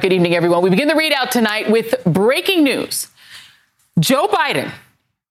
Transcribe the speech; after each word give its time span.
Good 0.00 0.12
evening, 0.12 0.34
everyone. 0.34 0.60
We 0.62 0.70
begin 0.70 0.88
the 0.88 0.94
ReidOut 0.94 1.30
tonight 1.30 1.70
with 1.70 1.94
breaking 2.04 2.64
news. 2.64 3.06
Joe 4.00 4.26
Biden 4.26 4.72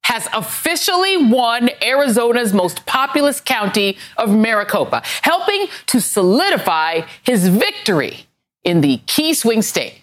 has 0.03 0.29
officially 0.33 1.17
won 1.17 1.69
Arizona's 1.81 2.53
most 2.53 2.85
populous 2.85 3.41
county 3.41 3.97
of 4.15 4.33
Maricopa, 4.33 5.01
helping 5.21 5.67
to 5.87 5.99
solidify 5.99 7.01
his 7.23 7.49
victory 7.49 8.25
in 8.63 8.79
the 8.79 9.01
key 9.05 9.33
swing 9.33 9.61
state. 9.61 9.95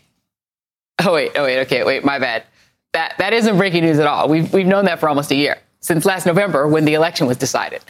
Oh, 1.03 1.15
wait, 1.15 1.33
oh, 1.37 1.45
wait, 1.45 1.61
okay, 1.61 1.83
wait, 1.83 2.05
my 2.05 2.19
bad. 2.19 2.45
That, 2.93 3.15
that 3.17 3.33
isn't 3.33 3.57
breaking 3.57 3.85
news 3.85 3.99
at 3.99 4.07
all. 4.07 4.29
We've, 4.29 4.53
we've 4.53 4.67
known 4.67 4.85
that 4.85 5.01
for 5.01 5.09
almost 5.09 5.31
a 5.31 5.37
year, 5.37 5.57
since 5.81 6.05
last 6.05 6.27
November 6.27 6.69
when 6.69 6.85
the 6.85 6.93
election 6.93 7.27
was 7.27 7.39
decided. 7.39 7.81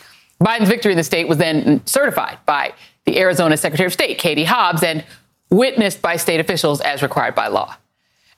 Biden's 0.40 0.68
victory 0.68 0.92
in 0.92 0.98
the 0.98 1.04
state 1.04 1.26
was 1.26 1.38
then 1.38 1.84
certified 1.84 2.38
by 2.46 2.72
the 3.06 3.18
Arizona 3.18 3.56
Secretary 3.56 3.86
of 3.88 3.92
State, 3.92 4.18
Katie 4.18 4.44
Hobbs, 4.44 4.84
and 4.84 5.04
witnessed 5.50 6.00
by 6.00 6.16
state 6.16 6.40
officials 6.40 6.80
as 6.80 7.02
required 7.02 7.34
by 7.34 7.48
law. 7.48 7.76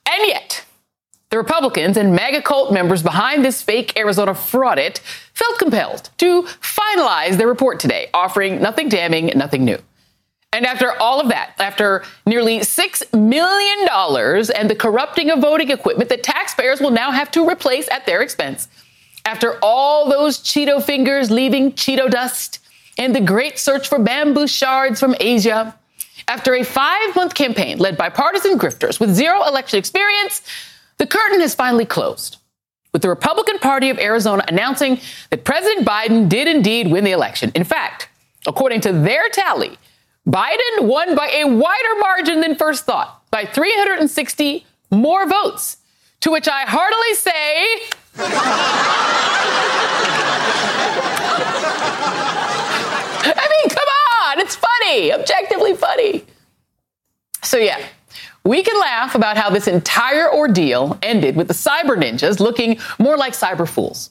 And 0.09 0.27
yet, 0.27 0.65
the 1.31 1.39
Republicans 1.39 1.97
and 1.97 2.15
MAGA 2.15 2.43
cult 2.43 2.73
members 2.73 3.03
behind 3.03 3.45
this 3.45 3.63
fake 3.63 3.99
Arizona 3.99 4.33
fraudit 4.33 4.99
felt 5.33 5.59
compelled 5.59 6.11
to 6.19 6.43
finalize 6.43 7.39
their 7.39 7.47
report 7.47 7.81
today, 7.81 8.11
offering 8.13 8.61
nothing 8.61 8.89
damning, 8.89 9.33
nothing 9.35 9.65
new. 9.65 9.79
And 10.53 10.67
after 10.67 10.93
all 11.01 11.21
of 11.21 11.29
that, 11.29 11.55
after 11.59 12.05
nearly 12.27 12.59
$6 12.59 13.19
million 13.19 14.51
and 14.55 14.69
the 14.69 14.75
corrupting 14.75 15.31
of 15.31 15.39
voting 15.41 15.71
equipment 15.71 16.11
that 16.11 16.23
taxpayers 16.23 16.81
will 16.81 16.91
now 16.91 17.11
have 17.11 17.31
to 17.31 17.49
replace 17.49 17.89
at 17.89 18.05
their 18.05 18.21
expense, 18.21 18.69
after 19.25 19.59
all 19.63 20.11
those 20.11 20.39
Cheeto 20.39 20.83
fingers 20.83 21.31
leaving 21.31 21.73
Cheeto 21.73 22.11
dust 22.11 22.59
and 22.99 23.15
the 23.15 23.21
great 23.21 23.59
search 23.59 23.89
for 23.89 23.99
bamboo 23.99 24.47
shards 24.47 25.01
from 25.01 25.15
Asia, 25.19 25.79
after 26.33 26.55
a 26.55 26.63
five 26.63 27.15
month 27.15 27.35
campaign 27.35 27.77
led 27.77 27.99
by 27.99 28.09
partisan 28.09 28.59
grifters 28.59 28.99
with 28.99 29.15
zero 29.15 29.47
election 29.47 29.79
experience, 29.79 30.41
the 30.97 31.07
curtain 31.07 31.41
has 31.43 31.55
finally 31.55 31.85
closed. 31.85 32.39
With 32.95 33.03
the 33.03 33.11
Republican 33.11 33.59
Party 33.59 33.91
of 33.91 33.99
Arizona 33.99 34.43
announcing 34.49 34.99
that 35.29 35.45
President 35.45 35.87
Biden 35.87 36.31
did 36.31 36.49
indeed 36.49 36.91
win 36.91 37.05
the 37.05 37.11
election. 37.11 37.53
In 37.55 37.65
fact, 37.65 38.09
according 38.47 38.81
to 38.83 38.93
their 38.93 39.29
tally, 39.29 39.77
Biden 40.27 40.81
won 40.81 41.15
by 41.15 41.29
a 41.29 41.45
wider 41.45 41.95
margin 41.99 42.41
than 42.41 42.55
first 42.55 42.87
thought, 42.87 43.23
by 43.31 43.45
360 43.45 44.65
more 44.91 45.29
votes. 45.29 45.77
To 46.23 46.31
which 46.31 46.49
I 46.49 46.63
heartily 46.63 47.15
say, 47.15 47.67
I 53.25 53.49
mean, 53.51 53.69
come 53.69 53.89
on, 54.23 54.41
it's 54.41 54.55
funny, 54.55 54.73
funny. 54.83 55.11
So, 57.53 57.59
yeah, 57.59 57.85
we 58.45 58.63
can 58.63 58.81
laugh 58.81 59.15
about 59.15 59.37
how 59.37 59.51
this 59.51 59.69
entire 59.69 60.33
ordeal 60.33 60.99
ended 61.03 61.37
with 61.37 61.49
the 61.49 61.53
cyber 61.53 62.03
ninjas 62.03 62.41
looking 62.41 62.79
more 62.99 63.19
like 63.19 63.35
cyber 63.35 63.69
fools. 63.69 64.09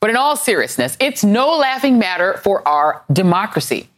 But 0.00 0.10
in 0.10 0.16
all 0.16 0.34
seriousness, 0.34 0.96
it's 0.98 1.22
no 1.22 1.56
laughing 1.56 2.00
matter 2.00 2.38
for 2.38 2.66
our 2.66 3.04
democracy. 3.12 3.88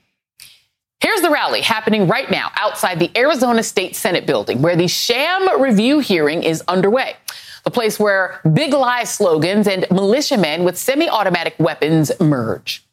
Here's 1.01 1.23
the 1.23 1.31
rally 1.31 1.63
happening 1.63 2.09
right 2.09 2.31
now 2.31 2.51
outside 2.57 2.99
the 2.99 3.11
Arizona 3.17 3.63
State 3.63 3.97
Senate 3.97 4.27
building, 4.27 4.61
where 4.61 4.77
the 4.77 4.87
sham 4.87 5.63
review 5.63 6.01
hearing 6.01 6.43
is 6.43 6.63
underway. 6.69 7.17
The 7.65 7.71
place 7.71 7.99
where 7.99 8.39
big 8.53 8.75
lie 8.75 9.05
slogans 9.05 9.67
and 9.67 9.87
militiamen 9.91 10.63
with 10.63 10.77
semi 10.77 11.09
automatic 11.09 11.55
weapons 11.59 12.13
merge. 12.21 12.84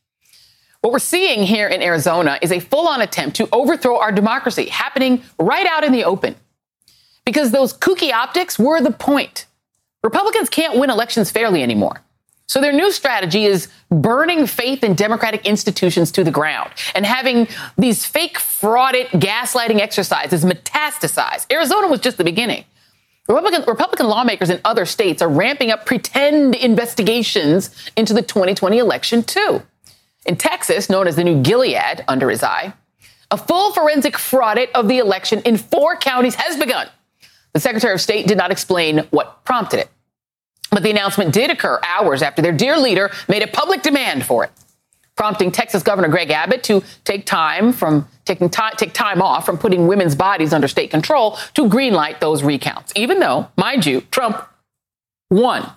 What 0.82 0.94
we're 0.94 1.00
seeing 1.00 1.44
here 1.44 1.68
in 1.68 1.84
Arizona 1.84 2.40
is 2.42 2.52
a 2.52 2.60
full 2.60 2.88
on 2.88 3.02
attempt 3.02 3.36
to 3.36 3.48
overthrow 3.52 4.00
our 4.00 4.12
democracy 4.12 4.66
happening 4.66 5.22
right 5.38 5.68
out 5.68 5.84
in 5.84 5.92
the 5.92 6.04
open. 6.04 6.36
Because 7.24 7.52
those 7.52 7.72
kooky 7.72 8.12
optics 8.12 8.58
were 8.58 8.82
the 8.82 8.92
point. 8.92 9.46
Republicans 10.04 10.50
can't 10.50 10.80
win 10.80 10.90
elections 10.90 11.30
fairly 11.30 11.62
anymore. 11.62 12.02
So 12.48 12.60
their 12.60 12.74
new 12.74 12.92
strategy 12.92 13.46
is 13.46 13.70
burning 13.90 14.48
faith 14.48 14.84
in 14.84 14.96
democratic 14.96 15.46
institutions 15.46 16.12
to 16.14 16.24
the 16.24 16.32
ground 16.32 16.72
and 16.96 17.06
having 17.06 17.48
these 17.78 18.04
fake 18.04 18.40
frauded 18.40 19.08
gaslighting 19.12 19.80
exercises 19.80 20.44
metastasize. 20.44 21.46
Arizona 21.52 21.88
was 21.88 22.00
just 22.00 22.18
the 22.18 22.24
beginning. 22.24 22.66
Republican, 23.30 23.64
Republican 23.68 24.08
lawmakers 24.08 24.50
in 24.50 24.60
other 24.66 24.86
states 24.86 25.22
are 25.22 25.30
ramping 25.30 25.70
up 25.70 25.86
pretend 25.86 26.56
investigations 26.56 27.70
into 27.96 28.14
the 28.14 28.24
2020 28.24 28.80
election 28.80 29.22
too. 29.24 29.62
In 30.26 30.36
Texas, 30.36 30.90
known 30.90 31.08
as 31.08 31.16
the 31.16 31.24
new 31.24 31.42
Gilead 31.42 32.04
under 32.08 32.30
his 32.30 32.44
eye, 32.44 32.74
a 33.32 33.38
full 33.38 33.72
forensic 33.72 34.16
fraudit 34.16 34.70
of 34.76 34.88
the 34.88 35.00
election 35.00 35.42
in 35.46 35.58
four 35.58 35.96
counties 35.96 36.36
has 36.36 36.58
begun. 36.58 36.88
The 37.54 37.60
Secretary 37.60 37.94
of 37.94 38.02
State 38.02 38.28
did 38.28 38.38
not 38.38 38.52
explain 38.52 39.00
what 39.10 39.44
prompted 39.46 39.80
it. 39.80 39.90
But 40.70 40.84
the 40.84 40.92
announcement 40.92 41.34
did 41.34 41.50
occur 41.50 41.80
hours 41.84 42.22
after 42.22 42.42
their 42.42 42.54
dear 42.54 42.78
leader 42.78 43.12
made 43.28 43.42
a 43.42 43.48
public 43.48 43.82
demand 43.82 44.26
for 44.26 44.46
it, 44.46 44.52
prompting 45.18 45.52
Texas 45.52 45.84
Governor 45.84 46.08
Greg 46.08 46.30
Abbott 46.30 46.64
to 46.64 46.82
take 47.04 47.26
time 47.26 47.74
from 47.74 48.08
taking 48.26 48.50
time, 48.50 48.74
take 48.78 48.94
time 48.94 49.22
off 49.22 49.46
from 49.46 49.58
putting 49.58 49.88
women's 49.88 50.16
bodies 50.16 50.54
under 50.54 50.68
state 50.68 50.92
control 50.92 51.38
to 51.56 51.68
greenlight 51.68 52.20
those 52.20 52.44
recounts, 52.44 52.94
even 52.96 53.20
though, 53.20 53.50
mind 53.58 53.86
you, 53.86 54.02
Trump 54.12 54.48
won 55.30 55.70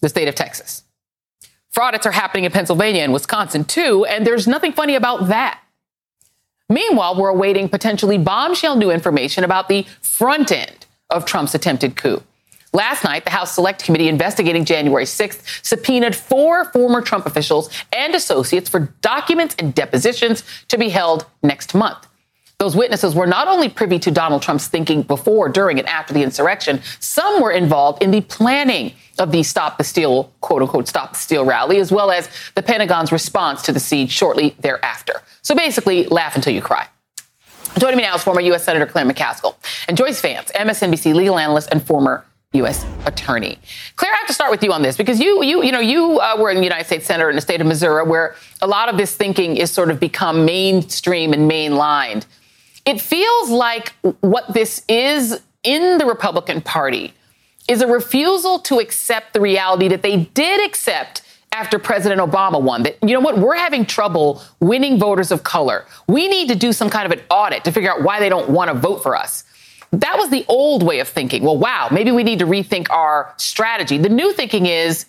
the 0.00 0.08
state 0.08 0.28
of 0.28 0.34
Texas. 0.34 0.84
Fraudits 1.74 2.06
are 2.06 2.12
happening 2.12 2.44
in 2.44 2.52
Pennsylvania 2.52 3.02
and 3.02 3.12
Wisconsin 3.12 3.64
too, 3.64 4.04
and 4.04 4.26
there's 4.26 4.46
nothing 4.46 4.72
funny 4.72 4.96
about 4.96 5.28
that. 5.28 5.60
Meanwhile, 6.68 7.20
we're 7.20 7.28
awaiting 7.28 7.68
potentially 7.68 8.18
bombshell 8.18 8.76
new 8.76 8.90
information 8.90 9.44
about 9.44 9.68
the 9.68 9.84
front 10.00 10.52
end 10.52 10.86
of 11.10 11.24
Trump's 11.24 11.54
attempted 11.54 11.96
coup. 11.96 12.22
Last 12.72 13.02
night, 13.02 13.24
the 13.24 13.30
House 13.30 13.54
Select 13.54 13.84
Committee 13.84 14.08
investigating 14.08 14.64
January 14.64 15.04
6th 15.04 15.64
subpoenaed 15.64 16.14
four 16.14 16.66
former 16.66 17.02
Trump 17.02 17.26
officials 17.26 17.68
and 17.92 18.14
associates 18.14 18.68
for 18.68 18.92
documents 19.00 19.56
and 19.58 19.74
depositions 19.74 20.44
to 20.68 20.78
be 20.78 20.88
held 20.88 21.26
next 21.42 21.74
month. 21.74 22.06
Those 22.60 22.76
witnesses 22.76 23.14
were 23.14 23.26
not 23.26 23.48
only 23.48 23.70
privy 23.70 23.98
to 24.00 24.10
Donald 24.10 24.42
Trump's 24.42 24.68
thinking 24.68 25.00
before, 25.00 25.48
during, 25.48 25.78
and 25.78 25.88
after 25.88 26.12
the 26.12 26.22
insurrection, 26.22 26.82
some 27.00 27.40
were 27.40 27.50
involved 27.50 28.02
in 28.02 28.10
the 28.10 28.20
planning 28.20 28.92
of 29.18 29.32
the 29.32 29.42
Stop 29.42 29.78
the 29.78 29.84
Steal, 29.84 30.30
quote 30.42 30.60
unquote, 30.60 30.86
Stop 30.86 31.14
the 31.14 31.18
Steal 31.18 31.46
rally, 31.46 31.78
as 31.78 31.90
well 31.90 32.10
as 32.10 32.28
the 32.56 32.62
Pentagon's 32.62 33.12
response 33.12 33.62
to 33.62 33.72
the 33.72 33.80
siege 33.80 34.10
shortly 34.10 34.54
thereafter. 34.60 35.22
So 35.40 35.54
basically, 35.54 36.04
laugh 36.08 36.36
until 36.36 36.52
you 36.52 36.60
cry. 36.60 36.86
Joining 37.78 37.96
me 37.96 38.02
now 38.02 38.16
is 38.16 38.22
former 38.22 38.42
U.S. 38.42 38.62
Senator 38.62 38.84
Claire 38.84 39.06
McCaskill 39.06 39.54
and 39.88 39.96
Joyce 39.96 40.20
Vance, 40.20 40.52
MSNBC 40.54 41.14
legal 41.14 41.38
analyst 41.38 41.70
and 41.72 41.82
former 41.82 42.26
U.S. 42.52 42.84
attorney. 43.06 43.58
Claire, 43.96 44.12
I 44.12 44.16
have 44.16 44.26
to 44.26 44.34
start 44.34 44.50
with 44.50 44.62
you 44.62 44.74
on 44.74 44.82
this 44.82 44.98
because 44.98 45.18
you, 45.18 45.42
you, 45.42 45.62
you 45.62 45.72
know, 45.72 45.80
you 45.80 46.20
uh, 46.20 46.36
were 46.38 46.50
in 46.50 46.58
the 46.58 46.64
United 46.64 46.84
States 46.84 47.06
Senate 47.06 47.30
in 47.30 47.36
the 47.36 47.40
state 47.40 47.62
of 47.62 47.66
Missouri, 47.66 48.06
where 48.06 48.34
a 48.60 48.66
lot 48.66 48.90
of 48.90 48.98
this 48.98 49.14
thinking 49.14 49.56
is 49.56 49.70
sort 49.70 49.90
of 49.90 49.98
become 49.98 50.44
mainstream 50.44 51.32
and 51.32 51.50
mainlined. 51.50 52.26
It 52.84 53.00
feels 53.00 53.50
like 53.50 53.94
what 54.20 54.52
this 54.52 54.84
is 54.88 55.40
in 55.62 55.98
the 55.98 56.06
Republican 56.06 56.60
Party 56.60 57.12
is 57.68 57.82
a 57.82 57.86
refusal 57.86 58.58
to 58.60 58.78
accept 58.78 59.32
the 59.32 59.40
reality 59.40 59.88
that 59.88 60.02
they 60.02 60.24
did 60.34 60.64
accept 60.66 61.22
after 61.52 61.78
President 61.78 62.20
Obama 62.20 62.60
won 62.60 62.84
that, 62.84 62.96
you 63.02 63.12
know 63.12 63.20
what, 63.20 63.38
we're 63.38 63.56
having 63.56 63.84
trouble 63.84 64.42
winning 64.60 64.98
voters 64.98 65.32
of 65.32 65.42
color. 65.42 65.84
We 66.06 66.28
need 66.28 66.48
to 66.48 66.54
do 66.54 66.72
some 66.72 66.88
kind 66.88 67.06
of 67.06 67.18
an 67.18 67.24
audit 67.28 67.64
to 67.64 67.72
figure 67.72 67.90
out 67.90 68.02
why 68.02 68.20
they 68.20 68.28
don't 68.28 68.50
want 68.50 68.70
to 68.70 68.74
vote 68.78 69.02
for 69.02 69.16
us. 69.16 69.44
That 69.92 70.16
was 70.16 70.30
the 70.30 70.44
old 70.48 70.84
way 70.84 71.00
of 71.00 71.08
thinking. 71.08 71.42
Well, 71.42 71.58
wow, 71.58 71.88
maybe 71.90 72.12
we 72.12 72.22
need 72.22 72.38
to 72.38 72.46
rethink 72.46 72.88
our 72.90 73.34
strategy. 73.36 73.98
The 73.98 74.08
new 74.08 74.32
thinking 74.32 74.66
is 74.66 75.06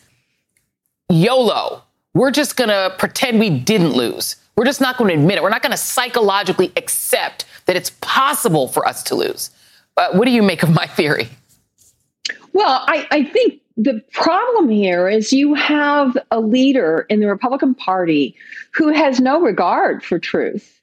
YOLO. 1.09 1.84
We're 2.16 2.32
just 2.32 2.58
going 2.58 2.70
to 2.70 2.94
pretend 2.98 3.40
we 3.40 3.52
didn't 3.52 3.94
lose. 3.94 4.38
We're 4.56 4.66
just 4.66 4.82
not 4.82 4.98
going 4.98 5.09
to 5.09 5.22
admit 5.22 5.38
it. 5.38 5.44
We're 5.44 5.50
not 5.50 5.62
going 5.62 5.72
to 5.72 5.78
psychologically 5.78 6.72
accept 6.76 7.46
that 7.66 7.76
it's 7.76 7.92
possible 8.02 8.68
for 8.68 8.88
us 8.88 9.04
to 9.04 9.16
lose. 9.16 9.50
Uh, 9.98 10.10
what 10.14 10.26
do 10.26 10.32
you 10.32 10.44
make 10.44 10.64
of 10.64 10.74
my 10.74 10.88
theory? 10.88 11.30
Well, 12.53 12.84
I, 12.88 13.08
I 13.12 13.24
think 13.24 13.62
the 13.78 14.03
problem 14.12 14.70
here 14.70 15.08
is 15.08 15.32
you 15.32 15.53
have 15.53 16.18
a 16.30 16.40
leader 16.40 17.06
in 17.09 17.20
the 17.20 17.28
Republican 17.28 17.74
Party 17.74 18.35
who 18.74 18.90
has 18.90 19.20
no 19.20 19.41
regard 19.41 20.03
for 20.03 20.20
truth, 20.20 20.82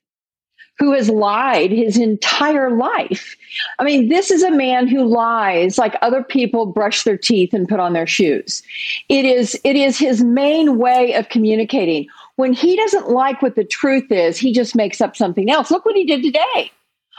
who 0.79 0.93
has 0.93 1.11
lied 1.11 1.71
his 1.71 1.99
entire 1.99 2.71
life. 2.71 3.37
I 3.79 3.85
mean, 3.85 4.09
this 4.09 4.31
is 4.31 4.43
a 4.43 4.51
man 4.51 4.89
who 4.89 5.05
lies 5.05 5.77
like 5.79 5.97
other 6.01 6.23
people 6.23 6.67
brush 6.67 7.05
their 7.05 7.19
teeth 7.19 7.53
and 7.53 7.69
put 7.69 7.81
on 7.81 7.93
their 7.93 8.07
shoes. 8.07 8.63
It 9.09 9.25
is 9.25 9.59
it 9.65 9.77
is 9.77 9.99
his 9.99 10.25
main 10.25 10.79
way 10.79 11.15
of 11.15 11.29
communicating. 11.29 12.09
When 12.37 12.53
he 12.53 12.77
doesn't 12.77 13.11
like 13.11 13.43
what 13.43 13.57
the 13.57 13.65
truth 13.65 14.11
is, 14.11 14.39
he 14.39 14.53
just 14.53 14.77
makes 14.77 15.01
up 15.01 15.17
something 15.17 15.51
else. 15.51 15.71
Look 15.71 15.85
what 15.85 15.97
he 15.97 16.05
did 16.05 16.23
today. 16.23 16.73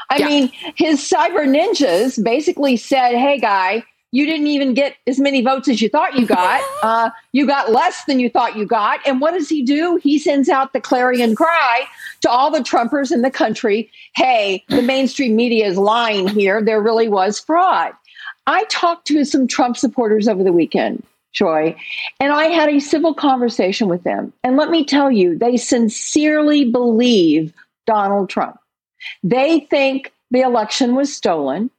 I 0.09 0.17
yeah. 0.17 0.27
mean, 0.27 0.51
his 0.75 0.99
cyber 0.99 1.47
ninjas 1.47 2.21
basically 2.23 2.77
said, 2.77 3.15
"Hey 3.15 3.39
guy, 3.39 3.83
you 4.11 4.25
didn't 4.25 4.47
even 4.47 4.73
get 4.73 4.95
as 5.05 5.19
many 5.19 5.41
votes 5.41 5.67
as 5.67 5.81
you 5.81 5.89
thought 5.89 6.15
you 6.15 6.25
got. 6.25 6.61
Uh, 6.81 7.09
you 7.33 7.45
got 7.45 7.71
less 7.71 8.05
than 8.05 8.21
you 8.21 8.29
thought 8.29 8.55
you 8.55 8.65
got. 8.65 9.05
And 9.05 9.19
what 9.19 9.33
does 9.33 9.49
he 9.49 9.63
do? 9.63 9.99
He 10.01 10.17
sends 10.17 10.47
out 10.47 10.71
the 10.71 10.79
clarion 10.79 11.35
cry 11.35 11.83
to 12.21 12.29
all 12.29 12.49
the 12.49 12.59
Trumpers 12.59 13.11
in 13.11 13.21
the 13.21 13.29
country 13.29 13.91
hey, 14.15 14.63
the 14.69 14.81
mainstream 14.81 15.35
media 15.35 15.67
is 15.67 15.77
lying 15.77 16.27
here. 16.27 16.63
There 16.63 16.81
really 16.81 17.09
was 17.09 17.37
fraud. 17.37 17.91
I 18.47 18.63
talked 18.65 19.07
to 19.07 19.25
some 19.25 19.45
Trump 19.45 19.75
supporters 19.75 20.27
over 20.27 20.43
the 20.43 20.53
weekend, 20.53 21.03
Joy, 21.33 21.75
and 22.19 22.31
I 22.31 22.45
had 22.45 22.69
a 22.69 22.79
civil 22.79 23.13
conversation 23.13 23.89
with 23.89 24.03
them. 24.03 24.31
And 24.43 24.55
let 24.55 24.69
me 24.69 24.85
tell 24.85 25.11
you, 25.11 25.37
they 25.37 25.57
sincerely 25.57 26.63
believe 26.63 27.53
Donald 27.85 28.29
Trump. 28.29 28.57
They 29.23 29.61
think 29.69 30.13
the 30.31 30.41
election 30.41 30.95
was 30.95 31.15
stolen. 31.15 31.69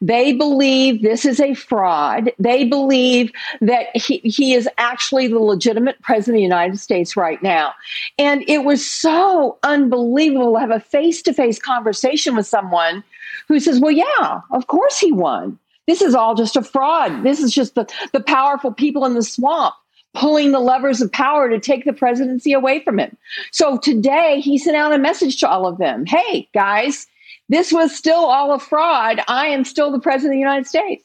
They 0.00 0.32
believe 0.32 1.02
this 1.02 1.24
is 1.24 1.40
a 1.40 1.54
fraud. 1.54 2.32
They 2.38 2.64
believe 2.64 3.32
that 3.60 3.94
he, 3.96 4.18
he 4.18 4.54
is 4.54 4.68
actually 4.78 5.28
the 5.28 5.38
legitimate 5.38 6.00
president 6.02 6.36
of 6.36 6.38
the 6.38 6.42
United 6.42 6.78
States 6.78 7.16
right 7.16 7.42
now. 7.42 7.72
And 8.18 8.44
it 8.48 8.64
was 8.64 8.88
so 8.88 9.58
unbelievable 9.62 10.54
to 10.54 10.60
have 10.60 10.70
a 10.70 10.80
face 10.80 11.22
to 11.22 11.32
face 11.32 11.58
conversation 11.58 12.36
with 12.36 12.46
someone 12.46 13.02
who 13.48 13.58
says, 13.58 13.80
Well, 13.80 13.90
yeah, 13.90 14.40
of 14.50 14.66
course 14.66 14.98
he 14.98 15.12
won. 15.12 15.58
This 15.86 16.02
is 16.02 16.14
all 16.14 16.34
just 16.34 16.56
a 16.56 16.62
fraud. 16.62 17.24
This 17.24 17.40
is 17.40 17.52
just 17.52 17.74
the, 17.74 17.90
the 18.12 18.20
powerful 18.20 18.72
people 18.72 19.04
in 19.06 19.14
the 19.14 19.22
swamp 19.22 19.74
pulling 20.14 20.52
the 20.52 20.60
levers 20.60 21.00
of 21.00 21.12
power 21.12 21.48
to 21.48 21.60
take 21.60 21.84
the 21.84 21.92
presidency 21.92 22.52
away 22.52 22.82
from 22.82 22.98
him. 22.98 23.16
So 23.52 23.78
today 23.78 24.40
he 24.40 24.58
sent 24.58 24.76
out 24.76 24.92
a 24.92 24.98
message 24.98 25.38
to 25.40 25.48
all 25.48 25.66
of 25.66 25.78
them 25.78 26.06
Hey, 26.06 26.48
guys, 26.52 27.06
this 27.48 27.72
was 27.72 27.94
still 27.94 28.26
all 28.26 28.52
a 28.52 28.58
fraud. 28.58 29.20
I 29.28 29.46
am 29.46 29.64
still 29.64 29.90
the 29.90 30.00
president 30.00 30.34
of 30.34 30.36
the 30.36 30.40
United 30.40 30.66
States. 30.66 31.04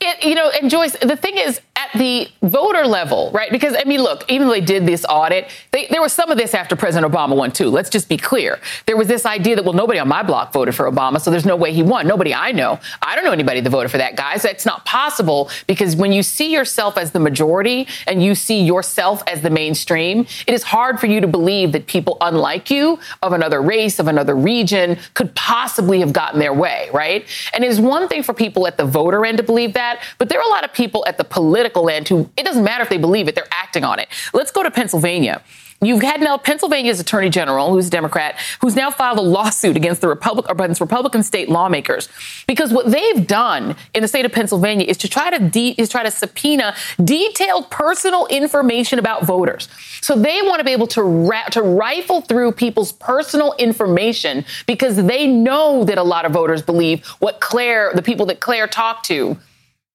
It, 0.00 0.24
you 0.24 0.34
know, 0.34 0.50
and 0.50 0.70
Joyce, 0.70 0.96
the 1.02 1.16
thing 1.16 1.36
is, 1.36 1.60
the 1.94 2.28
voter 2.42 2.86
level, 2.86 3.30
right? 3.32 3.50
Because, 3.50 3.74
I 3.78 3.84
mean, 3.84 4.02
look, 4.02 4.24
even 4.30 4.46
though 4.46 4.54
they 4.54 4.60
did 4.60 4.86
this 4.86 5.04
audit, 5.08 5.50
they, 5.70 5.86
there 5.86 6.02
was 6.02 6.12
some 6.12 6.30
of 6.30 6.38
this 6.38 6.54
after 6.54 6.76
President 6.76 7.12
Obama 7.12 7.36
won, 7.36 7.52
too. 7.52 7.70
Let's 7.70 7.90
just 7.90 8.08
be 8.08 8.16
clear. 8.16 8.60
There 8.86 8.96
was 8.96 9.08
this 9.08 9.26
idea 9.26 9.56
that, 9.56 9.64
well, 9.64 9.74
nobody 9.74 9.98
on 9.98 10.08
my 10.08 10.22
block 10.22 10.52
voted 10.52 10.74
for 10.74 10.90
Obama, 10.90 11.20
so 11.20 11.30
there's 11.30 11.46
no 11.46 11.56
way 11.56 11.72
he 11.72 11.82
won. 11.82 12.06
Nobody 12.06 12.34
I 12.34 12.52
know. 12.52 12.80
I 13.02 13.14
don't 13.14 13.24
know 13.24 13.32
anybody 13.32 13.60
that 13.60 13.70
voted 13.70 13.90
for 13.90 13.98
that 13.98 14.16
guy. 14.16 14.36
So 14.36 14.48
it's 14.48 14.66
not 14.66 14.84
possible 14.84 15.50
because 15.66 15.96
when 15.96 16.12
you 16.12 16.22
see 16.22 16.52
yourself 16.52 16.98
as 16.98 17.12
the 17.12 17.20
majority 17.20 17.86
and 18.06 18.22
you 18.22 18.34
see 18.34 18.62
yourself 18.62 19.22
as 19.26 19.42
the 19.42 19.50
mainstream, 19.50 20.26
it 20.46 20.54
is 20.54 20.62
hard 20.62 21.00
for 21.00 21.06
you 21.06 21.20
to 21.20 21.28
believe 21.28 21.72
that 21.72 21.86
people 21.86 22.16
unlike 22.20 22.70
you, 22.70 22.98
of 23.22 23.32
another 23.32 23.62
race, 23.62 23.98
of 23.98 24.08
another 24.08 24.34
region, 24.34 24.98
could 25.14 25.34
possibly 25.34 26.00
have 26.00 26.12
gotten 26.12 26.40
their 26.40 26.52
way, 26.52 26.88
right? 26.92 27.26
And 27.52 27.64
it 27.64 27.70
is 27.70 27.80
one 27.80 28.08
thing 28.08 28.22
for 28.22 28.34
people 28.34 28.66
at 28.66 28.76
the 28.76 28.84
voter 28.84 29.24
end 29.24 29.38
to 29.38 29.44
believe 29.44 29.74
that, 29.74 30.02
but 30.18 30.28
there 30.28 30.38
are 30.38 30.46
a 30.46 30.50
lot 30.50 30.64
of 30.64 30.72
people 30.72 31.04
at 31.06 31.18
the 31.18 31.24
political 31.24 31.83
end 31.88 32.08
who 32.08 32.28
it 32.36 32.44
doesn't 32.44 32.64
matter 32.64 32.82
if 32.82 32.88
they 32.88 32.98
believe 32.98 33.28
it, 33.28 33.34
they're 33.34 33.46
acting 33.50 33.84
on 33.84 33.98
it. 33.98 34.08
Let's 34.32 34.50
go 34.50 34.62
to 34.62 34.70
Pennsylvania. 34.70 35.42
You've 35.84 36.02
had 36.02 36.20
now 36.20 36.38
Pennsylvania's 36.38 37.00
attorney 37.00 37.28
general, 37.28 37.72
who's 37.72 37.88
a 37.88 37.90
Democrat, 37.90 38.38
who's 38.60 38.74
now 38.74 38.90
filed 38.90 39.18
a 39.18 39.22
lawsuit 39.22 39.76
against 39.76 40.00
the 40.00 40.08
Republic, 40.08 40.46
against 40.48 40.80
Republican 40.80 41.22
state 41.22 41.48
lawmakers 41.48 42.08
because 42.46 42.72
what 42.72 42.90
they've 42.90 43.26
done 43.26 43.76
in 43.92 44.02
the 44.02 44.08
state 44.08 44.24
of 44.24 44.32
Pennsylvania 44.32 44.86
is 44.86 44.96
to 44.98 45.08
try 45.08 45.36
to 45.36 45.48
de- 45.48 45.74
is 45.76 45.88
try 45.88 46.02
to 46.02 46.10
subpoena 46.10 46.74
detailed 47.02 47.70
personal 47.70 48.26
information 48.28 48.98
about 48.98 49.24
voters. 49.24 49.68
So 50.00 50.16
they 50.16 50.40
want 50.42 50.58
to 50.60 50.64
be 50.64 50.72
able 50.72 50.86
to 50.88 51.02
ra- 51.02 51.48
to 51.50 51.62
rifle 51.62 52.22
through 52.22 52.52
people's 52.52 52.92
personal 52.92 53.54
information 53.58 54.44
because 54.66 54.96
they 54.96 55.26
know 55.26 55.84
that 55.84 55.98
a 55.98 56.02
lot 56.02 56.24
of 56.24 56.32
voters 56.32 56.62
believe 56.62 57.04
what 57.18 57.40
Claire, 57.40 57.92
the 57.94 58.02
people 58.02 58.26
that 58.26 58.40
Claire 58.40 58.66
talked 58.66 59.04
to, 59.06 59.36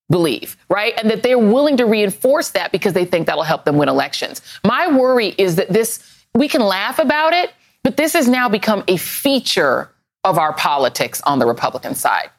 believe, 0.10 0.58
right? 0.70 0.94
And 1.00 1.10
that 1.10 1.24
they're 1.24 1.40
willing 1.40 1.78
to 1.78 1.86
reinforce 1.86 2.50
that 2.52 2.72
because 2.72 2.94
they 2.94 3.06
think 3.06 3.28
that'll 3.28 3.44
help 3.44 3.66
them 3.66 3.78
win 3.78 3.90
elections. 3.90 4.42
My 4.66 4.88
worry 4.88 5.36
is 5.38 5.56
that 5.56 5.70
this, 5.70 6.24
we 6.34 6.48
can 6.48 6.62
laugh 6.62 7.00
about 7.00 7.34
it, 7.34 7.52
but 7.84 7.98
this 7.98 8.14
has 8.14 8.28
now 8.28 8.50
become 8.50 8.84
a 8.88 8.98
feature 8.98 9.92
of 10.24 10.38
our 10.38 10.54
politics 10.54 11.22
on 11.22 11.40
the 11.40 11.46
Republican 11.46 11.96
side. 11.96 12.30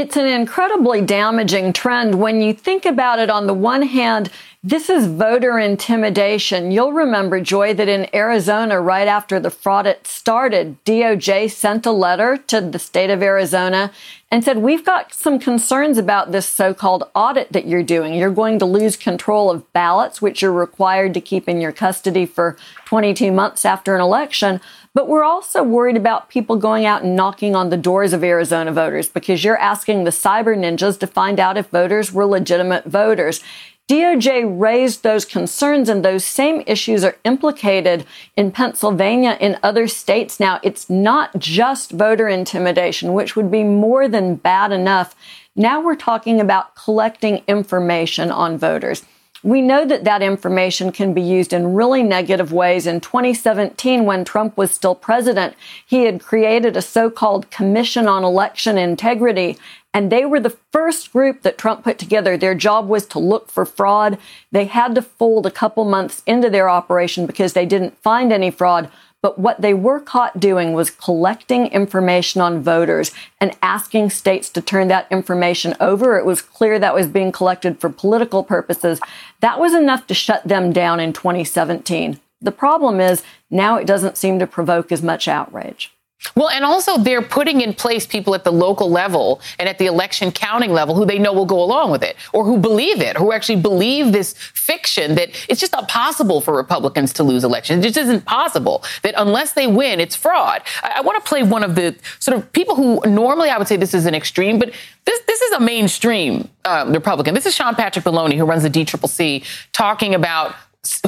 It's 0.00 0.16
an 0.16 0.26
incredibly 0.26 1.00
damaging 1.00 1.72
trend 1.72 2.20
when 2.20 2.40
you 2.40 2.54
think 2.54 2.86
about 2.86 3.18
it. 3.18 3.30
On 3.30 3.48
the 3.48 3.52
one 3.52 3.82
hand, 3.82 4.30
this 4.62 4.88
is 4.88 5.08
voter 5.08 5.58
intimidation. 5.58 6.70
You'll 6.70 6.92
remember, 6.92 7.40
Joy, 7.40 7.74
that 7.74 7.88
in 7.88 8.08
Arizona, 8.14 8.80
right 8.80 9.08
after 9.08 9.40
the 9.40 9.50
fraud 9.50 9.88
it 9.88 10.06
started, 10.06 10.76
DOJ 10.84 11.50
sent 11.50 11.84
a 11.84 11.90
letter 11.90 12.36
to 12.36 12.60
the 12.60 12.78
state 12.78 13.10
of 13.10 13.24
Arizona 13.24 13.90
and 14.30 14.44
said, 14.44 14.58
We've 14.58 14.86
got 14.86 15.12
some 15.12 15.40
concerns 15.40 15.98
about 15.98 16.30
this 16.30 16.46
so 16.46 16.74
called 16.74 17.10
audit 17.16 17.50
that 17.50 17.66
you're 17.66 17.82
doing. 17.82 18.14
You're 18.14 18.30
going 18.30 18.60
to 18.60 18.66
lose 18.66 18.96
control 18.96 19.50
of 19.50 19.72
ballots, 19.72 20.22
which 20.22 20.42
you're 20.42 20.52
required 20.52 21.12
to 21.14 21.20
keep 21.20 21.48
in 21.48 21.60
your 21.60 21.72
custody 21.72 22.24
for 22.24 22.56
22 22.84 23.32
months 23.32 23.64
after 23.64 23.96
an 23.96 24.00
election. 24.00 24.60
But 24.98 25.06
we're 25.06 25.22
also 25.22 25.62
worried 25.62 25.96
about 25.96 26.28
people 26.28 26.56
going 26.56 26.84
out 26.84 27.04
and 27.04 27.14
knocking 27.14 27.54
on 27.54 27.70
the 27.70 27.76
doors 27.76 28.12
of 28.12 28.24
Arizona 28.24 28.72
voters 28.72 29.08
because 29.08 29.44
you're 29.44 29.56
asking 29.56 30.02
the 30.02 30.10
cyber 30.10 30.58
ninjas 30.58 30.98
to 30.98 31.06
find 31.06 31.38
out 31.38 31.56
if 31.56 31.68
voters 31.68 32.12
were 32.12 32.26
legitimate 32.26 32.84
voters. 32.84 33.40
DOJ 33.86 34.58
raised 34.60 35.04
those 35.04 35.24
concerns 35.24 35.88
and 35.88 36.04
those 36.04 36.24
same 36.24 36.64
issues 36.66 37.04
are 37.04 37.16
implicated 37.24 38.06
in 38.36 38.50
Pennsylvania 38.50 39.38
in 39.40 39.56
other 39.62 39.86
states 39.86 40.40
now. 40.40 40.58
It's 40.64 40.90
not 40.90 41.38
just 41.38 41.92
voter 41.92 42.26
intimidation, 42.26 43.12
which 43.12 43.36
would 43.36 43.52
be 43.52 43.62
more 43.62 44.08
than 44.08 44.34
bad 44.34 44.72
enough. 44.72 45.14
Now 45.54 45.80
we're 45.80 45.94
talking 45.94 46.40
about 46.40 46.74
collecting 46.74 47.44
information 47.46 48.32
on 48.32 48.58
voters. 48.58 49.04
We 49.42 49.62
know 49.62 49.84
that 49.84 50.04
that 50.04 50.22
information 50.22 50.90
can 50.90 51.14
be 51.14 51.22
used 51.22 51.52
in 51.52 51.74
really 51.74 52.02
negative 52.02 52.52
ways. 52.52 52.86
In 52.86 53.00
2017, 53.00 54.04
when 54.04 54.24
Trump 54.24 54.56
was 54.56 54.72
still 54.72 54.96
president, 54.96 55.54
he 55.86 56.04
had 56.04 56.20
created 56.20 56.76
a 56.76 56.82
so-called 56.82 57.50
Commission 57.50 58.08
on 58.08 58.24
Election 58.24 58.76
Integrity 58.76 59.56
and 59.94 60.12
they 60.12 60.24
were 60.24 60.40
the 60.40 60.56
first 60.70 61.12
group 61.12 61.42
that 61.42 61.56
Trump 61.56 61.82
put 61.82 61.98
together. 61.98 62.36
Their 62.36 62.54
job 62.54 62.88
was 62.88 63.06
to 63.06 63.18
look 63.18 63.50
for 63.50 63.64
fraud. 63.64 64.18
They 64.52 64.66
had 64.66 64.94
to 64.94 65.02
fold 65.02 65.46
a 65.46 65.50
couple 65.50 65.84
months 65.84 66.22
into 66.26 66.50
their 66.50 66.68
operation 66.68 67.26
because 67.26 67.54
they 67.54 67.66
didn't 67.66 68.00
find 68.02 68.32
any 68.32 68.50
fraud. 68.50 68.90
But 69.20 69.38
what 69.38 69.60
they 69.60 69.74
were 69.74 69.98
caught 69.98 70.38
doing 70.38 70.74
was 70.74 70.90
collecting 70.90 71.66
information 71.66 72.40
on 72.40 72.62
voters 72.62 73.10
and 73.40 73.56
asking 73.62 74.10
states 74.10 74.48
to 74.50 74.62
turn 74.62 74.88
that 74.88 75.10
information 75.10 75.74
over. 75.80 76.16
It 76.16 76.24
was 76.24 76.40
clear 76.40 76.78
that 76.78 76.94
was 76.94 77.08
being 77.08 77.32
collected 77.32 77.80
for 77.80 77.90
political 77.90 78.44
purposes. 78.44 79.00
That 79.40 79.58
was 79.58 79.74
enough 79.74 80.06
to 80.06 80.14
shut 80.14 80.46
them 80.46 80.72
down 80.72 81.00
in 81.00 81.12
2017. 81.12 82.20
The 82.40 82.52
problem 82.52 83.00
is 83.00 83.24
now 83.50 83.76
it 83.76 83.86
doesn't 83.86 84.16
seem 84.16 84.38
to 84.38 84.46
provoke 84.46 84.92
as 84.92 85.02
much 85.02 85.26
outrage. 85.26 85.92
Well, 86.34 86.48
and 86.48 86.64
also 86.64 86.98
they're 86.98 87.22
putting 87.22 87.60
in 87.60 87.74
place 87.74 88.06
people 88.06 88.34
at 88.34 88.44
the 88.44 88.50
local 88.52 88.90
level 88.90 89.40
and 89.58 89.68
at 89.68 89.78
the 89.78 89.86
election 89.86 90.32
counting 90.32 90.72
level 90.72 90.94
who 90.94 91.06
they 91.06 91.18
know 91.18 91.32
will 91.32 91.46
go 91.46 91.62
along 91.62 91.90
with 91.90 92.02
it 92.02 92.16
or 92.32 92.44
who 92.44 92.58
believe 92.58 93.00
it, 93.00 93.16
who 93.16 93.32
actually 93.32 93.60
believe 93.60 94.12
this 94.12 94.34
fiction 94.34 95.14
that 95.14 95.30
it's 95.48 95.60
just 95.60 95.72
not 95.72 95.88
possible 95.88 96.40
for 96.40 96.56
Republicans 96.56 97.12
to 97.14 97.22
lose 97.22 97.44
elections. 97.44 97.84
It 97.84 97.88
just 97.88 97.98
isn't 97.98 98.24
possible 98.24 98.82
that 99.02 99.14
unless 99.16 99.52
they 99.52 99.66
win, 99.66 100.00
it's 100.00 100.16
fraud. 100.16 100.62
I, 100.82 100.94
I 100.96 101.00
want 101.02 101.22
to 101.24 101.28
play 101.28 101.42
one 101.44 101.62
of 101.62 101.76
the 101.76 101.96
sort 102.18 102.36
of 102.36 102.52
people 102.52 102.74
who 102.74 103.00
normally 103.08 103.50
I 103.50 103.58
would 103.58 103.68
say 103.68 103.76
this 103.76 103.94
is 103.94 104.06
an 104.06 104.14
extreme, 104.14 104.58
but 104.58 104.72
this, 105.04 105.20
this 105.26 105.40
is 105.40 105.52
a 105.52 105.60
mainstream 105.60 106.48
um, 106.64 106.92
Republican. 106.92 107.34
This 107.34 107.46
is 107.46 107.54
Sean 107.54 107.74
Patrick 107.76 108.04
Maloney, 108.04 108.36
who 108.36 108.44
runs 108.44 108.64
the 108.64 108.70
DCCC, 108.70 109.44
talking 109.72 110.14
about 110.14 110.54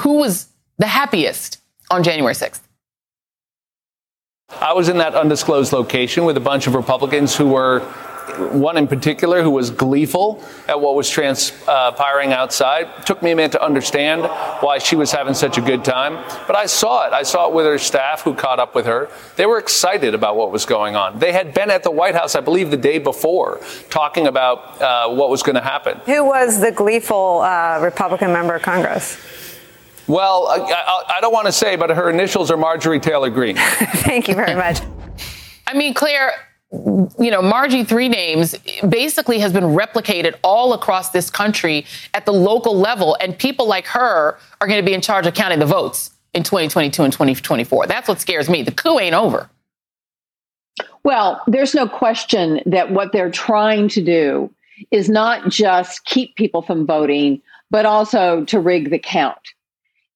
who 0.03 0.15
was 0.15 0.47
the 0.79 0.87
happiest 0.87 1.59
on 1.91 2.03
January 2.03 2.35
6th. 2.35 2.61
I 4.59 4.73
was 4.73 4.89
in 4.89 4.99
that 4.99 5.15
undisclosed 5.15 5.73
location 5.73 6.25
with 6.25 6.37
a 6.37 6.41
bunch 6.41 6.67
of 6.67 6.75
Republicans 6.75 7.37
who 7.37 7.49
were, 7.49 7.81
one 8.51 8.77
in 8.77 8.89
particular, 8.89 9.43
who 9.43 9.51
was 9.51 9.71
gleeful 9.71 10.43
at 10.67 10.81
what 10.81 10.97
was 10.97 11.09
transpiring 11.09 12.33
outside. 12.33 12.89
It 12.99 13.07
took 13.07 13.23
me 13.23 13.31
a 13.31 13.37
minute 13.37 13.53
to 13.53 13.65
understand 13.65 14.23
why 14.61 14.79
she 14.79 14.97
was 14.97 15.13
having 15.13 15.35
such 15.35 15.57
a 15.57 15.61
good 15.61 15.85
time. 15.85 16.15
But 16.47 16.57
I 16.57 16.67
saw 16.67 17.07
it. 17.07 17.13
I 17.13 17.23
saw 17.23 17.49
it 17.49 17.55
with 17.55 17.65
her 17.65 17.79
staff 17.79 18.23
who 18.23 18.35
caught 18.35 18.59
up 18.59 18.75
with 18.75 18.87
her. 18.87 19.09
They 19.37 19.47
were 19.47 19.59
excited 19.59 20.15
about 20.15 20.37
what 20.37 20.51
was 20.51 20.67
going 20.67 20.97
on. 20.97 21.19
They 21.21 21.33
had 21.33 21.55
been 21.55 21.71
at 21.71 21.83
the 21.83 21.91
White 21.91 22.15
House, 22.15 22.35
I 22.35 22.41
believe, 22.41 22.71
the 22.71 22.77
day 22.77 22.99
before, 22.99 23.61
talking 23.89 24.27
about 24.27 24.83
uh, 24.83 25.09
what 25.09 25.31
was 25.31 25.43
going 25.43 25.57
to 25.57 25.63
happen. 25.63 25.99
Who 26.07 26.25
was 26.25 26.61
the 26.61 26.73
gleeful 26.73 27.41
uh, 27.41 27.79
Republican 27.81 28.33
member 28.33 28.57
of 28.57 28.63
Congress? 28.63 29.17
Well, 30.11 30.49
I, 30.49 31.05
I 31.17 31.21
don't 31.21 31.33
want 31.33 31.47
to 31.47 31.53
say, 31.53 31.77
but 31.77 31.91
her 31.91 32.11
initials 32.11 32.51
are 32.51 32.57
Marjorie 32.57 32.99
Taylor 32.99 33.31
Greene. 33.31 33.57
Thank 33.59 34.27
you 34.27 34.35
very 34.35 34.57
much. 34.57 34.81
I 35.69 35.75
mean, 35.75 35.95
Claire, 35.95 36.33
you 36.73 37.31
know, 37.31 37.41
Margie 37.41 37.85
Three 37.85 38.09
Names 38.09 38.57
basically 38.89 39.39
has 39.39 39.53
been 39.53 39.65
replicated 39.65 40.35
all 40.43 40.73
across 40.73 41.11
this 41.11 41.31
country 41.31 41.87
at 42.13 42.27
the 42.27 42.33
local 42.33 42.77
level, 42.77 43.17
and 43.21 43.39
people 43.39 43.69
like 43.69 43.87
her 43.87 44.37
are 44.61 44.67
going 44.67 44.81
to 44.81 44.85
be 44.85 44.95
in 44.95 45.01
charge 45.01 45.27
of 45.27 45.35
counting 45.35 45.61
the 45.61 45.67
votes 45.67 46.11
in 46.35 46.43
2022 46.43 47.05
and 47.05 47.13
2024. 47.13 47.87
That's 47.87 48.09
what 48.09 48.21
scares 48.21 48.51
me. 48.51 48.63
The 48.63 48.73
coup 48.73 48.99
ain't 48.99 49.15
over. 49.15 49.49
Well, 51.05 51.41
there's 51.47 51.75
no 51.75 51.89
question 51.89 52.61
that 52.67 52.91
what 52.91 53.13
they're 53.13 53.31
trying 53.31 53.89
to 53.91 54.03
do 54.03 54.53
is 54.91 55.09
not 55.09 55.51
just 55.51 56.05
keep 56.05 56.35
people 56.35 56.63
from 56.63 56.85
voting, 56.85 57.43
but 57.71 57.87
also 57.87 58.45
to 58.47 58.59
rig 58.59 58.91
the 58.91 58.99
count. 58.99 59.39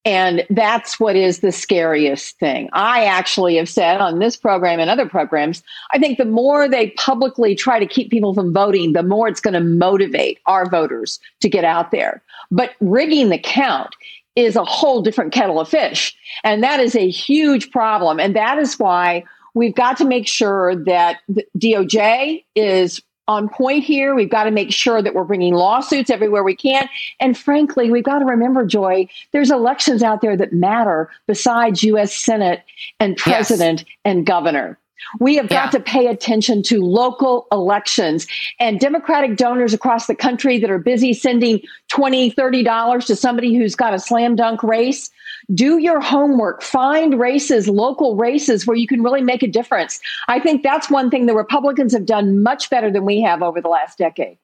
And 0.05 0.45
that's 0.51 1.01
what 1.01 1.17
is 1.17 1.41
the 1.41 1.51
scariest 1.51 2.39
thing. 2.39 2.69
I 2.75 3.05
actually 3.05 3.57
have 3.57 3.71
said 3.71 4.03
on 4.03 4.19
this 4.19 4.37
program 4.37 4.79
and 4.79 4.91
other 4.91 5.09
programs, 5.09 5.63
I 5.93 5.99
think 5.99 6.19
the 6.19 6.27
more 6.27 6.69
they 6.69 6.91
publicly 6.91 7.55
try 7.55 7.79
to 7.79 7.87
keep 7.87 8.11
people 8.11 8.35
from 8.35 8.53
voting, 8.53 8.93
the 8.93 9.03
more 9.03 9.29
it's 9.29 9.41
going 9.41 9.55
to 9.55 9.61
motivate 9.61 10.41
our 10.45 10.69
voters 10.69 11.19
to 11.41 11.49
get 11.49 11.65
out 11.65 11.91
there. 11.91 12.23
But 12.51 12.73
rigging 12.81 13.31
the 13.31 13.39
count 13.39 13.95
is 14.37 14.57
a 14.57 14.65
whole 14.65 15.01
different 15.01 15.33
kettle 15.33 15.61
of 15.61 15.69
fish. 15.69 16.15
And 16.43 16.63
that 16.63 16.81
is 16.81 16.95
a 16.95 17.09
huge 17.09 17.71
problem. 17.71 18.21
And 18.21 18.37
that 18.37 18.59
is 18.59 18.79
why 18.79 19.25
we've 19.55 19.75
got 19.75 19.97
to 19.99 20.05
make 20.05 20.27
sure 20.27 20.77
that 20.85 21.21
DOJ 21.57 22.45
is 22.55 23.01
on 23.29 23.49
point 23.49 23.85
here. 23.85 24.15
We've 24.15 24.31
got 24.31 24.45
to 24.45 24.51
make 24.51 24.73
sure 24.73 25.03
that 25.03 25.15
we're 25.15 25.25
bringing 25.25 25.55
lawsuits 25.55 26.11
everywhere 26.11 26.45
we 26.45 26.57
can. 26.57 26.89
And 27.21 27.37
frankly, 27.37 27.91
we've 27.91 28.05
got 28.05 28.19
to 28.19 28.25
remember, 28.25 28.67
Joy, 28.67 29.09
there's 29.33 29.51
elections 29.51 30.03
out 30.03 30.21
there 30.21 30.37
that 30.37 30.53
matter 30.53 31.11
besides 31.27 31.83
U.S. 31.85 32.15
Senate 32.15 32.63
and 33.01 33.17
president 33.17 33.81
yes. 33.81 33.89
and 34.05 34.27
governor. 34.27 34.79
We 35.21 35.37
have 35.37 35.49
got 35.49 35.67
yeah. 35.67 35.79
to 35.79 35.81
pay 35.81 36.07
attention 36.07 36.63
to 36.65 36.83
local 36.83 37.47
elections 37.53 38.27
and 38.59 38.81
Democratic 38.81 39.37
donors 39.37 39.75
across 39.75 40.07
the 40.07 40.15
country 40.15 40.59
that 40.59 40.71
are 40.71 40.79
busy 40.79 41.13
sending 41.13 41.61
$20, 41.93 42.35
$30 42.35 43.07
to 43.07 43.17
somebody 43.17 43.55
who's 43.55 43.75
got 43.75 43.95
a 43.95 43.99
slam 43.99 44.35
dunk 44.37 44.63
race. 44.63 45.11
Do 45.53 45.79
your 45.79 46.01
homework, 46.01 46.63
find 46.63 47.19
races, 47.19 47.69
local 47.69 48.17
races 48.17 48.67
where 48.67 48.77
you 48.77 48.87
can 48.87 49.03
really 49.03 49.21
make 49.21 49.43
a 49.43 49.49
difference. 49.49 50.01
I 50.29 50.41
think 50.41 50.63
that's 50.63 50.91
one 50.91 51.11
thing 51.11 51.27
the 51.27 51.35
Republicans 51.35 51.93
have 51.93 52.07
done 52.07 52.43
much 52.43 52.71
better 52.71 52.91
than 52.91 53.05
we 53.05 53.21
have 53.21 53.43
over 53.43 53.61
the 53.61 53.69
last 53.69 53.99
decade. 53.99 54.39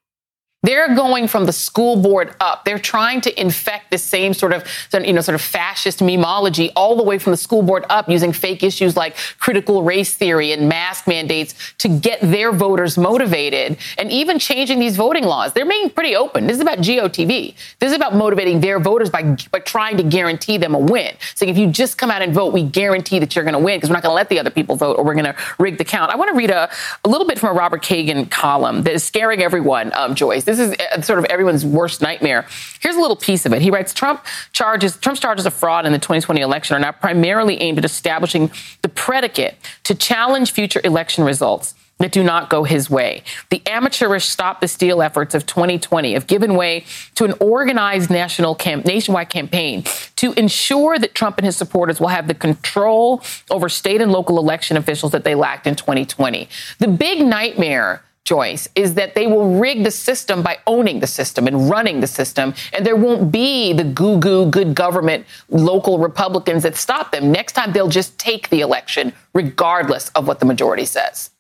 They're 0.63 0.95
going 0.95 1.27
from 1.27 1.47
the 1.47 1.55
school 1.55 1.97
board 1.97 2.35
up. 2.39 2.67
They're 2.67 2.79
trying 2.79 3.23
to 3.23 3.41
infect 3.41 3.91
the 3.91 3.97
same 3.97 4.35
sort 4.35 4.53
of, 4.53 4.63
you 4.93 5.15
know, 5.15 5.23
sort 5.23 5.35
of 5.35 5.41
fascist 5.41 6.01
memology 6.01 6.71
all 6.77 6.97
the 6.97 7.03
way 7.03 7.19
from 7.19 7.31
the 7.31 7.39
school 7.39 7.63
board 7.63 7.87
up 7.89 8.11
using 8.11 8.35
fake 8.35 8.63
issues 8.63 8.95
like 8.95 9.17
critical 9.39 9.83
race 9.83 10.15
theory 10.15 10.53
and 10.53 10.69
mask 10.69 11.07
mandates 11.07 11.55
to 11.79 11.89
get 11.89 12.21
their 12.21 12.53
voters 12.53 12.99
motivated 12.99 13.79
and 13.97 14.13
even 14.13 14.39
changing 14.39 14.79
these 14.79 14.97
voting 14.97 15.25
laws. 15.25 15.55
They're 15.55 15.65
being 15.65 15.89
pretty 15.89 16.15
open. 16.15 16.47
This 16.47 16.57
is 16.57 16.61
about 16.61 16.81
GOTV. 16.81 17.55
This 17.79 17.91
is 17.91 17.97
about 17.97 18.15
motivating 18.15 18.61
their 18.61 18.79
voters 18.79 19.09
by, 19.09 19.37
by 19.51 19.61
trying 19.61 19.97
to 19.97 20.03
guarantee 20.03 20.59
them 20.59 20.75
a 20.75 20.79
win. 20.79 21.15
Saying 21.37 21.49
if 21.49 21.57
you 21.57 21.69
just 21.69 21.97
come 21.97 22.11
out 22.11 22.21
and 22.21 22.35
vote, 22.35 22.53
we 22.53 22.65
guarantee 22.65 23.19
that 23.21 23.35
you're 23.35 23.45
going 23.45 23.55
to 23.55 23.59
win 23.59 23.79
because 23.79 23.89
we're 23.89 23.97
not 23.97 24.03
going 24.03 24.13
to 24.13 24.17
let 24.17 24.29
the 24.29 24.39
other 24.39 24.51
people 24.51 24.77
vote 24.77 24.99
or 24.99 25.05
we're 25.05 25.15
going 25.15 25.25
to 25.25 25.37
rig 25.59 25.79
the 25.79 25.85
count. 25.87 26.13
I 26.13 26.17
want 26.17 26.29
to 26.29 26.37
read 26.37 26.51
a, 26.51 26.69
a 27.03 27.09
little 27.09 27.27
bit 27.27 27.39
from 27.39 27.57
a 27.57 27.59
Robert 27.59 27.83
Kagan 27.83 28.31
column 28.31 28.83
that 28.83 28.93
is 28.93 29.03
scaring 29.05 29.43
everyone, 29.43 29.91
um, 29.95 30.15
Joyce. 30.15 30.50
This 30.51 30.59
is 30.59 30.77
uh, 30.93 31.01
sort 31.03 31.21
of 31.21 31.27
everyone's 31.27 31.65
worst 31.65 32.03
nightmare. 32.03 32.45
Here's 32.81 32.97
a 32.97 33.01
little 33.01 33.15
piece 33.15 33.47
of 33.47 33.53
it. 33.53 33.63
He 33.63 33.71
writes 33.71 33.95
Trump 33.95 34.25
charges 34.53 34.97
Trump's 34.97 35.21
charges 35.21 35.47
of 35.47 35.55
fraud 35.55 35.87
in 35.87 35.93
the 35.93 35.99
2020 35.99 36.41
election 36.41 36.75
are 36.75 36.81
now 36.81 36.91
primarily 36.91 37.61
aimed 37.63 37.79
at 37.79 37.85
establishing 37.85 38.51
the 38.83 38.89
predicate 38.89 39.57
to 39.85 39.95
challenge 39.95 40.51
future 40.51 40.81
election 40.83 41.23
results 41.23 41.75
that 41.99 42.11
do 42.11 42.25
not 42.25 42.51
go 42.51 42.65
his 42.65 42.91
way. 42.91 43.23
The 43.51 43.63
amateurish 43.69 44.29
stop 44.29 44.61
the 44.61 44.67
steal 44.67 45.03
efforts 45.03 45.37
of 45.37 45.47
2020 45.47 46.15
have 46.15 46.27
given 46.27 46.57
way 46.57 46.85
to 47.15 47.25
an 47.25 47.35
organized 47.39 48.11
national 48.11 48.57
camp, 48.57 48.85
nationwide 48.85 49.29
campaign 49.29 49.85
to 50.17 50.33
ensure 50.33 50.99
that 50.99 51.15
Trump 51.15 51.39
and 51.39 51.47
his 51.47 51.57
supporters 51.57 52.01
will 52.01 52.09
have 52.09 52.27
the 52.27 52.35
control 52.35 53.23
over 53.51 53.69
state 53.69 54.01
and 54.01 54.11
local 54.11 54.37
election 54.39 54.77
officials 54.77 55.13
that 55.13 55.23
they 55.23 55.37
lacked 55.37 55.69
in 55.69 55.77
2020. 55.77 56.49
The 56.79 56.89
big 56.89 57.25
nightmare 57.25 58.03
Joyce, 58.25 58.69
is 58.75 58.95
that 58.95 59.15
they 59.15 59.27
will 59.27 59.59
rig 59.59 59.83
the 59.83 59.91
system 59.91 60.43
by 60.43 60.59
owning 60.67 61.01
the 61.01 61.07
system 61.07 61.47
and 61.47 61.69
running 61.69 62.01
the 62.01 62.07
system. 62.07 62.55
And 62.73 62.87
there 62.87 62.97
won't 62.97 63.33
be 63.33 63.73
the 63.73 63.85
goo 63.85 64.19
goo 64.19 64.47
good 64.47 64.75
government 64.75 65.27
local 65.49 65.99
Republicans 65.99 66.63
that 66.63 66.77
stop 66.77 67.11
them. 67.11 67.33
Next 67.33 67.55
time, 67.55 67.73
they'll 67.73 67.89
just 67.89 68.19
take 68.19 68.49
the 68.51 68.61
election, 68.61 69.13
regardless 69.35 70.11
of 70.11 70.29
what 70.29 70.39
the 70.39 70.47
majority 70.47 70.85
says. 70.85 71.31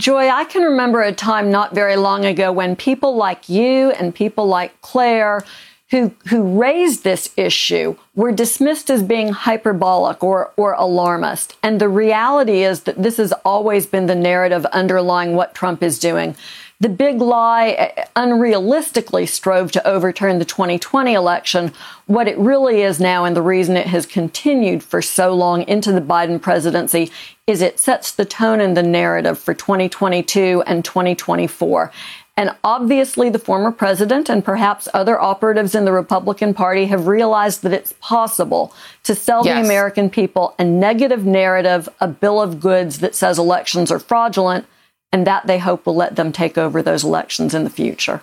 Joy, 0.00 0.28
I 0.28 0.44
can 0.44 0.62
remember 0.62 1.02
a 1.02 1.12
time 1.12 1.52
not 1.52 1.72
very 1.72 1.94
long 1.96 2.24
ago 2.24 2.50
when 2.50 2.74
people 2.74 3.14
like 3.14 3.48
you 3.48 3.92
and 3.92 4.12
people 4.12 4.46
like 4.46 4.80
Claire 4.80 5.44
who, 5.90 6.14
who 6.28 6.58
raised 6.58 7.04
this 7.04 7.30
issue 7.36 7.96
were 8.14 8.32
dismissed 8.32 8.90
as 8.90 9.02
being 9.02 9.28
hyperbolic 9.28 10.24
or, 10.24 10.52
or 10.56 10.72
alarmist. 10.72 11.56
And 11.62 11.80
the 11.80 11.88
reality 11.88 12.62
is 12.62 12.80
that 12.82 13.02
this 13.02 13.18
has 13.18 13.32
always 13.44 13.86
been 13.86 14.06
the 14.06 14.14
narrative 14.14 14.64
underlying 14.66 15.34
what 15.34 15.54
Trump 15.54 15.82
is 15.82 15.98
doing. 15.98 16.36
The 16.84 16.90
big 16.90 17.22
lie 17.22 17.94
uh, 17.96 18.04
unrealistically 18.14 19.26
strove 19.26 19.72
to 19.72 19.86
overturn 19.88 20.38
the 20.38 20.44
2020 20.44 21.14
election. 21.14 21.72
What 22.04 22.28
it 22.28 22.36
really 22.36 22.82
is 22.82 23.00
now, 23.00 23.24
and 23.24 23.34
the 23.34 23.40
reason 23.40 23.78
it 23.78 23.86
has 23.86 24.04
continued 24.04 24.82
for 24.82 25.00
so 25.00 25.32
long 25.32 25.62
into 25.62 25.92
the 25.92 26.02
Biden 26.02 26.42
presidency, 26.42 27.10
is 27.46 27.62
it 27.62 27.80
sets 27.80 28.12
the 28.12 28.26
tone 28.26 28.60
and 28.60 28.76
the 28.76 28.82
narrative 28.82 29.38
for 29.38 29.54
2022 29.54 30.62
and 30.66 30.84
2024. 30.84 31.90
And 32.36 32.54
obviously, 32.62 33.30
the 33.30 33.38
former 33.38 33.72
president 33.72 34.28
and 34.28 34.44
perhaps 34.44 34.86
other 34.92 35.18
operatives 35.18 35.74
in 35.74 35.86
the 35.86 35.92
Republican 35.92 36.52
Party 36.52 36.84
have 36.84 37.06
realized 37.06 37.62
that 37.62 37.72
it's 37.72 37.94
possible 38.00 38.74
to 39.04 39.14
sell 39.14 39.42
yes. 39.46 39.56
the 39.56 39.64
American 39.64 40.10
people 40.10 40.54
a 40.58 40.64
negative 40.64 41.24
narrative, 41.24 41.88
a 42.02 42.08
bill 42.08 42.42
of 42.42 42.60
goods 42.60 42.98
that 42.98 43.14
says 43.14 43.38
elections 43.38 43.90
are 43.90 43.98
fraudulent, 43.98 44.66
and 45.14 45.28
that 45.28 45.46
they 45.46 45.60
hope 45.60 45.86
will 45.86 45.94
let 45.94 46.16
them 46.16 46.32
take 46.32 46.58
over 46.58 46.82
those 46.82 47.04
elections 47.04 47.54
in 47.54 47.62
the 47.62 47.70
future. 47.70 48.20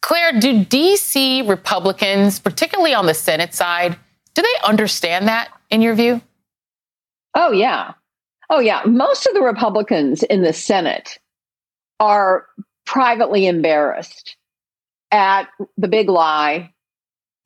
Claire, 0.00 0.40
do 0.40 0.64
D.C. 0.64 1.42
Republicans, 1.42 2.40
particularly 2.40 2.92
on 2.92 3.06
the 3.06 3.14
Senate 3.14 3.54
side, 3.54 3.96
do 4.34 4.42
they 4.42 4.68
understand 4.68 5.28
that 5.28 5.50
in 5.70 5.82
your 5.82 5.94
view? 5.94 6.20
Oh, 7.36 7.52
yeah. 7.52 7.92
Oh, 8.50 8.58
yeah. 8.58 8.82
Most 8.84 9.24
of 9.26 9.34
the 9.34 9.40
Republicans 9.40 10.24
in 10.24 10.42
the 10.42 10.52
Senate 10.52 11.20
are 12.00 12.46
privately 12.86 13.46
embarrassed 13.46 14.36
at 15.12 15.44
the 15.76 15.86
big 15.86 16.08
lie 16.08 16.72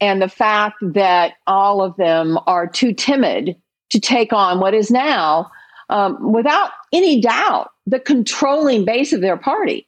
and 0.00 0.22
the 0.22 0.28
fact 0.30 0.76
that 0.80 1.34
all 1.46 1.82
of 1.82 1.94
them 1.96 2.38
are 2.46 2.66
too 2.66 2.94
timid 2.94 3.56
to 3.90 4.00
take 4.00 4.32
on 4.32 4.58
what 4.58 4.72
is 4.72 4.90
now, 4.90 5.50
um, 5.90 6.32
without 6.32 6.70
any 6.94 7.20
doubt, 7.20 7.72
the 7.86 8.00
controlling 8.00 8.84
base 8.84 9.12
of 9.12 9.20
their 9.20 9.36
party. 9.36 9.86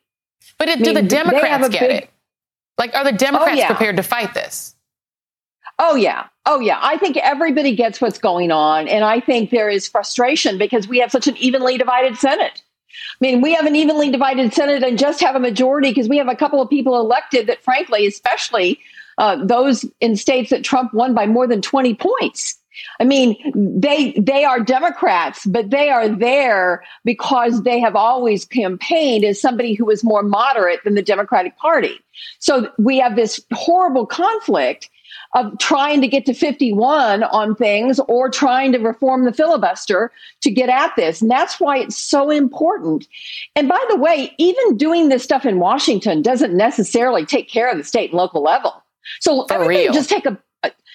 But 0.58 0.68
it, 0.68 0.78
do 0.78 0.86
mean, 0.86 0.94
the 0.94 1.02
Democrats 1.02 1.68
get 1.68 1.80
big, 1.80 2.02
it? 2.04 2.10
Like, 2.78 2.94
are 2.94 3.04
the 3.04 3.12
Democrats 3.12 3.52
oh, 3.52 3.58
yeah. 3.58 3.66
prepared 3.66 3.96
to 3.96 4.02
fight 4.02 4.34
this? 4.34 4.74
Oh, 5.78 5.94
yeah. 5.94 6.26
Oh, 6.46 6.60
yeah. 6.60 6.78
I 6.80 6.96
think 6.96 7.16
everybody 7.16 7.74
gets 7.76 8.00
what's 8.00 8.18
going 8.18 8.50
on. 8.50 8.88
And 8.88 9.04
I 9.04 9.20
think 9.20 9.50
there 9.50 9.68
is 9.68 9.88
frustration 9.88 10.58
because 10.58 10.88
we 10.88 10.98
have 10.98 11.10
such 11.10 11.28
an 11.28 11.36
evenly 11.36 11.78
divided 11.78 12.16
Senate. 12.16 12.62
I 12.90 13.16
mean, 13.20 13.40
we 13.40 13.54
have 13.54 13.66
an 13.66 13.76
evenly 13.76 14.10
divided 14.10 14.52
Senate 14.52 14.82
and 14.82 14.98
just 14.98 15.20
have 15.20 15.36
a 15.36 15.40
majority 15.40 15.90
because 15.90 16.08
we 16.08 16.18
have 16.18 16.28
a 16.28 16.34
couple 16.34 16.60
of 16.60 16.68
people 16.68 16.98
elected 16.98 17.46
that, 17.46 17.62
frankly, 17.62 18.06
especially 18.06 18.80
uh, 19.18 19.44
those 19.44 19.84
in 20.00 20.16
states 20.16 20.50
that 20.50 20.64
Trump 20.64 20.94
won 20.94 21.14
by 21.14 21.26
more 21.26 21.46
than 21.46 21.62
20 21.62 21.94
points. 21.94 22.57
I 23.00 23.04
mean, 23.04 23.36
they 23.54 24.12
they 24.12 24.44
are 24.44 24.60
Democrats, 24.60 25.46
but 25.46 25.70
they 25.70 25.90
are 25.90 26.08
there 26.08 26.82
because 27.04 27.62
they 27.62 27.78
have 27.80 27.96
always 27.96 28.44
campaigned 28.44 29.24
as 29.24 29.40
somebody 29.40 29.74
who 29.74 29.88
is 29.90 30.02
more 30.04 30.22
moderate 30.22 30.82
than 30.84 30.94
the 30.94 31.02
Democratic 31.02 31.56
Party. 31.56 32.00
So 32.38 32.70
we 32.78 32.98
have 32.98 33.16
this 33.16 33.40
horrible 33.52 34.06
conflict 34.06 34.90
of 35.34 35.58
trying 35.58 36.00
to 36.00 36.08
get 36.08 36.26
to 36.26 36.34
51 36.34 37.22
on 37.24 37.54
things 37.54 38.00
or 38.08 38.30
trying 38.30 38.72
to 38.72 38.78
reform 38.78 39.24
the 39.24 39.32
filibuster 39.32 40.10
to 40.40 40.50
get 40.50 40.68
at 40.68 40.94
this. 40.96 41.20
And 41.20 41.30
that's 41.30 41.60
why 41.60 41.78
it's 41.78 41.96
so 41.96 42.30
important. 42.30 43.06
And 43.54 43.68
by 43.68 43.84
the 43.90 43.96
way, 43.96 44.34
even 44.38 44.76
doing 44.76 45.08
this 45.08 45.22
stuff 45.22 45.44
in 45.44 45.58
Washington 45.58 46.22
doesn't 46.22 46.56
necessarily 46.56 47.26
take 47.26 47.48
care 47.48 47.70
of 47.70 47.76
the 47.76 47.84
state 47.84 48.10
and 48.10 48.18
local 48.18 48.42
level. 48.42 48.82
So 49.20 49.46
For 49.46 49.66
real. 49.66 49.92
just 49.92 50.08
take 50.08 50.26
a 50.26 50.38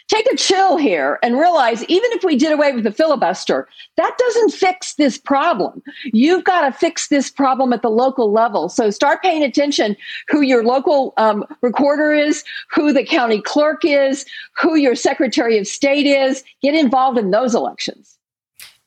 take 0.08 0.32
a 0.32 0.36
chill 0.36 0.78
here 0.78 1.20
and 1.24 1.38
realize 1.38 1.84
even 1.86 2.12
if 2.12 2.24
we 2.24 2.36
did 2.36 2.52
away 2.52 2.72
with 2.74 2.84
the 2.84 2.92
filibuster, 2.92 3.68
that 3.98 4.16
doesn't 4.18 4.52
fix 4.52 4.96
this 4.96 5.18
problem. 5.18 5.82
You've 6.06 6.44
got 6.44 6.62
to 6.70 6.78
fix 6.78 7.08
this 7.08 7.30
problem 7.30 7.74
at 7.74 7.82
the 7.82 7.90
local 7.90 8.32
level. 8.32 8.70
So 8.70 8.90
start 8.90 9.22
paying 9.22 9.44
attention 9.44 9.96
who 10.28 10.42
your 10.42 10.64
local 10.64 11.14
um, 11.18 11.46
recorder 11.62 12.12
is, 12.12 12.44
who 12.70 12.94
the 12.94 13.06
county 13.06 13.42
clerk 13.42 13.84
is, 13.84 14.26
who 14.62 14.76
your 14.76 14.96
secretary 14.96 15.58
of 15.58 15.68
state 15.68 16.06
is. 16.06 16.44
Get 16.62 16.76
involved 16.76 17.18
in 17.18 17.32
those 17.32 17.56
elections. 17.56 18.13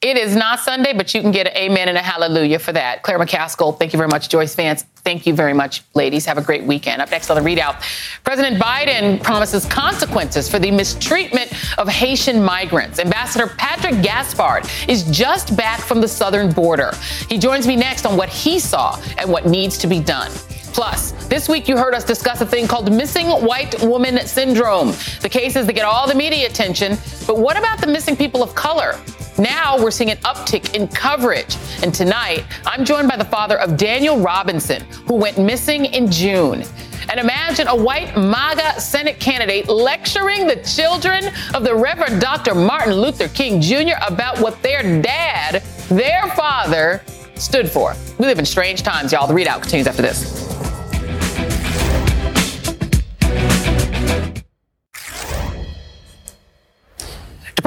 It 0.02 0.18
is 0.18 0.36
not 0.36 0.60
Sunday, 0.60 0.92
but 0.92 1.14
you 1.14 1.22
can 1.22 1.30
get 1.30 1.46
an 1.46 1.56
amen 1.56 1.88
and 1.88 1.96
a 1.96 2.02
hallelujah 2.02 2.58
for 2.58 2.70
that. 2.72 3.02
Claire 3.02 3.18
McCaskill, 3.18 3.78
thank 3.78 3.94
you 3.94 3.96
very 3.96 4.10
much. 4.10 4.28
Joyce 4.28 4.54
Vance, 4.54 4.82
thank 4.96 5.26
you 5.26 5.32
very 5.32 5.54
much, 5.54 5.82
ladies. 5.94 6.26
Have 6.26 6.36
a 6.36 6.42
great 6.42 6.64
weekend. 6.64 7.00
Up 7.00 7.10
next 7.10 7.30
on 7.30 7.42
the 7.42 7.42
ReidOut, 7.42 7.82
President 8.22 8.62
Biden 8.62 9.22
promises 9.22 9.64
consequences 9.64 10.50
for 10.50 10.58
the 10.58 10.70
mistreatment 10.70 11.50
of 11.78 11.88
Haitian 11.88 12.44
migrants. 12.44 12.98
Ambassador 12.98 13.46
Patrick 13.56 14.02
Gaspard 14.02 14.68
is 14.86 15.04
just 15.04 15.56
back 15.56 15.80
from 15.80 16.02
the 16.02 16.08
southern 16.08 16.52
border. 16.52 16.92
He 17.30 17.38
joins 17.38 17.66
me 17.66 17.74
next 17.74 18.04
on 18.04 18.18
what 18.18 18.28
he 18.28 18.58
saw 18.58 19.00
and 19.16 19.30
what 19.30 19.46
needs 19.46 19.78
to 19.78 19.86
be 19.86 19.98
done. 19.98 20.30
Plus, 20.76 21.12
this 21.28 21.48
week 21.48 21.68
you 21.68 21.78
heard 21.78 21.94
us 21.94 22.04
discuss 22.04 22.42
a 22.42 22.46
thing 22.46 22.68
called 22.68 22.92
missing 22.92 23.28
white 23.28 23.82
woman 23.82 24.18
syndrome. 24.26 24.88
The 25.22 25.28
cases 25.30 25.64
that 25.64 25.72
get 25.72 25.86
all 25.86 26.06
the 26.06 26.14
media 26.14 26.46
attention, 26.46 26.98
but 27.26 27.38
what 27.38 27.56
about 27.56 27.80
the 27.80 27.86
missing 27.86 28.14
people 28.14 28.42
of 28.42 28.54
color? 28.54 29.00
Now 29.38 29.82
we're 29.82 29.90
seeing 29.90 30.10
an 30.10 30.18
uptick 30.18 30.74
in 30.74 30.86
coverage. 30.88 31.56
And 31.82 31.94
tonight, 31.94 32.44
I'm 32.66 32.84
joined 32.84 33.08
by 33.08 33.16
the 33.16 33.24
father 33.24 33.58
of 33.58 33.78
Daniel 33.78 34.20
Robinson, 34.20 34.82
who 35.06 35.14
went 35.14 35.38
missing 35.38 35.86
in 35.86 36.10
June. 36.10 36.62
And 37.08 37.18
imagine 37.18 37.68
a 37.68 37.74
white 37.74 38.14
MAGA 38.14 38.78
Senate 38.78 39.18
candidate 39.18 39.70
lecturing 39.70 40.46
the 40.46 40.56
children 40.56 41.32
of 41.54 41.64
the 41.64 41.74
Reverend 41.74 42.20
Dr. 42.20 42.54
Martin 42.54 42.92
Luther 42.92 43.28
King 43.28 43.62
Jr. 43.62 43.96
about 44.06 44.38
what 44.40 44.62
their 44.62 44.82
dad, 45.00 45.62
their 45.88 46.26
father, 46.32 47.02
stood 47.36 47.70
for. 47.70 47.94
We 48.18 48.26
live 48.26 48.38
in 48.38 48.44
strange 48.44 48.82
times, 48.82 49.12
y'all. 49.12 49.26
The 49.26 49.32
ReidOut 49.32 49.62
continues 49.62 49.86
after 49.86 50.02
this. 50.02 50.35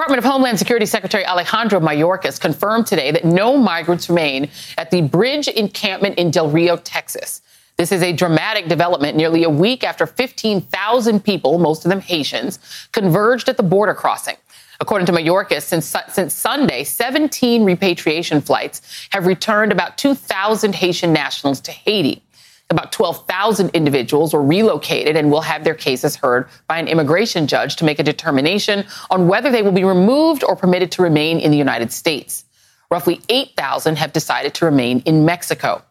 Department 0.09 0.25
of 0.25 0.31
Homeland 0.31 0.57
Security 0.57 0.87
Secretary 0.87 1.23
Alejandro 1.23 1.79
Mayorkas 1.79 2.41
confirmed 2.41 2.87
today 2.87 3.11
that 3.11 3.25
no 3.25 3.55
migrants 3.55 4.09
remain 4.09 4.49
at 4.75 4.89
the 4.89 5.01
bridge 5.01 5.47
encampment 5.47 6.17
in 6.17 6.31
Del 6.31 6.49
Rio, 6.49 6.77
Texas. 6.77 7.43
This 7.77 7.91
is 7.91 8.01
a 8.01 8.11
dramatic 8.11 8.67
development 8.67 9.15
nearly 9.15 9.43
a 9.43 9.51
week 9.51 9.83
after 9.83 10.07
15,000 10.07 11.23
people, 11.23 11.59
most 11.59 11.85
of 11.85 11.89
them 11.89 11.99
Haitians, 11.99 12.57
converged 12.91 13.49
at 13.49 13.57
the 13.57 13.61
border 13.61 13.93
crossing. 13.93 14.37
According 14.79 15.05
to 15.05 15.11
Mayorkas, 15.11 15.61
since, 15.61 15.95
since 16.07 16.33
Sunday, 16.33 16.83
17 16.83 17.63
repatriation 17.63 18.41
flights 18.41 18.81
have 19.11 19.27
returned 19.27 19.71
about 19.71 19.99
2,000 19.99 20.73
Haitian 20.73 21.13
nationals 21.13 21.61
to 21.61 21.71
Haiti. 21.71 22.23
About 22.71 22.91
12,000 22.91 23.71
individuals 23.71 24.31
were 24.31 24.43
relocated 24.43 25.15
and 25.15 25.31
will 25.31 25.41
have 25.41 25.63
their 25.63 25.73
cases 25.73 26.15
heard 26.15 26.47
by 26.67 26.77
an 26.77 26.87
immigration 26.87 27.47
judge 27.47 27.75
to 27.77 27.85
make 27.85 27.97
a 27.97 28.03
determination 28.03 28.85
on 29.09 29.27
whether 29.27 29.51
they 29.51 29.63
will 29.63 29.71
be 29.71 29.83
removed 29.83 30.43
or 30.43 30.55
permitted 30.55 30.91
to 30.91 31.01
remain 31.01 31.39
in 31.39 31.49
the 31.49 31.57
United 31.57 31.91
States. 31.91 32.45
Roughly 32.91 33.21
8,000 33.27 33.97
have 33.97 34.13
decided 34.13 34.53
to 34.55 34.65
remain 34.65 34.99
in 34.99 35.25
Mexico. 35.25 35.83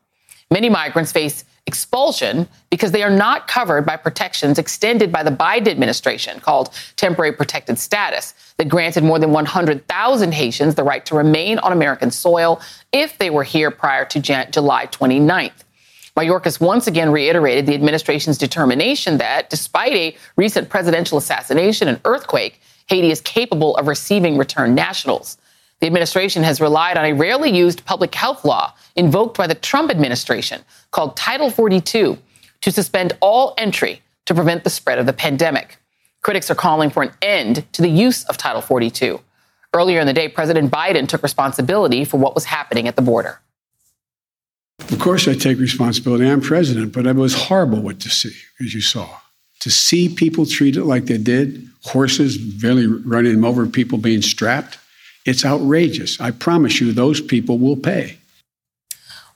Many 0.52 0.68
migrants 0.68 1.10
face 1.10 1.44
expulsion 1.66 2.48
because 2.70 2.92
they 2.92 3.02
are 3.02 3.10
not 3.10 3.48
covered 3.48 3.84
by 3.84 3.96
protections 3.96 4.56
extended 4.56 5.10
by 5.10 5.24
the 5.24 5.30
Biden 5.32 5.68
administration 5.68 6.38
called 6.38 6.70
temporary 6.94 7.32
protected 7.32 7.78
status 7.78 8.34
that 8.56 8.68
granted 8.68 9.02
more 9.02 9.18
than 9.18 9.32
100,000 9.32 10.32
Haitians 10.32 10.76
the 10.76 10.84
right 10.84 11.04
to 11.06 11.16
remain 11.16 11.58
on 11.58 11.72
American 11.72 12.12
soil 12.12 12.60
if 12.92 13.18
they 13.18 13.30
were 13.30 13.44
here 13.44 13.72
prior 13.72 14.04
to 14.04 14.20
July 14.20 14.86
29th. 14.86 15.64
Mayorkas 16.18 16.60
once 16.60 16.88
again 16.88 17.12
reiterated 17.12 17.64
the 17.66 17.74
administration's 17.74 18.38
determination 18.38 19.18
that, 19.18 19.50
despite 19.50 19.92
a 19.92 20.16
recent 20.34 20.68
presidential 20.68 21.16
assassination 21.16 21.86
and 21.86 22.00
earthquake, 22.04 22.60
Haiti 22.88 23.12
is 23.12 23.20
capable 23.20 23.76
of 23.76 23.86
receiving 23.86 24.36
returned 24.36 24.74
nationals. 24.74 25.38
The 25.78 25.86
administration 25.86 26.42
has 26.42 26.60
relied 26.60 26.98
on 26.98 27.04
a 27.04 27.12
rarely 27.12 27.56
used 27.56 27.84
public 27.84 28.12
health 28.16 28.44
law 28.44 28.74
invoked 28.96 29.38
by 29.38 29.46
the 29.46 29.54
Trump 29.54 29.92
administration 29.92 30.62
called 30.90 31.16
Title 31.16 31.50
42 31.50 32.18
to 32.62 32.72
suspend 32.72 33.12
all 33.20 33.54
entry 33.56 34.02
to 34.26 34.34
prevent 34.34 34.64
the 34.64 34.70
spread 34.70 34.98
of 34.98 35.06
the 35.06 35.12
pandemic. 35.12 35.78
Critics 36.22 36.50
are 36.50 36.56
calling 36.56 36.90
for 36.90 37.04
an 37.04 37.12
end 37.22 37.64
to 37.74 37.80
the 37.80 37.88
use 37.88 38.24
of 38.24 38.36
Title 38.36 38.60
42. 38.60 39.20
Earlier 39.72 40.00
in 40.00 40.08
the 40.08 40.12
day, 40.12 40.28
President 40.28 40.72
Biden 40.72 41.06
took 41.06 41.22
responsibility 41.22 42.04
for 42.04 42.16
what 42.16 42.34
was 42.34 42.46
happening 42.46 42.88
at 42.88 42.96
the 42.96 43.02
border. 43.02 43.40
Of 44.90 44.98
course, 44.98 45.28
I 45.28 45.34
take 45.34 45.58
responsibility. 45.58 46.26
I'm 46.26 46.40
president, 46.40 46.92
but 46.92 47.06
it 47.06 47.14
was 47.14 47.34
horrible 47.34 47.80
what 47.80 48.00
to 48.00 48.08
see, 48.08 48.34
as 48.60 48.74
you 48.74 48.80
saw. 48.80 49.08
To 49.60 49.70
see 49.70 50.08
people 50.08 50.46
treated 50.46 50.84
like 50.84 51.06
they 51.06 51.18
did, 51.18 51.68
horses 51.82 52.38
barely 52.38 52.86
running 52.86 53.32
them 53.34 53.44
over, 53.44 53.66
people 53.66 53.98
being 53.98 54.22
strapped, 54.22 54.78
it's 55.26 55.44
outrageous. 55.44 56.20
I 56.20 56.30
promise 56.30 56.80
you, 56.80 56.92
those 56.92 57.20
people 57.20 57.58
will 57.58 57.76
pay. 57.76 58.18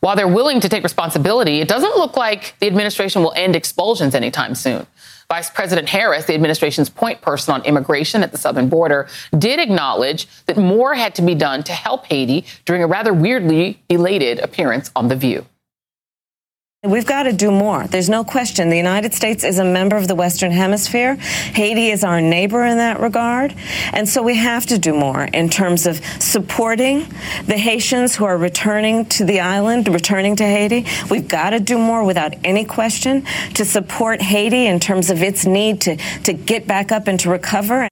While 0.01 0.17
they're 0.17 0.27
willing 0.27 0.61
to 0.61 0.69
take 0.69 0.83
responsibility, 0.83 1.61
it 1.61 1.69
doesn't 1.69 1.97
look 1.97 2.17
like 2.17 2.55
the 2.61 2.67
administration 2.67 3.23
will 3.23 3.35
end 3.37 3.55
expulsions 3.55 4.15
anytime 4.15 4.55
soon. 4.55 4.87
Vice 5.33 5.49
President 5.49 5.89
Harris, 5.89 6.27
the 6.27 6.35
administration's 6.35 6.91
point 6.91 7.23
person 7.23 7.55
on 7.55 7.65
immigration 7.65 8.23
at 8.23 8.33
the 8.33 8.37
southern 8.37 8.69
border, 8.69 9.09
did 9.39 9.59
acknowledge 9.59 10.27
that 10.45 10.59
more 10.59 10.93
had 10.93 11.15
to 11.15 11.23
be 11.23 11.35
done 11.35 11.63
to 11.63 11.73
help 11.73 12.05
Haiti 12.05 12.45
during 12.67 12.83
a 12.83 12.87
rather 12.87 13.15
weirdly 13.15 13.83
belated 13.89 14.41
appearance 14.41 14.91
on 14.95 15.09
The 15.09 15.17
View. 15.17 15.47
We've 16.85 17.07
got 17.07 17.23
to 17.23 17.33
do 17.33 17.53
more. 17.53 17.87
There's 17.87 18.09
no 18.09 18.25
question. 18.25 18.69
The 18.69 18.77
United 18.77 19.15
States 19.15 19.45
is 19.45 19.61
a 19.61 19.65
member 19.65 19.97
of 19.97 20.09
the 20.09 20.17
Western 20.17 20.51
Hemisphere. 20.51 21.15
Haiti 21.15 21.91
is 21.91 22.03
our 22.03 22.21
neighbor 22.21 22.65
in 22.65 22.79
that 22.79 22.99
regard. 22.99 23.55
And 23.93 24.09
so 24.09 24.21
we 24.21 24.35
have 24.35 24.67
to 24.67 24.79
do 24.79 24.93
more 24.93 25.23
in 25.23 25.49
terms 25.49 25.87
of 25.87 26.05
supporting 26.21 27.07
the 27.47 27.57
Haitians 27.57 28.17
who 28.17 28.25
are 28.25 28.37
returning 28.37 29.07
to 29.11 29.25
the 29.25 29.39
island, 29.39 29.87
returning 29.87 30.35
to 30.35 30.45
Haiti. 30.45 30.85
We've 31.09 31.29
got 31.29 31.51
to 31.51 31.61
do 31.61 31.79
more 31.79 32.03
without 32.03 32.35
any 32.43 32.65
question 32.65 33.27
to 33.55 33.65
support 33.65 34.21
Haiti 34.21 34.67
in 34.67 34.81
terms 34.81 35.09
of 35.09 35.23
its 35.23 35.47
need 35.47 35.81
to, 35.83 35.97
to 36.25 36.33
get 36.33 36.67
back 36.67 36.91
up 36.91 37.07
and 37.07 37.21
to 37.21 37.31
recover. 37.31 37.87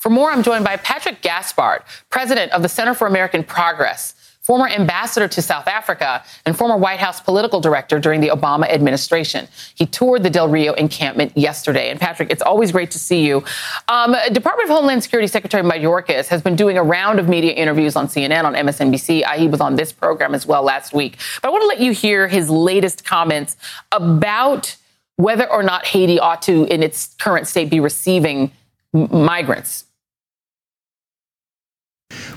For 0.00 0.10
more, 0.10 0.32
I'm 0.32 0.42
joined 0.42 0.64
by 0.64 0.78
Patrick 0.78 1.22
Gaspard, 1.22 1.84
president 2.10 2.50
of 2.50 2.62
the 2.62 2.68
Center 2.68 2.92
for 2.92 3.06
American 3.06 3.44
Progress 3.44 4.14
former 4.44 4.68
ambassador 4.68 5.26
to 5.26 5.40
South 5.40 5.66
Africa, 5.66 6.22
and 6.44 6.56
former 6.56 6.76
White 6.76 7.00
House 7.00 7.18
political 7.18 7.60
director 7.60 7.98
during 7.98 8.20
the 8.20 8.28
Obama 8.28 8.68
administration. 8.70 9.48
He 9.74 9.86
toured 9.86 10.22
the 10.22 10.28
Del 10.28 10.48
Rio 10.48 10.74
encampment 10.74 11.32
yesterday. 11.34 11.90
And 11.90 11.98
Patrick, 11.98 12.30
it's 12.30 12.42
always 12.42 12.70
great 12.70 12.90
to 12.90 12.98
see 12.98 13.26
you. 13.26 13.42
Um, 13.88 14.14
Department 14.32 14.68
of 14.68 14.76
Homeland 14.76 15.02
Security 15.02 15.28
Secretary 15.28 15.62
Mayorkas 15.62 16.28
has 16.28 16.42
been 16.42 16.56
doing 16.56 16.76
a 16.76 16.82
round 16.82 17.18
of 17.18 17.26
media 17.26 17.52
interviews 17.52 17.96
on 17.96 18.06
CNN, 18.06 18.44
on 18.44 18.52
MSNBC. 18.52 19.24
He 19.36 19.48
was 19.48 19.62
on 19.62 19.76
this 19.76 19.92
program 19.92 20.34
as 20.34 20.46
well 20.46 20.62
last 20.62 20.92
week. 20.92 21.16
But 21.40 21.48
I 21.48 21.50
want 21.50 21.62
to 21.62 21.68
let 21.68 21.80
you 21.80 21.92
hear 21.92 22.28
his 22.28 22.50
latest 22.50 23.04
comments 23.04 23.56
about 23.92 24.76
whether 25.16 25.50
or 25.50 25.62
not 25.62 25.86
Haiti 25.86 26.18
ought 26.18 26.42
to, 26.42 26.64
in 26.64 26.82
its 26.82 27.14
current 27.18 27.46
state, 27.46 27.70
be 27.70 27.80
receiving 27.80 28.52
migrants. 28.92 29.86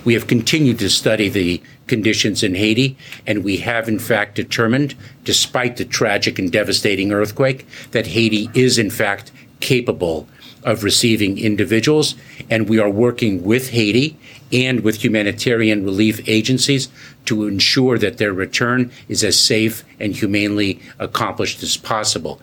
We 0.07 0.13
have 0.13 0.27
continued 0.27 0.79
to 0.79 0.89
study 0.89 1.27
the 1.27 1.61
conditions 1.87 2.41
in 2.41 2.55
Haiti, 2.55 2.95
and 3.25 3.43
we 3.43 3.57
have 3.57 3.89
in 3.89 3.99
fact 3.99 4.35
determined, 4.35 4.95
despite 5.25 5.75
the 5.75 5.83
tragic 5.83 6.39
and 6.39 6.49
devastating 6.49 7.11
earthquake, 7.11 7.67
that 7.91 8.07
Haiti 8.07 8.49
is 8.53 8.77
in 8.77 8.89
fact 8.89 9.33
capable 9.59 10.25
of 10.63 10.85
receiving 10.85 11.37
individuals, 11.37 12.15
and 12.49 12.69
we 12.69 12.79
are 12.79 12.89
working 12.89 13.43
with 13.43 13.71
Haiti 13.71 14.17
and 14.49 14.79
with 14.79 15.03
humanitarian 15.03 15.83
relief 15.83 16.21
agencies 16.25 16.87
to 17.25 17.45
ensure 17.45 17.97
that 17.97 18.17
their 18.17 18.31
return 18.31 18.89
is 19.09 19.25
as 19.25 19.37
safe 19.37 19.83
and 19.99 20.15
humanely 20.15 20.79
accomplished 20.99 21.61
as 21.63 21.75
possible. 21.75 22.39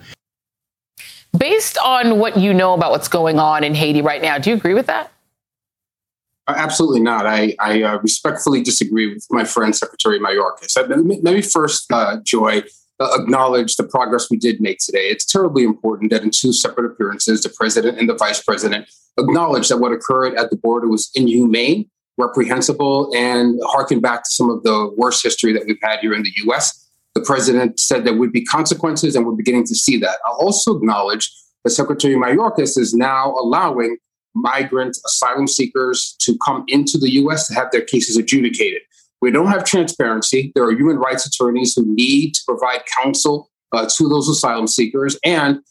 Based 1.35 1.79
on 1.79 2.19
what 2.19 2.37
you 2.37 2.53
know 2.53 2.75
about 2.75 2.91
what's 2.91 3.07
going 3.07 3.39
on 3.39 3.63
in 3.63 3.73
Haiti 3.73 4.03
right 4.03 4.21
now, 4.21 4.37
do 4.37 4.51
you 4.51 4.55
agree 4.55 4.75
with 4.75 4.85
that? 4.85 5.11
Uh, 6.47 6.53
absolutely 6.57 6.99
not. 6.99 7.25
I, 7.25 7.55
I 7.59 7.81
uh, 7.81 7.97
respectfully 7.99 8.61
disagree 8.61 9.13
with 9.13 9.25
my 9.31 9.43
friend 9.43 9.75
Secretary 9.75 10.19
Mayorkas. 10.19 10.75
Let 10.77 11.33
me 11.33 11.41
first, 11.41 11.91
uh, 11.91 12.17
Joy, 12.23 12.63
uh, 12.99 13.09
acknowledge 13.19 13.75
the 13.75 13.83
progress 13.83 14.29
we 14.29 14.37
did 14.37 14.61
make 14.61 14.77
today. 14.79 15.07
It's 15.07 15.25
terribly 15.25 15.63
important 15.63 16.11
that 16.11 16.23
in 16.23 16.29
two 16.31 16.53
separate 16.53 16.91
appearances, 16.91 17.41
the 17.41 17.49
president 17.49 17.99
and 17.99 18.07
the 18.07 18.15
vice 18.15 18.41
president 18.41 18.87
acknowledged 19.17 19.69
that 19.69 19.77
what 19.77 19.91
occurred 19.91 20.35
at 20.35 20.49
the 20.49 20.55
border 20.55 20.87
was 20.87 21.09
inhumane, 21.15 21.89
reprehensible, 22.17 23.11
and 23.15 23.59
harken 23.65 23.99
back 23.99 24.23
to 24.23 24.29
some 24.29 24.49
of 24.49 24.63
the 24.63 24.93
worst 24.97 25.23
history 25.23 25.51
that 25.51 25.65
we've 25.65 25.79
had 25.81 25.99
here 25.99 26.13
in 26.13 26.23
the 26.23 26.31
U.S. 26.45 26.87
The 27.15 27.21
president 27.21 27.79
said 27.79 28.05
there 28.05 28.15
would 28.15 28.31
be 28.31 28.45
consequences, 28.45 29.15
and 29.15 29.25
we're 29.25 29.33
beginning 29.33 29.65
to 29.65 29.75
see 29.75 29.97
that. 29.97 30.19
I'll 30.25 30.37
also 30.37 30.77
acknowledge 30.77 31.33
that 31.63 31.71
Secretary 31.71 32.15
Mayorkas 32.15 32.77
is 32.77 32.93
now 32.93 33.31
allowing 33.31 33.97
migrant 34.35 34.97
asylum 35.05 35.47
seekers 35.47 36.15
to 36.19 36.37
come 36.45 36.65
into 36.67 36.97
the 36.97 37.13
US 37.15 37.47
to 37.47 37.53
have 37.55 37.71
their 37.71 37.81
cases 37.81 38.17
adjudicated. 38.17 38.81
We 39.21 39.31
don't 39.31 39.47
have 39.47 39.63
transparency. 39.63 40.51
There 40.53 40.65
are 40.65 40.71
human 40.71 40.97
rights 40.97 41.25
attorneys 41.25 41.73
who 41.75 41.83
need 41.85 42.33
to 42.33 42.41
provide 42.47 42.81
counsel 43.01 43.49
uh, 43.71 43.87
to 43.97 44.09
those 44.09 44.29
asylum 44.29 44.67
seekers. 44.67 45.17
And 45.23 45.61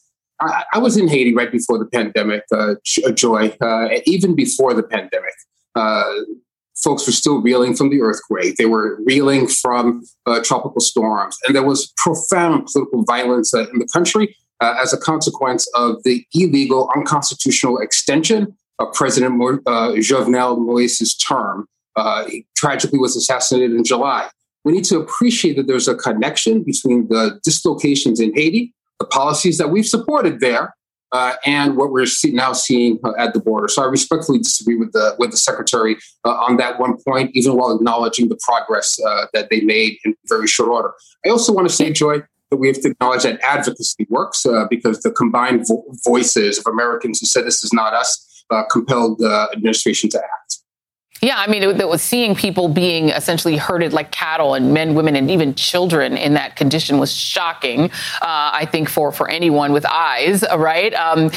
I, 0.40 0.64
I, 0.72 0.78
was 0.78 0.96
in 0.96 1.08
Haiti 1.08 1.34
right 1.34 1.52
before 1.52 1.78
the 1.78 1.86
pandemic, 1.86 2.42
uh, 2.52 2.74
uh 3.06 3.12
Joy, 3.12 3.56
uh, 3.60 3.88
even 4.06 4.34
before 4.34 4.74
the 4.74 4.82
pandemic. 4.82 5.34
Uh, 5.76 6.12
folks 6.82 7.06
were 7.06 7.12
still 7.12 7.40
reeling 7.40 7.74
from 7.74 7.90
the 7.90 8.00
earthquake. 8.00 8.56
They 8.56 8.66
were 8.66 8.98
reeling 9.04 9.46
from 9.46 10.04
uh, 10.26 10.42
tropical 10.42 10.80
storms. 10.80 11.38
And 11.46 11.54
there 11.54 11.62
was 11.62 11.92
profound 11.96 12.66
political 12.66 13.04
violence 13.04 13.54
in 13.54 13.78
the 13.78 13.88
country 13.92 14.36
uh, 14.60 14.74
as 14.80 14.92
a 14.92 14.98
consequence 14.98 15.68
of 15.74 16.02
the 16.04 16.24
illegal, 16.32 16.90
unconstitutional 16.94 17.78
extension 17.78 18.56
of 18.78 18.92
President 18.92 19.36
Mo- 19.36 19.60
uh, 19.66 19.92
Jovenel 19.92 20.58
Moise's 20.58 21.16
term. 21.16 21.66
Uh, 21.96 22.26
he 22.26 22.46
tragically 22.56 22.98
was 22.98 23.16
assassinated 23.16 23.72
in 23.72 23.84
July. 23.84 24.28
We 24.64 24.72
need 24.72 24.84
to 24.84 24.98
appreciate 24.98 25.56
that 25.56 25.66
there's 25.66 25.88
a 25.88 25.94
connection 25.94 26.62
between 26.62 27.08
the 27.08 27.38
dislocations 27.44 28.18
in 28.18 28.34
Haiti, 28.34 28.72
the 28.98 29.06
policies 29.06 29.58
that 29.58 29.70
we've 29.70 29.86
supported 29.86 30.40
there, 30.40 30.74
uh, 31.12 31.36
and 31.46 31.76
what 31.76 31.92
we're 31.92 32.06
see, 32.06 32.32
now 32.32 32.52
seeing 32.52 32.98
uh, 33.04 33.12
at 33.16 33.34
the 33.34 33.40
border. 33.40 33.68
So 33.68 33.82
I 33.82 33.86
respectfully 33.86 34.38
disagree 34.38 34.74
with 34.74 34.92
the 34.92 35.14
with 35.18 35.30
the 35.30 35.36
secretary 35.36 35.96
uh, 36.24 36.30
on 36.30 36.56
that 36.56 36.80
one 36.80 36.96
point, 37.06 37.30
even 37.34 37.56
while 37.56 37.74
acknowledging 37.74 38.28
the 38.28 38.38
progress 38.42 38.98
uh, 39.00 39.26
that 39.32 39.48
they 39.48 39.60
made 39.60 39.98
in 40.04 40.16
very 40.26 40.48
short 40.48 40.70
order. 40.70 40.92
I 41.24 41.28
also 41.28 41.52
want 41.52 41.68
to 41.68 41.74
say, 41.74 41.92
Joy, 41.92 42.22
that 42.54 42.60
we 42.60 42.68
have 42.68 42.80
to 42.80 42.90
acknowledge 42.90 43.24
that 43.24 43.40
advocacy 43.42 44.06
works 44.08 44.46
uh, 44.46 44.64
because 44.70 45.00
the 45.00 45.10
combined 45.10 45.66
vo- 45.66 45.84
voices 46.04 46.58
of 46.58 46.66
Americans 46.66 47.18
who 47.18 47.26
said 47.26 47.44
this 47.44 47.64
is 47.64 47.72
not 47.72 47.92
us 47.94 48.44
uh, 48.50 48.62
compelled 48.70 49.18
the 49.18 49.48
administration 49.52 50.08
to 50.10 50.18
act. 50.18 50.43
Yeah, 51.24 51.36
I 51.38 51.46
mean, 51.46 51.62
it, 51.62 51.80
it, 51.80 51.88
was 51.88 52.02
seeing 52.02 52.34
people 52.34 52.68
being 52.68 53.08
essentially 53.08 53.56
herded 53.56 53.94
like 53.94 54.10
cattle, 54.10 54.52
and 54.52 54.74
men, 54.74 54.92
women, 54.92 55.16
and 55.16 55.30
even 55.30 55.54
children 55.54 56.18
in 56.18 56.34
that 56.34 56.54
condition 56.54 56.98
was 56.98 57.10
shocking. 57.10 57.84
Uh, 58.20 58.50
I 58.52 58.68
think 58.70 58.90
for 58.90 59.10
for 59.10 59.30
anyone 59.30 59.72
with 59.72 59.86
eyes, 59.86 60.44
uh, 60.44 60.58
right? 60.58 60.92
Um, 60.92 61.30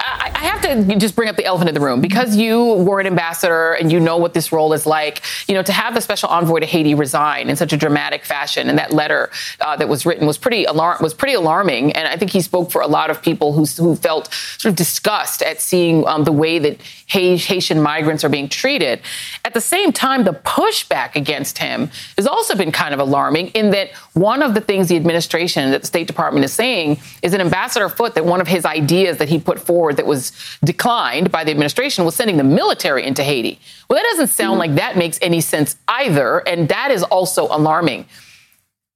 I, 0.00 0.32
I, 0.34 0.38
have 0.46 0.60
to 0.62 0.96
just 0.96 1.14
bring 1.14 1.28
up 1.28 1.36
the 1.36 1.44
elephant 1.44 1.68
in 1.68 1.74
the 1.76 1.80
room 1.80 2.00
because 2.00 2.34
you 2.34 2.64
were 2.64 2.98
an 2.98 3.06
ambassador 3.06 3.74
and 3.74 3.92
you 3.92 4.00
know 4.00 4.16
what 4.16 4.34
this 4.34 4.50
role 4.50 4.72
is 4.72 4.86
like. 4.86 5.22
You 5.46 5.54
know, 5.54 5.62
to 5.62 5.72
have 5.72 5.94
the 5.94 6.00
special 6.00 6.28
envoy 6.28 6.58
to 6.58 6.66
Haiti 6.66 6.96
resign 6.96 7.48
in 7.48 7.54
such 7.54 7.72
a 7.72 7.76
dramatic 7.76 8.24
fashion, 8.24 8.68
and 8.68 8.76
that 8.76 8.92
letter 8.92 9.30
uh, 9.60 9.76
that 9.76 9.88
was 9.88 10.04
written 10.04 10.26
was 10.26 10.36
pretty 10.36 10.64
alarm 10.64 10.98
was 11.00 11.14
pretty 11.14 11.34
alarming. 11.34 11.92
And 11.92 12.08
I 12.08 12.16
think 12.16 12.32
he 12.32 12.40
spoke 12.40 12.72
for 12.72 12.80
a 12.80 12.88
lot 12.88 13.10
of 13.10 13.22
people 13.22 13.52
who 13.52 13.66
who 13.66 13.94
felt 13.94 14.34
sort 14.58 14.70
of 14.72 14.76
disgust 14.76 15.42
at 15.42 15.60
seeing 15.60 16.04
um, 16.08 16.24
the 16.24 16.32
way 16.32 16.58
that 16.58 16.80
Haitian 17.06 17.80
migrants 17.80 18.24
are 18.24 18.28
being 18.28 18.48
treated. 18.48 18.95
At 19.44 19.54
the 19.54 19.60
same 19.60 19.92
time, 19.92 20.24
the 20.24 20.32
pushback 20.32 21.16
against 21.16 21.58
him 21.58 21.90
has 22.16 22.26
also 22.26 22.54
been 22.54 22.72
kind 22.72 22.94
of 22.94 23.00
alarming 23.00 23.48
in 23.48 23.70
that 23.70 23.92
one 24.14 24.42
of 24.42 24.54
the 24.54 24.60
things 24.60 24.88
the 24.88 24.96
administration 24.96 25.70
that 25.70 25.82
the 25.82 25.86
State 25.86 26.06
Department 26.06 26.44
is 26.44 26.52
saying 26.52 26.98
is 27.22 27.32
that 27.32 27.40
Ambassador 27.40 27.88
Foote, 27.88 28.14
that 28.14 28.24
one 28.24 28.40
of 28.40 28.48
his 28.48 28.64
ideas 28.64 29.18
that 29.18 29.28
he 29.28 29.38
put 29.38 29.58
forward 29.58 29.96
that 29.96 30.06
was 30.06 30.32
declined 30.64 31.30
by 31.30 31.44
the 31.44 31.50
administration 31.50 32.04
was 32.04 32.14
sending 32.14 32.36
the 32.36 32.44
military 32.44 33.04
into 33.04 33.22
Haiti. 33.22 33.58
Well, 33.88 33.98
that 33.98 34.08
doesn't 34.12 34.28
sound 34.28 34.52
mm-hmm. 34.52 34.58
like 34.60 34.74
that 34.76 34.96
makes 34.96 35.18
any 35.22 35.40
sense 35.40 35.76
either. 35.88 36.38
And 36.46 36.68
that 36.68 36.90
is 36.90 37.02
also 37.02 37.44
alarming. 37.44 38.06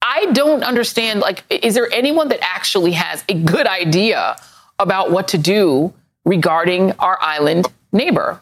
I 0.03 0.27
don't 0.33 0.63
understand, 0.63 1.21
like, 1.21 1.45
is 1.51 1.75
there 1.75 1.89
anyone 1.93 2.29
that 2.29 2.41
actually 2.43 2.93
has 2.93 3.23
a 3.29 3.35
good 3.35 3.67
idea 3.67 4.37
about 4.79 5.11
what 5.11 5.29
to 5.29 5.39
do 5.39 5.93
regarding 6.25 6.93
our 6.93 7.19
island 7.21 7.67
neighbor? 7.93 8.41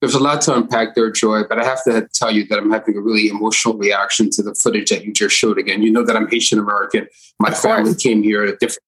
There's 0.00 0.14
a 0.14 0.18
lot 0.20 0.40
to 0.42 0.56
unpack 0.56 0.94
there, 0.94 1.10
Joy, 1.10 1.42
but 1.46 1.58
I 1.58 1.64
have 1.64 1.84
to 1.84 2.08
tell 2.14 2.30
you 2.30 2.46
that 2.46 2.58
I'm 2.58 2.70
having 2.70 2.96
a 2.96 3.00
really 3.00 3.28
emotional 3.28 3.76
reaction 3.76 4.30
to 4.30 4.42
the 4.42 4.54
footage 4.54 4.88
that 4.88 5.04
you 5.04 5.12
just 5.12 5.36
showed 5.36 5.58
again. 5.58 5.82
You 5.82 5.92
know 5.92 6.04
that 6.04 6.16
I'm 6.16 6.28
Haitian 6.28 6.58
American. 6.58 7.06
My 7.38 7.50
family 7.50 7.94
came 7.94 8.22
here 8.22 8.42
at 8.42 8.48
a 8.48 8.56
different 8.56 8.82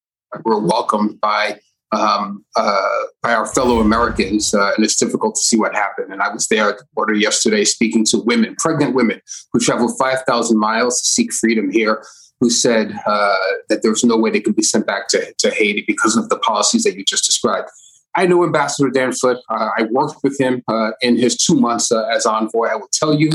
we're 0.44 0.58
welcomed 0.58 1.20
by 1.20 1.60
um, 1.92 2.42
uh, 2.56 3.02
by 3.22 3.34
our 3.34 3.44
fellow 3.44 3.80
Americans, 3.80 4.54
uh, 4.54 4.72
and 4.74 4.84
it's 4.84 4.96
difficult 4.96 5.34
to 5.34 5.42
see 5.42 5.58
what 5.58 5.74
happened. 5.74 6.10
And 6.10 6.22
I 6.22 6.32
was 6.32 6.48
there 6.48 6.70
at 6.70 6.78
the 6.78 6.84
border 6.94 7.12
yesterday 7.12 7.64
speaking 7.64 8.06
to 8.06 8.18
women, 8.18 8.56
pregnant 8.56 8.94
women, 8.94 9.20
who 9.52 9.60
traveled 9.60 9.98
5,000 9.98 10.58
miles 10.58 11.02
to 11.02 11.06
seek 11.06 11.34
freedom 11.34 11.70
here, 11.70 12.02
who 12.40 12.48
said 12.48 12.98
uh, 13.06 13.36
that 13.68 13.82
there 13.82 13.90
was 13.90 14.04
no 14.04 14.16
way 14.16 14.30
they 14.30 14.40
could 14.40 14.56
be 14.56 14.62
sent 14.62 14.86
back 14.86 15.08
to, 15.08 15.34
to 15.36 15.50
Haiti 15.50 15.84
because 15.86 16.16
of 16.16 16.30
the 16.30 16.38
policies 16.38 16.84
that 16.84 16.96
you 16.96 17.04
just 17.04 17.26
described. 17.26 17.68
I 18.14 18.26
know 18.26 18.44
Ambassador 18.44 18.90
Dan 18.90 19.12
Foote. 19.12 19.38
Uh, 19.48 19.70
I 19.76 19.84
worked 19.90 20.22
with 20.22 20.38
him 20.38 20.62
uh, 20.68 20.92
in 21.00 21.16
his 21.16 21.36
two 21.36 21.54
months 21.54 21.90
uh, 21.90 22.04
as 22.06 22.26
envoy. 22.26 22.66
I 22.66 22.76
will 22.76 22.90
tell 22.92 23.14
you 23.14 23.30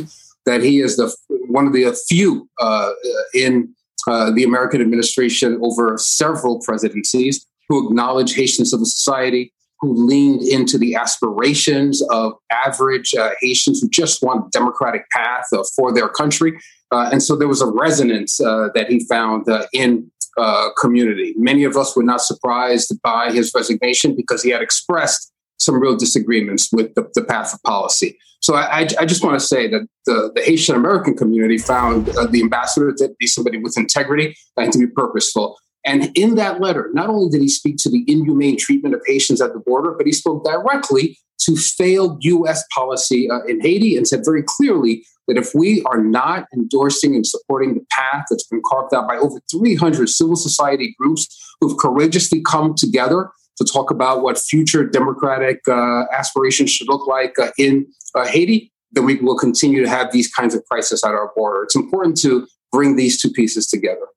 that 0.46 0.62
he 0.62 0.80
is 0.80 0.98
the 0.98 1.14
one 1.30 1.68
of 1.68 1.74
the 1.74 1.98
few 2.08 2.50
uh, 2.60 2.92
in 3.34 3.74
uh, 4.08 4.32
the 4.32 4.44
American 4.44 4.82
administration 4.82 5.60
over 5.62 5.98
several 5.98 6.60
presidencies 6.62 7.46
who 7.68 7.88
acknowledge 7.88 8.36
Haitian 8.36 8.66
civil 8.66 8.86
society, 8.86 9.52
who 9.80 9.94
leaned 9.94 10.42
into 10.44 10.78
the 10.78 10.96
aspirations 10.96 12.02
of 12.10 12.34
average 12.52 13.14
uh, 13.14 13.32
Haitians 13.42 13.82
who 13.82 13.90
just 13.90 14.24
want 14.24 14.48
a 14.48 14.50
democratic 14.52 15.10
path 15.10 15.46
for 15.76 15.94
their 15.94 16.08
country. 16.08 16.58
And 16.92 17.22
so 17.22 17.36
there 17.36 17.48
was 17.48 17.62
a 17.62 17.68
resonance 17.68 18.38
that 18.38 18.86
he 18.90 19.06
found 19.06 19.46
in 19.74 20.12
uh, 20.38 20.70
community. 20.80 21.34
Many 21.36 21.64
of 21.64 21.76
us 21.76 21.96
were 21.96 22.04
not 22.04 22.22
surprised 22.22 22.94
by 23.02 23.32
his 23.32 23.52
resignation 23.56 24.16
because 24.16 24.44
he 24.44 24.52
had 24.52 24.62
expressed 24.62 25.34
some 25.58 25.82
real 25.82 25.98
disagreements 25.98 26.70
with 26.72 26.94
the, 26.94 27.10
the 27.16 27.24
path 27.24 27.54
of 27.54 27.64
policy. 27.64 28.18
So 28.40 28.54
I, 28.54 28.82
I, 28.82 28.88
I 29.00 29.06
just 29.06 29.24
want 29.24 29.40
to 29.40 29.46
say 29.46 29.68
that 29.68 29.88
the, 30.06 30.32
the 30.36 30.42
Haitian 30.42 30.76
American 30.76 31.18
community 31.18 31.58
found 31.58 32.10
uh, 32.10 32.28
the 32.28 32.42
ambassador 32.42 32.94
to 32.94 33.10
be 33.20 33.26
somebody 33.26 33.58
with 33.58 33.78
integrity 33.78 34.38
and 34.56 34.72
to 34.72 34.80
be 34.80 34.88
purposeful. 34.88 35.58
And 35.84 36.12
in 36.16 36.36
that 36.36 36.62
letter, 36.62 36.92
not 36.94 37.10
only 37.10 37.30
did 37.30 37.42
he 37.42 37.50
speak 37.50 37.78
to 37.78 37.90
the 37.90 38.04
inhumane 38.08 38.58
treatment 38.58 38.94
of 38.94 39.02
Haitians 39.08 39.42
at 39.42 39.54
the 39.54 39.60
border, 39.60 39.96
but 39.98 40.06
he 40.06 40.12
spoke 40.12 40.46
directly 40.46 41.18
to 41.42 41.56
failed 41.56 42.24
U.S. 42.24 42.64
policy 42.74 43.30
uh, 43.30 43.44
in 43.48 43.62
Haiti 43.62 43.96
and 43.96 44.08
said 44.08 44.22
very 44.26 44.44
clearly 44.46 45.06
that 45.28 45.38
if 45.38 45.54
we 45.54 45.84
are 45.84 46.02
not 46.02 46.46
endorsing 46.54 47.16
and 47.16 47.26
supporting 47.26 47.76
the 47.76 47.86
path 47.92 48.26
that's 48.30 48.48
been 48.48 48.62
carved 48.66 48.94
out 48.94 49.08
by 49.08 49.18
over 49.18 49.40
300 49.52 50.10
civil 50.10 50.36
society 50.36 50.96
groups 51.00 51.28
who've 51.60 51.78
courageously 51.78 52.42
come 52.42 52.74
together 52.76 53.30
to 53.58 53.66
talk 53.66 53.92
about 53.92 54.22
what 54.22 54.38
future 54.38 54.86
democratic 54.86 55.60
uh, 55.68 56.04
aspirations 56.14 56.72
should 56.72 56.88
look 56.88 57.08
like 57.08 57.38
uh, 57.40 57.52
in 57.58 57.86
uh, 58.16 58.26
Haiti, 58.26 58.72
then 58.92 59.06
we 59.06 59.16
will 59.16 59.38
continue 59.38 59.82
to 59.84 59.90
have 59.90 60.12
these 60.12 60.32
kinds 60.32 60.56
of 60.56 60.64
crises 60.66 61.04
at 61.04 61.12
our 61.12 61.32
border. 61.36 61.64
It's 61.64 61.76
important 61.76 62.18
to 62.22 62.48
bring 62.72 62.96
these 62.96 63.20
two 63.20 63.32
pieces 63.32 63.68
together. 63.68 64.08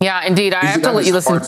Yeah, 0.00 0.24
indeed. 0.24 0.54
I 0.54 0.60
these 0.60 0.70
have 0.70 0.82
to 0.82 0.92
let 0.92 1.06
you 1.06 1.12
listen. 1.12 1.42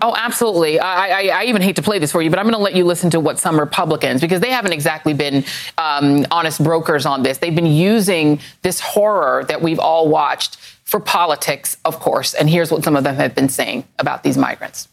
Oh, 0.00 0.14
absolutely. 0.16 0.78
I, 0.80 1.08
I, 1.08 1.40
I, 1.40 1.44
even 1.44 1.62
hate 1.62 1.76
to 1.76 1.82
play 1.82 1.98
this 1.98 2.12
for 2.12 2.20
you, 2.20 2.30
but 2.30 2.38
I'm 2.38 2.44
going 2.46 2.54
to 2.54 2.60
let 2.60 2.74
you 2.74 2.84
listen 2.84 3.10
to 3.10 3.20
what 3.20 3.38
some 3.38 3.58
Republicans, 3.58 4.20
because 4.20 4.40
they 4.40 4.50
haven't 4.50 4.72
exactly 4.72 5.14
been 5.14 5.44
um, 5.78 6.26
honest 6.30 6.62
brokers 6.62 7.06
on 7.06 7.22
this. 7.22 7.38
They've 7.38 7.54
been 7.54 7.66
using 7.66 8.40
this 8.62 8.80
horror 8.80 9.44
that 9.44 9.62
we've 9.62 9.78
all 9.78 10.08
watched 10.08 10.56
for 10.84 11.00
politics, 11.00 11.76
of 11.84 11.98
course. 12.00 12.34
And 12.34 12.50
here's 12.50 12.70
what 12.70 12.84
some 12.84 12.96
of 12.96 13.04
them 13.04 13.14
have 13.16 13.34
been 13.34 13.48
saying 13.48 13.84
about 13.98 14.22
these 14.22 14.36
migrants. 14.36 14.88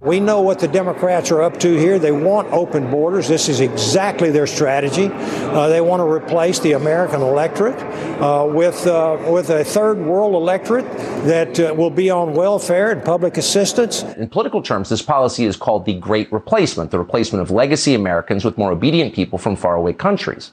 We 0.00 0.20
know 0.20 0.42
what 0.42 0.60
the 0.60 0.68
Democrats 0.68 1.32
are 1.32 1.42
up 1.42 1.58
to 1.58 1.74
here. 1.74 1.98
They 1.98 2.12
want 2.12 2.52
open 2.52 2.88
borders. 2.88 3.26
This 3.26 3.48
is 3.48 3.58
exactly 3.58 4.30
their 4.30 4.46
strategy. 4.46 5.10
Uh, 5.10 5.66
they 5.66 5.80
want 5.80 5.98
to 5.98 6.04
replace 6.04 6.60
the 6.60 6.72
American 6.72 7.20
electorate 7.20 7.74
uh, 8.22 8.46
with 8.48 8.86
uh, 8.86 9.18
with 9.28 9.50
a 9.50 9.64
third 9.64 9.98
world 9.98 10.34
electorate 10.34 10.84
that 11.26 11.58
uh, 11.58 11.74
will 11.76 11.90
be 11.90 12.10
on 12.10 12.32
welfare 12.34 12.92
and 12.92 13.04
public 13.04 13.36
assistance. 13.38 14.04
In 14.04 14.28
political 14.28 14.62
terms, 14.62 14.88
this 14.88 15.02
policy 15.02 15.46
is 15.46 15.56
called 15.56 15.84
the 15.84 15.94
Great 15.94 16.32
Replacement, 16.32 16.92
the 16.92 16.98
replacement 17.00 17.42
of 17.42 17.50
legacy 17.50 17.94
Americans 17.94 18.44
with 18.44 18.56
more 18.56 18.70
obedient 18.70 19.16
people 19.16 19.36
from 19.36 19.56
faraway 19.56 19.92
countries. 19.92 20.52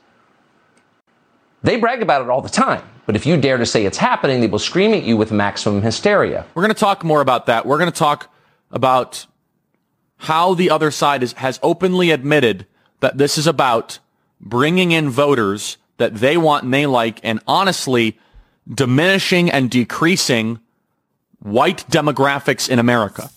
They 1.61 1.77
brag 1.77 2.01
about 2.01 2.23
it 2.23 2.31
all 2.31 2.41
the 2.41 2.49
time. 2.49 2.81
But 3.05 3.15
if 3.15 3.27
you 3.27 3.39
dare 3.39 3.57
to 3.57 3.65
say 3.67 3.85
it's 3.85 3.99
happening, 3.99 4.41
they 4.41 4.47
will 4.47 4.57
scream 4.57 4.91
at 4.95 5.03
you 5.03 5.17
with 5.17 5.31
maximum 5.31 5.83
hysteria. 5.83 6.47
We're 6.55 6.63
going 6.63 6.73
to 6.73 6.79
talk 6.79 7.03
more 7.03 7.21
about 7.21 7.45
that. 7.45 7.67
We're 7.67 7.77
going 7.77 7.91
to 7.91 7.97
talk 7.97 8.31
about 8.71 9.27
how 10.17 10.53
the 10.53 10.69
other 10.69 10.91
side 10.91 11.23
is, 11.23 11.33
has 11.33 11.59
openly 11.61 12.11
admitted 12.11 12.65
that 12.99 13.17
this 13.17 13.37
is 13.37 13.47
about 13.47 13.99
bringing 14.39 14.91
in 14.91 15.09
voters 15.09 15.77
that 15.97 16.15
they 16.15 16.37
want 16.37 16.63
and 16.63 16.73
they 16.73 16.85
like 16.85 17.19
and 17.23 17.39
honestly 17.47 18.17
diminishing 18.73 19.49
and 19.49 19.69
decreasing 19.69 20.59
white 21.39 21.85
demographics 21.89 22.69
in 22.69 22.79
America. 22.79 23.29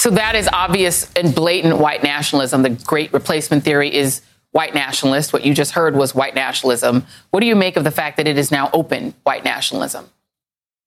So 0.00 0.10
that 0.10 0.34
is 0.34 0.48
obvious 0.52 1.12
and 1.14 1.34
blatant 1.34 1.78
white 1.78 2.02
nationalism. 2.02 2.62
The 2.62 2.70
great 2.70 3.12
replacement 3.12 3.64
theory 3.64 3.94
is 3.94 4.22
white 4.52 4.74
nationalist. 4.74 5.32
What 5.32 5.44
you 5.44 5.54
just 5.54 5.72
heard 5.72 5.94
was 5.94 6.14
white 6.14 6.34
nationalism. 6.34 7.04
What 7.30 7.40
do 7.40 7.46
you 7.46 7.56
make 7.56 7.76
of 7.76 7.84
the 7.84 7.90
fact 7.90 8.16
that 8.16 8.26
it 8.26 8.38
is 8.38 8.50
now 8.50 8.70
open 8.72 9.14
white 9.24 9.44
nationalism? 9.44 10.08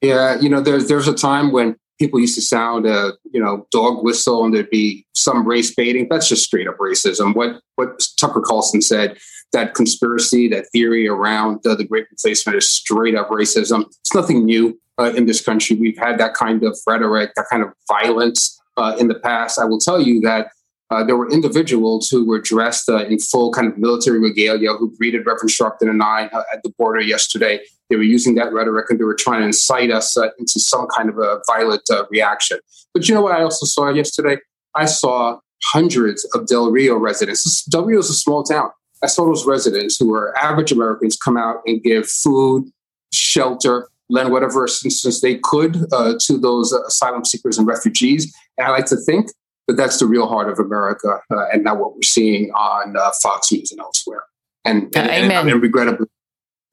Yeah, 0.01 0.39
you 0.39 0.49
know, 0.49 0.61
there's 0.61 0.87
there's 0.87 1.07
a 1.07 1.13
time 1.13 1.51
when 1.51 1.77
people 1.99 2.19
used 2.19 2.35
to 2.35 2.41
sound 2.41 2.85
a 2.85 3.13
you 3.31 3.41
know 3.41 3.67
dog 3.71 4.03
whistle 4.03 4.43
and 4.43 4.53
there'd 4.53 4.69
be 4.69 5.05
some 5.13 5.47
race 5.47 5.73
baiting. 5.73 6.07
That's 6.09 6.27
just 6.27 6.43
straight 6.43 6.67
up 6.67 6.77
racism. 6.77 7.35
What 7.35 7.61
what 7.75 8.05
tucker 8.19 8.41
carlson 8.41 8.81
said 8.81 9.17
that 9.51 9.75
conspiracy 9.75 10.47
that 10.49 10.65
theory 10.71 11.07
around 11.07 11.65
uh, 11.65 11.75
the 11.75 11.83
great 11.83 12.07
replacement 12.09 12.57
is 12.57 12.69
straight 12.71 13.15
up 13.15 13.29
racism. 13.29 13.85
It's 13.85 14.13
nothing 14.13 14.45
new 14.45 14.79
uh, 14.97 15.13
in 15.15 15.25
this 15.25 15.41
country. 15.41 15.75
We've 15.75 15.97
had 15.97 16.17
that 16.19 16.33
kind 16.33 16.63
of 16.63 16.77
rhetoric 16.87 17.31
that 17.35 17.45
kind 17.49 17.63
of 17.63 17.69
violence 17.87 18.59
uh, 18.77 18.95
in 18.99 19.07
the 19.07 19.19
past. 19.19 19.59
I 19.59 19.65
will 19.65 19.79
tell 19.79 20.01
you 20.01 20.19
that 20.21 20.47
uh, 20.89 21.03
there 21.03 21.17
were 21.17 21.29
individuals 21.31 22.09
who 22.09 22.25
were 22.25 22.39
dressed 22.39 22.89
uh, 22.89 23.05
in 23.05 23.17
full 23.17 23.51
kind 23.51 23.67
of 23.67 23.77
military 23.77 24.19
regalia 24.19 24.73
who 24.73 24.95
greeted 24.97 25.25
Reverend 25.25 25.49
Sharpton 25.49 25.89
and 25.89 26.03
I 26.03 26.27
uh, 26.27 26.43
at 26.53 26.61
the 26.63 26.69
border 26.77 27.01
yesterday. 27.01 27.59
They 27.93 27.97
were 27.97 28.01
using 28.01 28.33
that 28.35 28.51
rhetoric 28.51 28.89
and 28.89 28.99
they 28.99 29.03
were 29.03 29.13
trying 29.13 29.41
to 29.41 29.45
incite 29.45 29.91
us 29.91 30.17
uh, 30.17 30.29
into 30.39 30.59
some 30.59 30.87
kind 30.87 31.09
of 31.09 31.19
a 31.19 31.41
violent 31.45 31.83
uh, 31.91 32.05
reaction. 32.09 32.57
But 32.91 33.07
you 33.07 33.13
know 33.13 33.21
what 33.21 33.33
I 33.33 33.43
also 33.43 33.67
saw 33.67 33.89
yesterday? 33.89 34.37
I 34.73 34.85
saw 34.85 35.37
hundreds 35.65 36.27
of 36.33 36.47
Del 36.47 36.71
Rio 36.71 36.97
residents. 36.97 37.63
Del 37.65 37.85
Rio 37.85 37.99
is 37.99 38.09
a 38.09 38.15
small 38.15 38.41
town. 38.41 38.71
I 39.03 39.05
saw 39.05 39.25
those 39.25 39.45
residents 39.45 39.97
who 39.99 40.11
are 40.15 40.35
average 40.39 40.71
Americans 40.71 41.15
come 41.23 41.37
out 41.37 41.57
and 41.67 41.83
give 41.83 42.09
food, 42.09 42.67
shelter, 43.13 43.89
lend 44.09 44.31
whatever 44.31 44.65
assistance 44.65 45.21
they 45.21 45.35
could 45.35 45.85
uh, 45.93 46.15
to 46.21 46.39
those 46.39 46.73
asylum 46.73 47.25
seekers 47.25 47.59
and 47.59 47.67
refugees. 47.67 48.35
And 48.57 48.65
I 48.65 48.71
like 48.71 48.87
to 48.87 48.97
think 48.97 49.27
that 49.67 49.75
that's 49.75 49.99
the 49.99 50.07
real 50.07 50.27
heart 50.27 50.49
of 50.49 50.57
America, 50.57 51.19
uh, 51.31 51.45
and 51.53 51.63
not 51.63 51.77
what 51.77 51.93
we're 51.93 52.01
seeing 52.01 52.49
on 52.53 52.97
uh, 52.97 53.11
Fox 53.21 53.51
News 53.51 53.71
and 53.71 53.79
elsewhere. 53.79 54.23
And, 54.65 54.83
and, 54.95 55.09
and, 55.11 55.49
and 55.49 55.61
regrettably, 55.61 56.07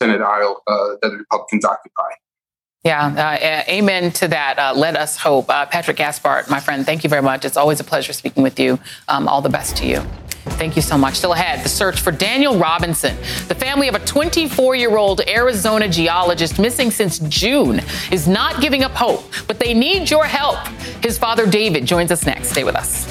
Senate 0.01 0.21
aisle 0.21 0.63
uh, 0.67 0.97
that 1.03 1.11
the 1.11 1.17
Republicans 1.17 1.65
occupy. 1.65 2.11
Yeah, 2.83 3.07
uh, 3.07 3.71
amen 3.71 4.11
to 4.13 4.29
that. 4.29 4.59
Uh, 4.59 4.73
let 4.75 4.97
us 4.97 5.19
hope. 5.19 5.51
Uh, 5.51 5.67
Patrick 5.67 5.99
Gaspard, 5.99 6.49
my 6.49 6.61
friend, 6.61 6.87
thank 6.87 7.05
you 7.05 7.11
very 7.11 7.21
much. 7.21 7.45
It's 7.45 7.59
always 7.59 7.79
a 7.79 7.85
pleasure 7.85 8.15
speaking 8.15 8.43
with 8.43 8.59
you. 8.59 8.79
Um, 9.07 9.29
all 9.29 9.43
the 9.43 9.51
best 9.51 9.77
to 9.79 9.87
you. 9.87 10.03
Thank 10.57 10.77
you 10.77 10.83
so 10.83 10.97
much. 10.97 11.17
Still 11.17 11.35
ahead, 11.35 11.63
the 11.63 11.69
search 11.69 12.01
for 12.01 12.11
Daniel 12.11 12.59
Robinson. 12.59 13.15
The 13.49 13.55
family 13.55 13.89
of 13.89 13.95
a 13.95 13.99
24 14.01 14.75
year 14.77 14.97
old 14.97 15.21
Arizona 15.29 15.89
geologist 15.89 16.59
missing 16.59 16.91
since 16.91 17.19
June 17.19 17.83
is 18.11 18.27
not 18.27 18.63
giving 18.63 18.83
up 18.83 18.93
hope, 18.93 19.25
but 19.47 19.59
they 19.59 19.75
need 19.75 20.11
your 20.11 20.25
help. 20.25 20.67
His 21.03 21.19
father, 21.19 21.47
David, 21.47 21.85
joins 21.85 22.11
us 22.11 22.25
next. 22.25 22.49
Stay 22.49 22.65
with 22.65 22.77
us. 22.77 23.07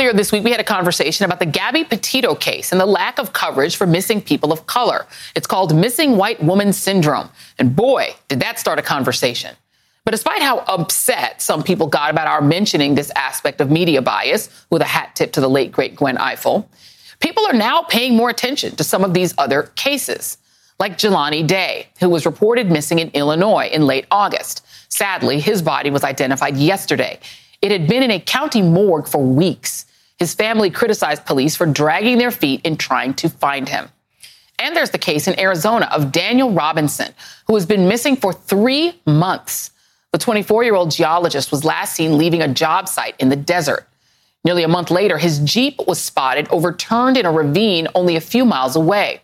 Earlier 0.00 0.14
this 0.14 0.32
week, 0.32 0.44
we 0.44 0.50
had 0.50 0.60
a 0.60 0.64
conversation 0.64 1.26
about 1.26 1.40
the 1.40 1.44
Gabby 1.44 1.84
Petito 1.84 2.34
case 2.34 2.72
and 2.72 2.80
the 2.80 2.86
lack 2.86 3.18
of 3.18 3.34
coverage 3.34 3.76
for 3.76 3.86
missing 3.86 4.22
people 4.22 4.50
of 4.50 4.64
color. 4.64 5.06
It's 5.34 5.46
called 5.46 5.76
Missing 5.76 6.16
White 6.16 6.42
Woman 6.42 6.72
Syndrome. 6.72 7.28
And 7.58 7.76
boy, 7.76 8.14
did 8.28 8.40
that 8.40 8.58
start 8.58 8.78
a 8.78 8.82
conversation. 8.82 9.54
But 10.06 10.12
despite 10.12 10.40
how 10.40 10.60
upset 10.60 11.42
some 11.42 11.62
people 11.62 11.86
got 11.86 12.10
about 12.10 12.28
our 12.28 12.40
mentioning 12.40 12.94
this 12.94 13.12
aspect 13.14 13.60
of 13.60 13.70
media 13.70 14.00
bias, 14.00 14.48
with 14.70 14.80
a 14.80 14.86
hat 14.86 15.14
tip 15.16 15.32
to 15.32 15.40
the 15.42 15.50
late, 15.50 15.70
great 15.70 15.96
Gwen 15.96 16.16
Ifill, 16.16 16.64
people 17.18 17.44
are 17.44 17.52
now 17.52 17.82
paying 17.82 18.16
more 18.16 18.30
attention 18.30 18.76
to 18.76 18.84
some 18.84 19.04
of 19.04 19.12
these 19.12 19.34
other 19.36 19.64
cases, 19.76 20.38
like 20.78 20.96
Jelani 20.96 21.46
Day, 21.46 21.88
who 21.98 22.08
was 22.08 22.24
reported 22.24 22.70
missing 22.70 23.00
in 23.00 23.10
Illinois 23.10 23.68
in 23.70 23.84
late 23.84 24.06
August. 24.10 24.64
Sadly, 24.88 25.40
his 25.40 25.60
body 25.60 25.90
was 25.90 26.04
identified 26.04 26.56
yesterday. 26.56 27.20
It 27.60 27.70
had 27.70 27.86
been 27.86 28.02
in 28.02 28.10
a 28.10 28.18
county 28.18 28.62
morgue 28.62 29.06
for 29.06 29.22
weeks. 29.22 29.84
His 30.20 30.34
family 30.34 30.70
criticized 30.70 31.24
police 31.24 31.56
for 31.56 31.64
dragging 31.66 32.18
their 32.18 32.30
feet 32.30 32.60
in 32.62 32.76
trying 32.76 33.14
to 33.14 33.30
find 33.30 33.66
him. 33.68 33.88
And 34.58 34.76
there's 34.76 34.90
the 34.90 34.98
case 34.98 35.26
in 35.26 35.40
Arizona 35.40 35.88
of 35.90 36.12
Daniel 36.12 36.52
Robinson, 36.52 37.14
who 37.46 37.54
has 37.54 37.64
been 37.64 37.88
missing 37.88 38.16
for 38.16 38.34
three 38.34 39.00
months. 39.06 39.70
The 40.12 40.18
24 40.18 40.62
year 40.64 40.74
old 40.74 40.90
geologist 40.90 41.50
was 41.50 41.64
last 41.64 41.94
seen 41.96 42.18
leaving 42.18 42.42
a 42.42 42.48
job 42.48 42.86
site 42.86 43.14
in 43.18 43.30
the 43.30 43.36
desert. 43.36 43.88
Nearly 44.44 44.62
a 44.62 44.68
month 44.68 44.90
later, 44.90 45.16
his 45.16 45.38
Jeep 45.38 45.80
was 45.86 45.98
spotted 45.98 46.48
overturned 46.50 47.16
in 47.16 47.24
a 47.24 47.32
ravine 47.32 47.88
only 47.94 48.16
a 48.16 48.20
few 48.20 48.44
miles 48.44 48.76
away. 48.76 49.22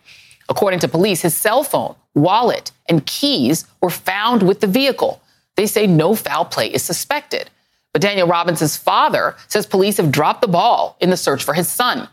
According 0.49 0.79
to 0.79 0.87
police, 0.87 1.21
his 1.21 1.35
cell 1.35 1.61
phone, 1.63 1.95
wallet, 2.15 2.71
and 2.89 3.05
keys 3.05 3.65
were 3.81 3.91
found 3.91 4.41
with 4.41 4.61
the 4.61 4.67
vehicle. 4.67 5.21
They 5.55 5.67
say 5.67 5.85
no 5.85 6.15
foul 6.15 6.45
play 6.45 6.73
is 6.73 6.83
suspected. 6.83 7.51
But 7.93 8.01
Daniel 8.01 8.27
Robinson's 8.27 8.77
father 8.77 9.35
says 9.47 9.65
police 9.65 9.97
have 9.97 10.11
dropped 10.11 10.41
the 10.41 10.47
ball 10.47 10.97
in 10.99 11.09
the 11.09 11.17
search 11.17 11.43
for 11.43 11.53
his 11.53 11.67
son. 11.67 12.07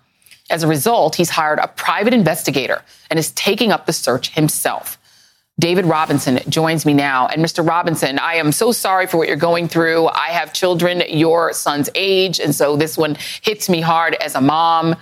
As 0.50 0.62
a 0.62 0.68
result, 0.68 1.14
he's 1.14 1.30
hired 1.30 1.58
a 1.58 1.68
private 1.68 2.12
investigator 2.12 2.82
and 3.10 3.18
is 3.18 3.32
taking 3.32 3.72
up 3.72 3.86
the 3.86 3.92
search 3.92 4.30
himself. 4.34 4.98
David 5.58 5.86
Robinson 5.86 6.40
joins 6.48 6.84
me 6.84 6.94
now. 6.94 7.28
And 7.28 7.42
Mr. 7.42 7.66
Robinson, 7.66 8.18
I 8.18 8.34
am 8.34 8.50
so 8.50 8.72
sorry 8.72 9.06
for 9.06 9.18
what 9.18 9.28
you're 9.28 9.36
going 9.36 9.68
through. 9.68 10.08
I 10.08 10.28
have 10.28 10.52
children 10.52 11.02
your 11.08 11.52
son's 11.52 11.88
age, 11.94 12.40
and 12.40 12.54
so 12.54 12.76
this 12.76 12.98
one 12.98 13.16
hits 13.40 13.68
me 13.68 13.80
hard 13.80 14.14
as 14.16 14.34
a 14.34 14.40
mom. 14.40 14.96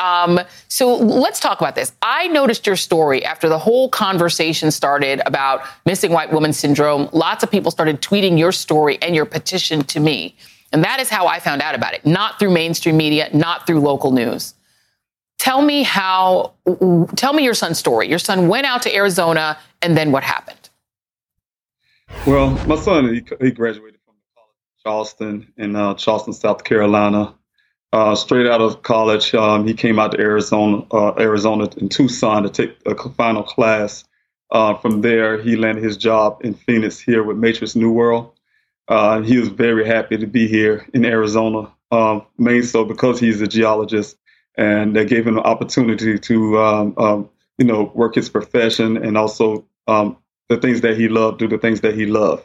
Um, 0.00 0.40
so 0.68 0.96
let's 0.96 1.40
talk 1.40 1.60
about 1.60 1.74
this. 1.74 1.92
I 2.02 2.26
noticed 2.28 2.66
your 2.66 2.76
story 2.76 3.24
after 3.24 3.48
the 3.48 3.58
whole 3.58 3.88
conversation 3.88 4.70
started 4.70 5.22
about 5.24 5.64
missing 5.86 6.12
white 6.12 6.32
woman 6.32 6.52
syndrome. 6.52 7.08
Lots 7.12 7.44
of 7.44 7.50
people 7.50 7.70
started 7.70 8.00
tweeting 8.00 8.38
your 8.38 8.52
story 8.52 8.98
and 9.00 9.14
your 9.14 9.24
petition 9.24 9.82
to 9.84 10.00
me. 10.00 10.36
And 10.72 10.82
that 10.82 10.98
is 10.98 11.08
how 11.08 11.28
I 11.28 11.38
found 11.38 11.62
out 11.62 11.76
about 11.76 11.94
it, 11.94 12.04
not 12.04 12.38
through 12.40 12.50
mainstream 12.50 12.96
media, 12.96 13.30
not 13.32 13.66
through 13.66 13.80
local 13.80 14.10
news. 14.10 14.54
Tell 15.38 15.62
me 15.62 15.84
how, 15.84 16.54
tell 17.14 17.32
me 17.32 17.44
your 17.44 17.54
son's 17.54 17.78
story. 17.78 18.08
Your 18.08 18.18
son 18.18 18.48
went 18.48 18.66
out 18.66 18.82
to 18.82 18.94
Arizona, 18.94 19.58
and 19.82 19.96
then 19.96 20.10
what 20.10 20.24
happened? 20.24 20.70
Well, 22.26 22.50
my 22.66 22.76
son, 22.76 23.14
he, 23.14 23.22
he 23.40 23.50
graduated 23.52 24.00
from 24.04 24.14
Charleston 24.82 25.52
in 25.56 25.76
uh, 25.76 25.94
Charleston, 25.94 26.32
South 26.32 26.64
Carolina. 26.64 27.34
Uh, 27.94 28.12
straight 28.16 28.48
out 28.48 28.60
of 28.60 28.82
college, 28.82 29.32
um, 29.36 29.64
he 29.64 29.72
came 29.72 30.00
out 30.00 30.10
to 30.10 30.18
Arizona, 30.18 30.84
uh, 30.90 31.14
Arizona 31.16 31.68
in 31.76 31.88
Tucson 31.88 32.42
to 32.42 32.48
take 32.48 32.76
a 32.86 33.08
final 33.10 33.44
class. 33.44 34.02
Uh, 34.50 34.74
from 34.74 35.00
there, 35.00 35.40
he 35.40 35.54
landed 35.54 35.84
his 35.84 35.96
job 35.96 36.40
in 36.42 36.54
Phoenix 36.54 36.98
here 36.98 37.22
with 37.22 37.36
Matrix 37.36 37.76
New 37.76 37.92
World. 37.92 38.32
Uh, 38.88 39.20
he 39.20 39.38
was 39.38 39.48
very 39.48 39.86
happy 39.86 40.16
to 40.16 40.26
be 40.26 40.48
here 40.48 40.84
in 40.92 41.04
Arizona, 41.04 41.70
um, 41.92 42.26
mainly 42.36 42.62
so 42.62 42.84
because 42.84 43.20
he's 43.20 43.40
a 43.40 43.46
geologist, 43.46 44.16
and 44.56 44.96
they 44.96 45.04
gave 45.04 45.24
him 45.24 45.38
an 45.38 45.44
opportunity 45.44 46.18
to, 46.18 46.58
um, 46.58 46.94
um, 46.96 47.30
you 47.58 47.64
know, 47.64 47.92
work 47.94 48.16
his 48.16 48.28
profession 48.28 48.96
and 48.96 49.16
also 49.16 49.64
um, 49.86 50.16
the 50.48 50.56
things 50.56 50.80
that 50.80 50.96
he 50.96 51.06
loved, 51.08 51.38
do 51.38 51.46
the 51.46 51.58
things 51.58 51.82
that 51.82 51.94
he 51.94 52.06
loved. 52.06 52.44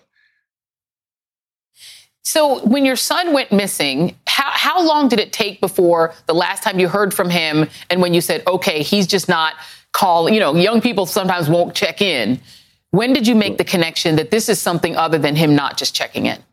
So, 2.23 2.63
when 2.67 2.85
your 2.85 2.95
son 2.95 3.33
went 3.33 3.51
missing, 3.51 4.15
how, 4.59 4.85
long 4.85 5.07
did 5.07 5.19
it 5.19 5.31
take 5.31 5.61
before 5.61 6.13
the 6.25 6.33
last 6.33 6.63
time 6.63 6.79
you 6.79 6.89
heard 6.89 7.13
from 7.13 7.29
him 7.29 7.69
and 7.89 8.01
when 8.01 8.13
you 8.13 8.19
said, 8.19 8.43
okay, 8.45 8.83
he's 8.83 9.07
just 9.07 9.29
not 9.29 9.53
call, 9.93 10.29
you 10.29 10.39
know, 10.39 10.53
young 10.53 10.81
people 10.81 11.05
sometimes 11.05 11.49
won't 11.49 11.73
check 11.73 12.01
in. 12.01 12.37
When 12.91 13.13
did 13.13 13.25
you 13.25 13.35
make 13.35 13.57
the 13.57 13.63
connection 13.63 14.17
that 14.17 14.31
this 14.31 14.49
is 14.49 14.59
something 14.61 14.97
other 14.97 15.17
than 15.17 15.37
him 15.37 15.55
not 15.55 15.77
just 15.77 15.95
checking 15.95 16.25
in? 16.25 16.43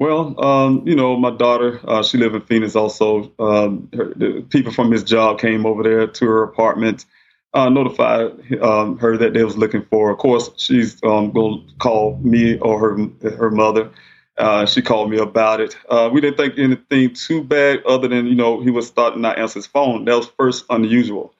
Well, 0.00 0.44
um, 0.44 0.82
you 0.86 0.96
know, 0.96 1.16
my 1.16 1.30
daughter, 1.30 1.80
uh, 1.84 2.02
she 2.02 2.18
lived 2.18 2.34
in 2.34 2.42
Phoenix 2.42 2.74
also. 2.74 3.32
Um, 3.38 3.88
her, 3.94 4.42
people 4.42 4.72
from 4.72 4.90
his 4.90 5.04
job 5.04 5.38
came 5.38 5.66
over 5.66 5.84
there 5.84 6.06
to 6.06 6.26
her 6.26 6.42
apartment, 6.42 7.06
uh, 7.54 7.68
notified 7.68 8.32
um, 8.60 8.98
her 8.98 9.16
that 9.16 9.34
they 9.34 9.44
was 9.44 9.56
looking 9.56 9.84
for. 9.88 10.10
Of 10.10 10.18
course, 10.18 10.50
she's 10.56 11.02
um, 11.04 11.30
going 11.30 11.66
to 11.66 11.74
call 11.76 12.18
me 12.22 12.58
or 12.58 12.78
her 12.80 13.30
her 13.30 13.50
mother 13.50 13.90
uh, 14.38 14.66
she 14.66 14.82
called 14.82 15.10
me 15.10 15.18
about 15.18 15.60
it. 15.60 15.76
Uh, 15.88 16.10
we 16.12 16.20
didn't 16.20 16.36
think 16.36 16.58
anything 16.58 17.14
too 17.14 17.42
bad, 17.42 17.82
other 17.84 18.08
than 18.08 18.26
you 18.26 18.34
know 18.34 18.60
he 18.60 18.70
was 18.70 18.86
starting 18.86 19.22
not 19.22 19.38
answer 19.38 19.58
his 19.58 19.66
phone. 19.66 20.04
That 20.04 20.16
was 20.16 20.28
first 20.28 20.64
unusual. 20.68 21.32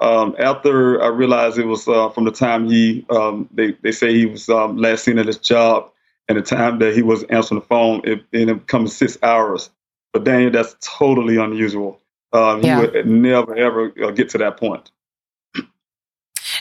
Um, 0.00 0.34
after 0.38 1.00
I 1.00 1.06
realized 1.08 1.58
it 1.58 1.66
was 1.66 1.86
uh, 1.86 2.08
from 2.08 2.24
the 2.24 2.32
time 2.32 2.68
he, 2.68 3.06
um, 3.10 3.48
they 3.52 3.72
they 3.82 3.92
say 3.92 4.12
he 4.12 4.26
was 4.26 4.48
um, 4.48 4.76
last 4.76 5.04
seen 5.04 5.18
at 5.18 5.26
his 5.26 5.38
job, 5.38 5.90
and 6.28 6.36
the 6.36 6.42
time 6.42 6.80
that 6.80 6.94
he 6.94 7.02
was 7.02 7.22
answering 7.24 7.60
the 7.60 7.66
phone, 7.66 8.00
it 8.04 8.24
ended 8.32 8.56
up 8.56 8.66
coming 8.66 8.88
six 8.88 9.16
hours. 9.22 9.70
But 10.12 10.24
Daniel, 10.24 10.50
that's 10.50 10.74
totally 10.80 11.36
unusual. 11.36 12.00
Um, 12.32 12.62
yeah. 12.62 12.80
He 12.80 12.86
would 12.86 13.06
never 13.06 13.54
ever 13.54 13.92
uh, 14.02 14.10
get 14.10 14.30
to 14.30 14.38
that 14.38 14.56
point. 14.56 14.90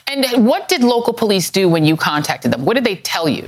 And 0.08 0.46
what 0.46 0.68
did 0.68 0.84
local 0.84 1.14
police 1.14 1.50
do 1.50 1.68
when 1.68 1.86
you 1.86 1.96
contacted 1.96 2.52
them? 2.52 2.66
What 2.66 2.76
did 2.76 2.84
they 2.84 2.98
tell 2.98 3.28
you? 3.28 3.48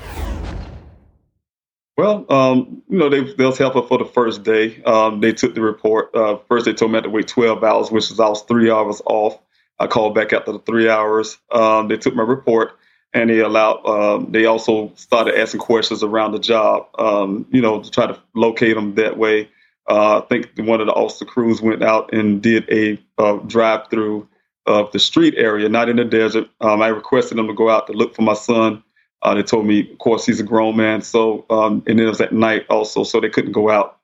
Well, 1.95 2.25
um, 2.31 2.81
you 2.89 2.97
know, 2.97 3.09
they, 3.09 3.21
they 3.21 3.45
was 3.45 3.57
helpful 3.57 3.85
for 3.85 3.99
the 3.99 4.05
first 4.05 4.43
day. 4.43 4.81
Um, 4.83 5.21
they 5.21 5.31
took 5.31 5.53
the 5.53 5.61
report. 5.61 6.13
Uh, 6.15 6.37
first, 6.47 6.65
they 6.65 6.73
told 6.73 6.91
me 6.91 6.95
I 6.95 6.97
had 6.97 7.03
to 7.03 7.09
wait 7.11 7.27
12 7.27 7.63
hours, 7.63 7.91
which 7.91 8.09
was 8.09 8.19
I 8.19 8.27
was 8.27 8.41
three 8.43 8.71
hours 8.71 9.01
off. 9.05 9.39
I 9.79 9.87
called 9.87 10.15
back 10.15 10.33
after 10.33 10.51
the 10.51 10.59
three 10.59 10.89
hours. 10.89 11.37
Um, 11.51 11.89
they 11.89 11.97
took 11.97 12.15
my 12.15 12.23
report 12.23 12.71
and 13.13 13.29
they 13.29 13.39
allowed. 13.39 13.85
Um, 13.85 14.31
they 14.31 14.45
also 14.45 14.91
started 14.95 15.39
asking 15.39 15.59
questions 15.59 16.01
around 16.03 16.31
the 16.31 16.39
job. 16.39 16.87
Um, 16.97 17.45
you 17.51 17.61
know, 17.61 17.81
to 17.81 17.91
try 17.91 18.07
to 18.07 18.19
locate 18.33 18.75
them 18.75 18.95
that 18.95 19.17
way. 19.17 19.49
Uh, 19.87 20.19
I 20.19 20.25
think 20.27 20.51
one 20.57 20.81
of 20.81 20.87
the 20.87 20.93
officer 20.93 21.25
crews 21.25 21.61
went 21.61 21.83
out 21.83 22.13
and 22.13 22.41
did 22.41 22.67
a 22.71 22.99
uh, 23.17 23.33
drive 23.37 23.89
through 23.89 24.27
of 24.65 24.91
the 24.93 24.99
street 24.99 25.35
area, 25.37 25.67
not 25.67 25.89
in 25.89 25.97
the 25.97 26.05
desert. 26.05 26.47
Um, 26.61 26.81
I 26.81 26.87
requested 26.87 27.37
them 27.37 27.47
to 27.47 27.53
go 27.53 27.69
out 27.69 27.85
to 27.87 27.93
look 27.93 28.15
for 28.15 28.21
my 28.21 28.33
son 28.33 28.81
uh, 29.23 29.33
they 29.33 29.43
told 29.43 29.65
me, 29.65 29.89
of 29.91 29.97
course, 29.99 30.25
he's 30.25 30.39
a 30.39 30.43
grown 30.43 30.75
man. 30.75 31.01
So, 31.01 31.45
um, 31.49 31.83
and 31.87 31.99
it 31.99 32.05
was 32.05 32.21
at 32.21 32.33
night 32.33 32.65
also, 32.69 33.03
so 33.03 33.19
they 33.19 33.29
couldn't 33.29 33.53
go 33.53 33.69
out. 33.69 33.97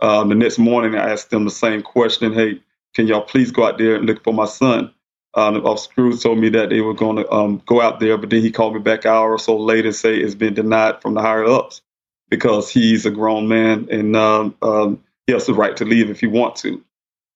Um, 0.00 0.30
the 0.30 0.34
next 0.34 0.58
morning, 0.58 0.96
I 0.96 1.10
asked 1.10 1.30
them 1.30 1.44
the 1.44 1.50
same 1.50 1.82
question. 1.82 2.32
Hey, 2.32 2.60
can 2.94 3.06
y'all 3.06 3.22
please 3.22 3.50
go 3.50 3.66
out 3.66 3.78
there 3.78 3.96
and 3.96 4.06
look 4.06 4.24
for 4.24 4.32
my 4.32 4.46
son? 4.46 4.92
Um, 5.34 5.64
Officer 5.64 5.90
Cruz 5.94 6.22
told 6.22 6.38
me 6.38 6.48
that 6.50 6.70
they 6.70 6.80
were 6.80 6.94
going 6.94 7.16
to 7.16 7.30
um, 7.30 7.62
go 7.66 7.80
out 7.80 8.00
there, 8.00 8.18
but 8.18 8.30
then 8.30 8.42
he 8.42 8.50
called 8.50 8.74
me 8.74 8.80
back 8.80 9.04
an 9.04 9.12
hour 9.12 9.32
or 9.32 9.38
so 9.38 9.56
later 9.56 9.88
and 9.88 9.96
say 9.96 10.16
it's 10.16 10.34
been 10.34 10.54
denied 10.54 11.00
from 11.00 11.14
the 11.14 11.20
higher 11.20 11.44
ups 11.44 11.82
because 12.28 12.70
he's 12.70 13.06
a 13.06 13.10
grown 13.10 13.48
man 13.48 13.88
and 13.90 14.16
um, 14.16 14.54
um, 14.62 15.02
he 15.26 15.32
has 15.32 15.46
the 15.46 15.54
right 15.54 15.76
to 15.76 15.84
leave 15.84 16.10
if 16.10 16.20
he 16.20 16.26
wants 16.26 16.62
to. 16.62 16.82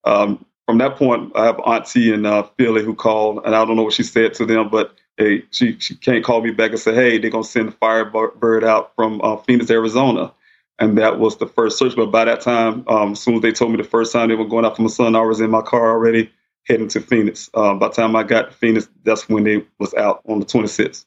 Um, 0.04 0.44
from 0.66 0.78
that 0.78 0.96
point, 0.96 1.32
I 1.34 1.46
have 1.46 1.60
auntie 1.60 2.12
in 2.12 2.26
uh, 2.26 2.42
Philly 2.58 2.82
who 2.82 2.94
called, 2.94 3.42
and 3.44 3.54
I 3.54 3.64
don't 3.64 3.76
know 3.76 3.82
what 3.84 3.92
she 3.92 4.02
said 4.02 4.34
to 4.34 4.46
them, 4.46 4.68
but 4.68 4.94
hey, 5.16 5.44
she 5.50 5.78
she 5.78 5.94
can't 5.96 6.24
call 6.24 6.42
me 6.42 6.50
back 6.50 6.70
and 6.70 6.80
say, 6.80 6.94
hey, 6.94 7.18
they're 7.18 7.30
gonna 7.30 7.44
send 7.44 7.68
the 7.68 7.72
Firebird 7.72 8.64
out 8.64 8.94
from 8.96 9.20
uh, 9.22 9.36
Phoenix, 9.38 9.70
Arizona, 9.70 10.32
and 10.78 10.98
that 10.98 11.18
was 11.18 11.36
the 11.38 11.46
first 11.46 11.78
search. 11.78 11.96
But 11.96 12.06
by 12.10 12.24
that 12.26 12.40
time, 12.40 12.84
um, 12.88 13.12
as 13.12 13.20
soon 13.20 13.36
as 13.36 13.42
they 13.42 13.52
told 13.52 13.72
me 13.72 13.78
the 13.78 13.84
first 13.84 14.12
time 14.12 14.28
they 14.28 14.34
were 14.34 14.46
going 14.48 14.64
out 14.64 14.76
for 14.76 14.82
my 14.82 14.88
son, 14.88 15.16
I 15.16 15.20
was 15.22 15.40
in 15.40 15.50
my 15.50 15.62
car 15.62 15.90
already 15.90 16.30
heading 16.66 16.88
to 16.88 17.00
Phoenix. 17.00 17.50
Um, 17.54 17.78
by 17.78 17.88
the 17.88 17.94
time 17.94 18.16
I 18.16 18.24
got 18.24 18.50
to 18.50 18.56
Phoenix, 18.56 18.88
that's 19.04 19.28
when 19.28 19.44
they 19.44 19.64
was 19.78 19.94
out 19.94 20.22
on 20.28 20.40
the 20.40 20.46
26th. 20.46 21.06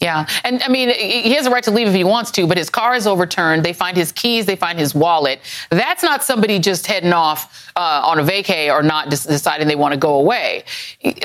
Yeah. 0.00 0.26
And 0.44 0.62
I 0.62 0.68
mean, 0.68 0.88
he 0.88 1.34
has 1.34 1.46
a 1.46 1.50
right 1.50 1.62
to 1.64 1.70
leave 1.70 1.86
if 1.86 1.94
he 1.94 2.04
wants 2.04 2.30
to, 2.32 2.46
but 2.46 2.56
his 2.56 2.70
car 2.70 2.94
is 2.94 3.06
overturned. 3.06 3.62
They 3.62 3.74
find 3.74 3.94
his 3.94 4.12
keys, 4.12 4.46
they 4.46 4.56
find 4.56 4.78
his 4.78 4.94
wallet. 4.94 5.40
That's 5.68 6.02
not 6.02 6.24
somebody 6.24 6.58
just 6.58 6.86
heading 6.86 7.12
off 7.12 7.70
uh, 7.76 8.00
on 8.04 8.18
a 8.18 8.22
vacay 8.22 8.72
or 8.72 8.82
not 8.82 9.10
deciding 9.10 9.68
they 9.68 9.76
want 9.76 9.92
to 9.92 10.00
go 10.00 10.14
away. 10.14 10.64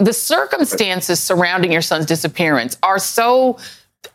The 0.02 0.12
circumstances 0.12 1.22
surrounding 1.22 1.72
your 1.72 1.82
son's 1.82 2.06
disappearance 2.06 2.78
are 2.84 3.00
so 3.00 3.58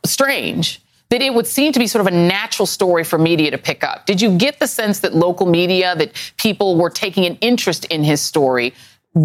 strange 0.05 0.83
that 1.09 1.23
it 1.23 1.33
would 1.33 1.47
seem 1.47 1.73
to 1.73 1.79
be 1.79 1.87
sort 1.87 2.07
of 2.07 2.13
a 2.13 2.17
natural 2.17 2.67
story 2.67 3.03
for 3.03 3.19
media 3.19 3.51
to 3.51 3.59
pick 3.59 3.83
up. 3.83 4.05
Did 4.05 4.21
you 4.21 4.37
get 4.37 4.61
the 4.61 4.67
sense 4.67 5.01
that 5.01 5.15
local 5.15 5.47
media, 5.47 5.97
that 5.97 6.13
people 6.37 6.77
were 6.77 6.91
taking 6.91 7.25
an 7.25 7.37
interest 7.41 7.87
in 7.87 8.05
his 8.05 8.21
story 8.21 8.75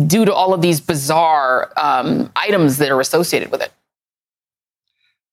due 0.07 0.25
to 0.25 0.33
all 0.33 0.53
of 0.53 0.61
these 0.61 0.79
bizarre 0.79 1.71
um, 1.77 2.31
items 2.37 2.77
that 2.77 2.89
are 2.89 3.01
associated 3.01 3.51
with 3.51 3.61
it? 3.61 3.71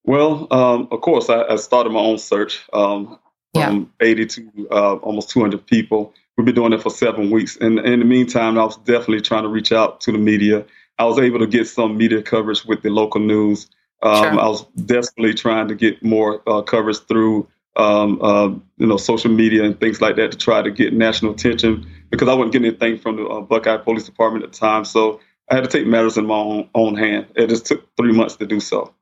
Well, 0.04 0.48
um, 0.50 0.88
of 0.90 1.00
course, 1.00 1.30
I, 1.30 1.44
I, 1.44 1.56
started 1.56 1.90
my 1.90 2.00
own 2.00 2.18
search 2.18 2.62
um, 2.72 3.18
from 3.54 3.90
yeah. 4.00 4.06
80 4.06 4.26
to 4.26 4.68
uh, 4.70 4.94
almost 4.96 5.30
200 5.30 5.64
people. 5.66 6.12
We've 6.36 6.44
been 6.44 6.54
doing 6.54 6.72
it 6.72 6.82
for 6.82 6.90
seven 6.90 7.30
weeks. 7.30 7.56
And, 7.56 7.78
and 7.78 7.88
in 7.88 8.00
the 8.00 8.06
meantime, 8.06 8.58
I 8.58 8.64
was 8.64 8.76
definitely 8.78 9.20
trying 9.20 9.44
to 9.44 9.48
reach 9.48 9.70
out 9.70 10.00
to 10.02 10.12
the 10.12 10.18
media. 10.18 10.64
I 10.98 11.04
was 11.04 11.18
able 11.18 11.38
to 11.38 11.46
get 11.46 11.68
some 11.68 11.96
media 11.96 12.22
coverage 12.22 12.64
with 12.64 12.82
the 12.82 12.90
local 12.90 13.20
news. 13.20 13.68
Um, 14.02 14.22
sure. 14.22 14.40
I 14.40 14.48
was 14.48 14.64
desperately 14.86 15.34
trying 15.34 15.68
to 15.68 15.74
get 15.76 16.02
more 16.02 16.42
uh, 16.48 16.62
coverage 16.62 16.98
through, 17.00 17.46
um, 17.76 18.20
uh, 18.20 18.48
you 18.78 18.86
know, 18.86 18.96
social 18.96 19.30
media 19.30 19.62
and 19.62 19.78
things 19.78 20.00
like 20.00 20.16
that 20.16 20.32
to 20.32 20.38
try 20.38 20.62
to 20.62 20.70
get 20.70 20.92
national 20.92 21.32
attention 21.32 21.86
because 22.10 22.28
I 22.28 22.34
wasn't 22.34 22.52
getting 22.52 22.68
anything 22.68 22.98
from 22.98 23.16
the 23.16 23.26
uh, 23.26 23.40
Buckeye 23.40 23.76
Police 23.76 24.04
Department 24.04 24.44
at 24.44 24.52
the 24.52 24.58
time. 24.58 24.84
So 24.84 25.20
I 25.48 25.54
had 25.54 25.64
to 25.64 25.70
take 25.70 25.86
matters 25.86 26.16
in 26.16 26.26
my 26.26 26.34
own, 26.34 26.68
own 26.74 26.96
hand. 26.96 27.26
It 27.36 27.48
just 27.48 27.66
took 27.66 27.86
three 27.96 28.12
months 28.12 28.36
to 28.36 28.46
do 28.46 28.58
so. 28.58 28.92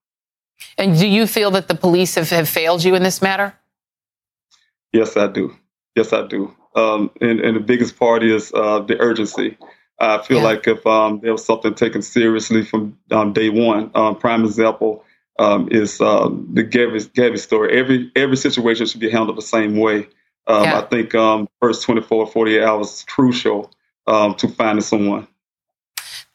And 0.76 0.98
do 0.98 1.06
you 1.06 1.26
feel 1.26 1.50
that 1.52 1.68
the 1.68 1.74
police 1.74 2.14
have, 2.14 2.30
have 2.30 2.48
failed 2.48 2.84
you 2.84 2.94
in 2.94 3.02
this 3.02 3.20
matter? 3.20 3.54
Yes, 4.92 5.16
I 5.16 5.26
do. 5.28 5.54
Yes, 5.94 6.12
I 6.12 6.26
do. 6.26 6.54
Um, 6.74 7.10
and, 7.20 7.40
and 7.40 7.56
the 7.56 7.60
biggest 7.60 7.98
part 7.98 8.22
is 8.22 8.52
uh, 8.54 8.80
the 8.80 8.98
urgency. 9.00 9.56
I 9.98 10.18
feel 10.18 10.38
yeah. 10.38 10.44
like 10.44 10.66
if 10.66 10.86
um, 10.86 11.20
there 11.20 11.32
was 11.32 11.44
something 11.44 11.74
taken 11.74 12.00
seriously 12.00 12.64
from 12.64 12.96
um, 13.10 13.32
day 13.32 13.50
one, 13.50 13.90
um, 13.94 14.16
prime 14.16 14.44
example 14.44 15.04
um, 15.38 15.68
is 15.70 16.00
um, 16.00 16.48
the 16.52 16.62
Gabby, 16.62 17.00
Gabby 17.14 17.36
story. 17.36 17.78
Every 17.78 18.10
every 18.16 18.36
situation 18.36 18.86
should 18.86 19.00
be 19.00 19.10
handled 19.10 19.36
the 19.36 19.42
same 19.42 19.76
way. 19.76 20.08
Yeah. 20.48 20.78
I 20.78 20.82
think 20.82 21.12
first 21.60 21.84
24 21.84 22.26
48 22.26 22.62
hours 22.62 22.88
is 22.88 23.04
crucial 23.04 23.70
to 24.08 24.48
finding 24.56 24.82
someone. 24.82 25.28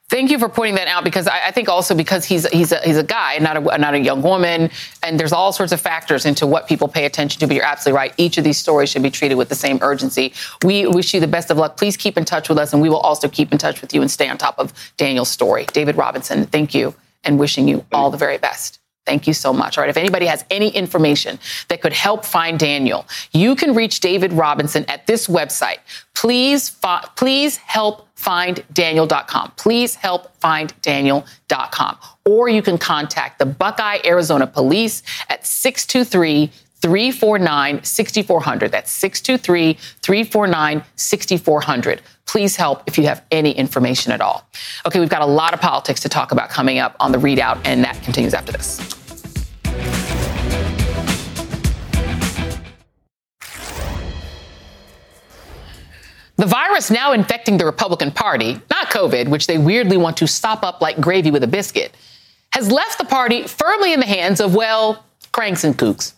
Thank 0.07 0.29
you 0.29 0.37
for 0.37 0.47
pointing 0.47 0.75
that 0.75 0.87
out 0.87 1.03
because 1.03 1.27
I, 1.27 1.47
I, 1.47 1.51
think 1.51 1.67
also 1.67 1.95
because 1.95 2.25
he's 2.25 2.47
he's 2.49 2.71
a, 2.71 2.79
he's 2.81 2.97
a 2.97 3.03
guy, 3.03 3.39
not 3.39 3.57
a 3.57 3.77
not 3.79 3.95
a 3.95 3.99
young 3.99 4.21
woman, 4.21 4.69
and 5.01 5.19
there's 5.19 5.33
all 5.33 5.51
sorts 5.51 5.71
of 5.71 5.81
factors 5.81 6.27
into 6.27 6.45
what 6.45 6.67
people 6.67 6.87
pay 6.87 7.05
attention 7.05 7.39
to. 7.39 7.47
But 7.47 7.55
you're 7.55 7.65
absolutely 7.65 7.97
right. 7.97 8.13
Each 8.17 8.37
of 8.37 8.43
these 8.43 8.59
stories 8.59 8.89
should 8.89 9.01
be 9.01 9.09
treated 9.09 9.33
with 9.33 9.49
the 9.49 9.55
same 9.55 9.79
urgency. 9.81 10.31
We 10.63 10.85
wish 10.85 11.15
you 11.15 11.19
the 11.19 11.27
best 11.27 11.49
of 11.49 11.57
luck. 11.57 11.75
Please 11.75 11.97
keep 11.97 12.19
in 12.19 12.25
touch 12.25 12.49
with 12.49 12.59
us, 12.59 12.71
and 12.71 12.83
we 12.83 12.89
will 12.89 12.99
also 12.99 13.27
keep 13.27 13.51
in 13.51 13.57
touch 13.57 13.81
with 13.81 13.95
you 13.95 14.01
and 14.01 14.11
stay 14.11 14.29
on 14.29 14.37
top 14.37 14.59
of 14.59 14.73
Daniel's 14.97 15.29
story. 15.29 15.65
David 15.73 15.97
Robinson, 15.97 16.45
thank 16.45 16.75
you, 16.75 16.93
and 17.23 17.39
wishing 17.39 17.67
you 17.67 17.83
all 17.91 18.11
the 18.11 18.17
very 18.17 18.37
best. 18.37 18.79
Thank 19.07 19.25
you 19.25 19.33
so 19.33 19.53
much. 19.53 19.77
All 19.77 19.83
right. 19.83 19.89
If 19.89 19.97
anybody 19.97 20.27
has 20.27 20.45
any 20.51 20.69
information 20.69 21.39
that 21.67 21.81
could 21.81 21.93
help 21.93 22.25
find 22.25 22.59
Daniel, 22.59 23.07
you 23.31 23.55
can 23.55 23.73
reach 23.73 24.01
David 24.01 24.33
Robinson 24.33 24.85
at 24.87 25.07
this 25.07 25.27
website. 25.27 25.77
Please, 26.13 26.75
please 27.15 27.57
help 27.57 28.04
find 28.15 28.63
Daniel.com. 28.73 29.51
Please 29.57 29.95
help 29.95 30.35
find 30.37 30.73
Daniel.com. 30.81 31.97
Or 32.25 32.49
you 32.49 32.61
can 32.61 32.77
contact 32.77 33.39
the 33.39 33.45
Buckeye, 33.45 33.99
Arizona 34.05 34.47
police 34.47 35.03
at 35.29 35.45
623 35.45 36.51
349 36.81 37.83
6400. 37.83 38.71
That's 38.71 38.91
623 38.91 39.73
349 40.01 40.83
6400. 40.95 42.01
Please 42.25 42.55
help 42.55 42.83
if 42.87 42.97
you 42.97 43.05
have 43.05 43.23
any 43.31 43.51
information 43.51 44.11
at 44.11 44.21
all. 44.21 44.47
Okay, 44.85 44.99
we've 44.99 45.09
got 45.09 45.21
a 45.21 45.25
lot 45.25 45.53
of 45.53 45.61
politics 45.61 45.99
to 46.01 46.09
talk 46.09 46.31
about 46.31 46.49
coming 46.49 46.79
up 46.79 46.95
on 46.99 47.11
the 47.11 47.17
ReidOut, 47.17 47.61
and 47.65 47.83
that 47.83 48.01
continues 48.03 48.33
after 48.33 48.51
this. 48.51 48.94
The 56.37 56.45
virus 56.45 56.91
now 56.91 57.13
infecting 57.13 57.57
the 57.57 57.65
Republican 57.65 58.11
Party, 58.11 58.59
not 58.69 58.87
COVID, 58.87 59.29
which 59.29 59.47
they 59.47 59.57
weirdly 59.57 59.95
want 59.95 60.17
to 60.17 60.27
sop 60.27 60.63
up 60.63 60.81
like 60.81 60.99
gravy 60.99 61.31
with 61.31 61.43
a 61.43 61.47
biscuit, 61.47 61.95
has 62.51 62.71
left 62.71 62.97
the 62.97 63.05
party 63.05 63.43
firmly 63.43 63.93
in 63.93 64.01
the 64.01 64.05
hands 64.05 64.41
of, 64.41 64.53
well, 64.53 65.05
cranks 65.31 65.63
and 65.63 65.77
kooks. 65.77 66.13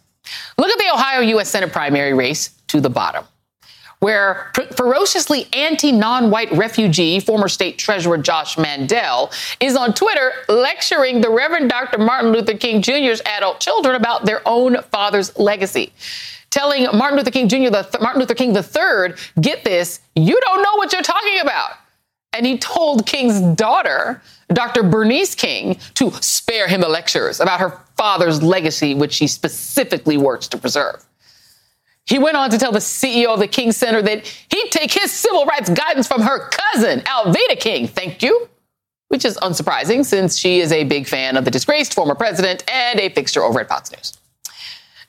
Look 0.58 0.69
at 0.69 0.77
the 0.77 0.91
Ohio 0.91 1.21
U.S. 1.21 1.49
Senate 1.49 1.71
primary 1.71 2.13
race 2.13 2.49
to 2.67 2.82
the 2.82 2.89
bottom, 2.89 3.25
where 3.99 4.51
ferociously 4.75 5.47
anti 5.53 5.91
non 5.91 6.32
white 6.32 6.51
refugee, 6.51 7.19
former 7.19 7.47
state 7.47 7.77
treasurer 7.77 8.17
Josh 8.17 8.58
Mandel, 8.58 9.32
is 9.60 9.75
on 9.75 9.93
Twitter 9.93 10.32
lecturing 10.49 11.21
the 11.21 11.30
Reverend 11.30 11.69
Dr. 11.69 11.99
Martin 11.99 12.32
Luther 12.32 12.58
King 12.58 12.82
Jr.'s 12.82 13.21
adult 13.25 13.60
children 13.60 13.95
about 13.95 14.25
their 14.25 14.41
own 14.47 14.82
father's 14.91 15.38
legacy 15.38 15.93
telling 16.50 16.84
Martin 16.98 17.18
Luther 17.18 17.32
King 17.32 17.48
Jr., 17.48 17.70
the 17.70 17.98
Martin 18.02 18.20
Luther 18.20 18.36
King 18.36 18.56
III, 18.56 19.16
get 19.42 19.64
this, 19.64 20.00
you 20.16 20.40
don't 20.42 20.62
know 20.62 20.76
what 20.76 20.94
you're 20.94 21.02
talking 21.02 21.40
about. 21.42 21.72
And 22.34 22.46
he 22.46 22.58
told 22.58 23.06
King's 23.06 23.42
daughter, 23.56 24.22
Dr. 24.50 24.84
Bernice 24.84 25.34
King, 25.34 25.80
to 25.96 26.12
spare 26.22 26.68
him 26.68 26.82
the 26.82 26.90
lectures 26.90 27.40
about 27.40 27.60
her 27.60 27.80
father's 27.96 28.44
legacy, 28.44 28.94
which 28.94 29.14
she 29.14 29.28
specifically 29.28 30.18
works 30.18 30.48
to 30.50 30.58
preserve. 30.58 31.04
He 32.06 32.20
went 32.20 32.38
on 32.38 32.50
to 32.52 32.58
tell 32.58 32.72
the 32.72 32.80
CEO 32.80 33.34
of 33.34 33.40
the 33.40 33.48
King 33.48 33.72
Center 33.72 34.02
that 34.02 34.26
he'd 34.50 34.72
take 34.72 34.92
his 34.92 35.12
civil 35.12 35.46
rights 35.46 35.70
guidance 35.70 36.08
from 36.08 36.22
her 36.22 36.50
cousin, 36.50 37.02
Alveda 37.02 37.60
King. 37.60 37.88
Thank 37.88 38.24
you. 38.24 38.50
Which 39.10 39.26
is 39.26 39.38
unsurprising 39.38 40.06
since 40.06 40.38
she 40.38 40.60
is 40.60 40.72
a 40.72 40.84
big 40.84 41.08
fan 41.08 41.38
of 41.38 41.46
the 41.46 41.52
disgraced 41.52 41.94
former 41.94 42.16
president 42.16 42.70
and 42.70 43.00
a 43.00 43.10
fixture 43.10 43.42
over 43.42 43.60
at 43.60 43.70
Fox 43.70 43.92
News. 43.92 44.18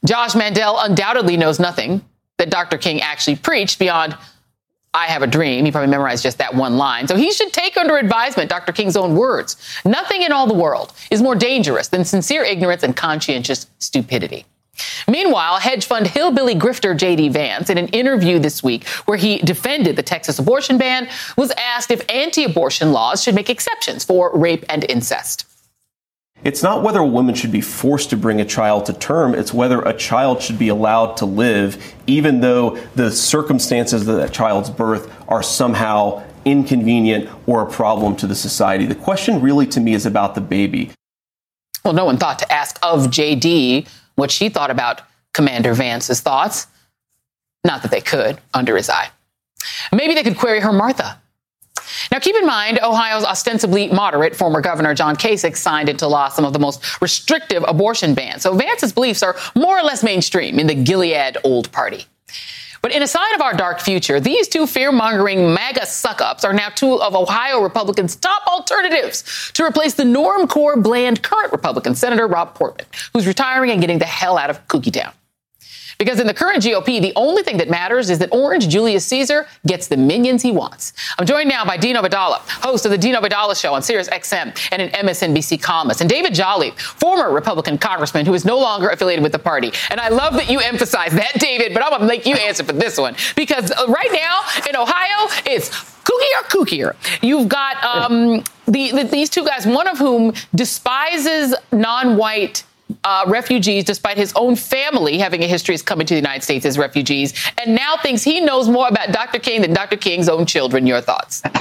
Josh 0.04 0.34
Mandel 0.34 0.78
undoubtedly 0.78 1.36
knows 1.36 1.58
nothing 1.58 2.04
that 2.38 2.50
Dr. 2.50 2.78
King 2.78 3.00
actually 3.00 3.36
preached 3.36 3.78
beyond 3.78 4.16
I 4.94 5.06
have 5.06 5.22
a 5.22 5.26
dream. 5.26 5.64
He 5.64 5.70
probably 5.70 5.90
memorized 5.90 6.22
just 6.22 6.38
that 6.38 6.54
one 6.54 6.78
line. 6.78 7.06
So 7.08 7.14
he 7.14 7.30
should 7.30 7.52
take 7.52 7.76
under 7.76 7.98
advisement 7.98 8.48
Dr. 8.48 8.72
King's 8.72 8.96
own 8.96 9.14
words. 9.14 9.56
Nothing 9.84 10.22
in 10.22 10.32
all 10.32 10.46
the 10.46 10.54
world 10.54 10.92
is 11.10 11.20
more 11.20 11.34
dangerous 11.34 11.88
than 11.88 12.04
sincere 12.04 12.42
ignorance 12.42 12.82
and 12.82 12.96
conscientious 12.96 13.66
stupidity. 13.78 14.46
Meanwhile, 15.06 15.58
hedge 15.58 15.84
fund 15.84 16.06
hillbilly 16.06 16.54
grifter 16.54 16.96
J.D. 16.96 17.30
Vance, 17.30 17.68
in 17.68 17.78
an 17.78 17.88
interview 17.88 18.38
this 18.38 18.62
week 18.62 18.86
where 19.06 19.18
he 19.18 19.38
defended 19.38 19.96
the 19.96 20.02
Texas 20.02 20.38
abortion 20.38 20.78
ban, 20.78 21.08
was 21.36 21.50
asked 21.52 21.90
if 21.90 22.08
anti 22.08 22.44
abortion 22.44 22.92
laws 22.92 23.22
should 23.22 23.34
make 23.34 23.50
exceptions 23.50 24.04
for 24.04 24.36
rape 24.36 24.64
and 24.68 24.84
incest. 24.88 25.47
It's 26.44 26.62
not 26.62 26.82
whether 26.82 27.00
a 27.00 27.06
woman 27.06 27.34
should 27.34 27.50
be 27.50 27.60
forced 27.60 28.10
to 28.10 28.16
bring 28.16 28.40
a 28.40 28.44
child 28.44 28.86
to 28.86 28.92
term, 28.92 29.34
it's 29.34 29.52
whether 29.52 29.82
a 29.82 29.92
child 29.92 30.40
should 30.40 30.58
be 30.58 30.68
allowed 30.68 31.16
to 31.18 31.26
live, 31.26 31.94
even 32.06 32.40
though 32.40 32.76
the 32.94 33.10
circumstances 33.10 34.06
of 34.06 34.16
that 34.16 34.32
child's 34.32 34.70
birth 34.70 35.12
are 35.28 35.42
somehow 35.42 36.22
inconvenient 36.44 37.28
or 37.46 37.62
a 37.62 37.70
problem 37.70 38.14
to 38.16 38.26
the 38.26 38.36
society. 38.36 38.86
The 38.86 38.94
question 38.94 39.40
really 39.40 39.66
to 39.66 39.80
me 39.80 39.94
is 39.94 40.06
about 40.06 40.34
the 40.36 40.40
baby. 40.40 40.92
Well, 41.84 41.94
no 41.94 42.04
one 42.04 42.18
thought 42.18 42.38
to 42.38 42.52
ask 42.52 42.78
of 42.82 43.06
JD 43.06 43.88
what 44.14 44.30
she 44.30 44.48
thought 44.48 44.70
about 44.70 45.02
Commander 45.34 45.74
Vance's 45.74 46.20
thoughts. 46.20 46.68
Not 47.64 47.82
that 47.82 47.90
they 47.90 48.00
could, 48.00 48.40
under 48.54 48.76
his 48.76 48.88
eye. 48.88 49.10
Maybe 49.92 50.14
they 50.14 50.22
could 50.22 50.36
query 50.36 50.60
her 50.60 50.72
Martha 50.72 51.20
now, 52.12 52.18
keep 52.18 52.36
in 52.36 52.46
mind, 52.46 52.78
Ohio's 52.82 53.24
ostensibly 53.24 53.88
moderate 53.88 54.34
former 54.34 54.60
governor 54.60 54.94
John 54.94 55.16
Kasich 55.16 55.56
signed 55.56 55.88
into 55.88 56.06
law 56.06 56.28
some 56.28 56.44
of 56.44 56.52
the 56.52 56.58
most 56.58 57.00
restrictive 57.00 57.64
abortion 57.66 58.14
bans. 58.14 58.42
So 58.42 58.54
Vance's 58.54 58.92
beliefs 58.92 59.22
are 59.22 59.36
more 59.54 59.78
or 59.78 59.82
less 59.82 60.02
mainstream 60.02 60.58
in 60.58 60.66
the 60.66 60.74
Gilead 60.74 61.36
old 61.44 61.70
party. 61.72 62.06
But 62.80 62.92
in 62.92 63.02
a 63.02 63.08
sign 63.08 63.34
of 63.34 63.40
our 63.40 63.54
dark 63.54 63.80
future, 63.80 64.20
these 64.20 64.46
two 64.46 64.66
fear 64.66 64.92
mongering 64.92 65.52
MAGA 65.52 65.86
suck 65.86 66.20
ups 66.20 66.44
are 66.44 66.52
now 66.52 66.68
two 66.68 67.00
of 67.00 67.14
Ohio 67.14 67.60
Republicans' 67.60 68.14
top 68.14 68.46
alternatives 68.46 69.50
to 69.54 69.64
replace 69.64 69.94
the 69.94 70.04
normcore 70.04 70.80
bland 70.80 71.22
current 71.22 71.50
Republican 71.50 71.94
Senator 71.94 72.26
Rob 72.28 72.54
Portman, 72.54 72.86
who's 73.12 73.26
retiring 73.26 73.72
and 73.72 73.80
getting 73.80 73.98
the 73.98 74.04
hell 74.04 74.38
out 74.38 74.50
of 74.50 74.66
Kooky 74.68 74.92
Town. 74.92 75.12
Because 75.98 76.20
in 76.20 76.28
the 76.28 76.34
current 76.34 76.62
GOP, 76.62 77.02
the 77.02 77.12
only 77.16 77.42
thing 77.42 77.56
that 77.56 77.68
matters 77.68 78.08
is 78.08 78.20
that 78.20 78.32
Orange 78.32 78.68
Julius 78.68 79.04
Caesar 79.06 79.48
gets 79.66 79.88
the 79.88 79.96
minions 79.96 80.42
he 80.42 80.52
wants. 80.52 80.92
I'm 81.18 81.26
joined 81.26 81.48
now 81.48 81.64
by 81.64 81.76
Dean 81.76 81.96
Obeidallah, 81.96 82.38
host 82.62 82.84
of 82.84 82.92
the 82.92 82.98
Dean 82.98 83.16
Obeidallah 83.16 83.60
Show 83.60 83.74
on 83.74 83.82
Sirius 83.82 84.08
XM 84.08 84.56
and 84.70 84.80
an 84.80 84.90
MSNBC 84.90 85.60
columnist, 85.60 86.00
and 86.00 86.08
David 86.08 86.34
Jolly, 86.34 86.70
former 86.76 87.32
Republican 87.32 87.78
congressman 87.78 88.26
who 88.26 88.34
is 88.34 88.44
no 88.44 88.58
longer 88.58 88.88
affiliated 88.90 89.24
with 89.24 89.32
the 89.32 89.40
party. 89.40 89.72
And 89.90 89.98
I 89.98 90.08
love 90.08 90.34
that 90.34 90.48
you 90.48 90.60
emphasize 90.60 91.10
that, 91.12 91.32
David, 91.40 91.74
but 91.74 91.82
I'm 91.82 91.90
going 91.90 92.02
to 92.02 92.06
make 92.06 92.26
you 92.26 92.36
answer 92.36 92.62
for 92.62 92.72
this 92.72 92.96
one. 92.96 93.16
Because 93.34 93.72
uh, 93.72 93.86
right 93.88 94.12
now 94.12 94.42
in 94.68 94.76
Ohio, 94.76 95.28
it's 95.46 95.70
kookier, 96.04 96.48
kookier. 96.48 97.22
You've 97.22 97.48
got 97.48 97.82
um, 97.82 98.44
the, 98.66 98.92
the, 98.92 99.02
these 99.02 99.30
two 99.30 99.44
guys, 99.44 99.66
one 99.66 99.88
of 99.88 99.98
whom 99.98 100.32
despises 100.54 101.56
non-white 101.72 102.62
uh, 103.04 103.24
refugees, 103.26 103.84
despite 103.84 104.16
his 104.16 104.32
own 104.34 104.56
family 104.56 105.18
having 105.18 105.42
a 105.42 105.46
history 105.46 105.74
of 105.74 105.84
coming 105.84 106.06
to 106.06 106.14
the 106.14 106.18
United 106.20 106.42
States 106.42 106.64
as 106.64 106.78
refugees, 106.78 107.34
and 107.58 107.74
now 107.74 107.96
thinks 107.96 108.22
he 108.22 108.40
knows 108.40 108.68
more 108.68 108.88
about 108.88 109.12
Dr. 109.12 109.38
King 109.38 109.62
than 109.62 109.72
Dr. 109.72 109.96
King's 109.96 110.28
own 110.28 110.46
children. 110.46 110.86
Your 110.86 111.00
thoughts? 111.00 111.42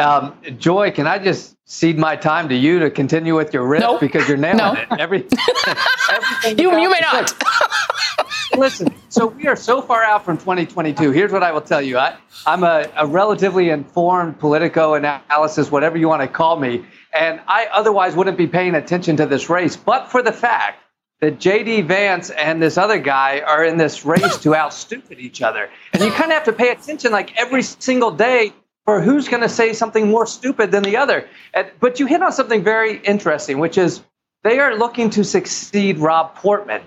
Um, 0.00 0.36
Joy, 0.58 0.92
can 0.92 1.08
I 1.08 1.18
just 1.18 1.56
cede 1.64 1.98
my 1.98 2.14
time 2.14 2.48
to 2.48 2.54
you 2.54 2.78
to 2.78 2.88
continue 2.88 3.34
with 3.34 3.52
your 3.52 3.66
riff 3.66 3.80
nope. 3.80 4.00
because 4.00 4.28
you're 4.28 4.36
nailing 4.36 4.58
no. 4.58 4.72
it. 4.74 4.86
Every, 4.98 5.18
you, 6.56 6.80
you 6.80 6.88
may 6.88 7.00
not. 7.00 7.34
Listen, 8.56 8.94
so 9.08 9.26
we 9.26 9.46
are 9.46 9.56
so 9.56 9.82
far 9.82 10.02
out 10.02 10.24
from 10.24 10.38
2022. 10.38 11.10
Here's 11.10 11.32
what 11.32 11.42
I 11.42 11.52
will 11.52 11.60
tell 11.60 11.82
you. 11.82 11.98
I, 11.98 12.16
I'm 12.46 12.62
a, 12.62 12.88
a 12.96 13.06
relatively 13.06 13.70
informed 13.70 14.38
politico 14.38 14.94
analysis, 14.94 15.70
whatever 15.70 15.98
you 15.98 16.08
want 16.08 16.22
to 16.22 16.28
call 16.28 16.58
me, 16.58 16.84
and 17.18 17.40
I 17.48 17.66
otherwise 17.72 18.14
wouldn't 18.14 18.38
be 18.38 18.46
paying 18.46 18.74
attention 18.76 19.16
to 19.16 19.26
this 19.26 19.50
race, 19.50 19.76
but 19.76 20.10
for 20.10 20.22
the 20.22 20.32
fact 20.32 20.84
that 21.20 21.40
JD 21.40 21.86
Vance 21.86 22.30
and 22.30 22.62
this 22.62 22.78
other 22.78 22.98
guy 22.98 23.40
are 23.40 23.64
in 23.64 23.76
this 23.76 24.04
race 24.04 24.38
to 24.38 24.54
outstupid 24.54 25.18
each 25.18 25.42
other. 25.42 25.68
And 25.92 26.02
you 26.02 26.10
kind 26.12 26.30
of 26.30 26.36
have 26.36 26.44
to 26.44 26.52
pay 26.52 26.70
attention 26.70 27.10
like 27.10 27.36
every 27.36 27.62
single 27.62 28.12
day 28.12 28.52
for 28.84 29.00
who's 29.00 29.28
going 29.28 29.42
to 29.42 29.48
say 29.48 29.72
something 29.72 30.08
more 30.08 30.26
stupid 30.26 30.70
than 30.70 30.84
the 30.84 30.96
other. 30.96 31.26
But 31.80 31.98
you 31.98 32.06
hit 32.06 32.22
on 32.22 32.30
something 32.30 32.62
very 32.62 32.98
interesting, 32.98 33.58
which 33.58 33.76
is 33.76 34.00
they 34.44 34.60
are 34.60 34.76
looking 34.76 35.10
to 35.10 35.24
succeed 35.24 35.98
Rob 35.98 36.36
Portman. 36.36 36.82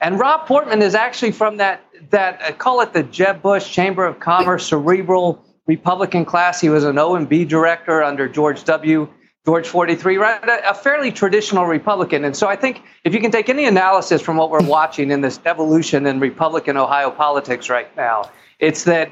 And 0.00 0.18
Rob 0.18 0.46
Portman 0.46 0.80
is 0.80 0.94
actually 0.94 1.32
from 1.32 1.56
that, 1.56 1.84
that 2.10 2.40
uh, 2.42 2.52
call 2.52 2.80
it 2.80 2.92
the 2.92 3.02
Jeb 3.02 3.42
Bush 3.42 3.70
Chamber 3.70 4.04
of 4.04 4.20
Commerce 4.20 4.66
cerebral 4.66 5.44
Republican 5.66 6.24
class. 6.24 6.60
He 6.60 6.68
was 6.68 6.84
an 6.84 6.96
OMB 6.96 7.48
director 7.48 8.02
under 8.02 8.28
George 8.28 8.64
W. 8.64 9.08
George 9.44 9.66
43, 9.66 10.18
right? 10.18 10.40
A, 10.64 10.72
fairly 10.72 11.10
traditional 11.10 11.66
Republican. 11.66 12.24
And 12.24 12.36
so 12.36 12.46
I 12.46 12.54
think 12.54 12.82
if 13.02 13.12
you 13.12 13.20
can 13.20 13.32
take 13.32 13.48
any 13.48 13.64
analysis 13.64 14.22
from 14.22 14.36
what 14.36 14.50
we're 14.50 14.64
watching 14.64 15.10
in 15.10 15.20
this 15.20 15.40
evolution 15.44 16.06
in 16.06 16.20
Republican 16.20 16.76
Ohio 16.76 17.10
politics 17.10 17.68
right 17.68 17.94
now, 17.96 18.30
it's 18.60 18.84
that 18.84 19.10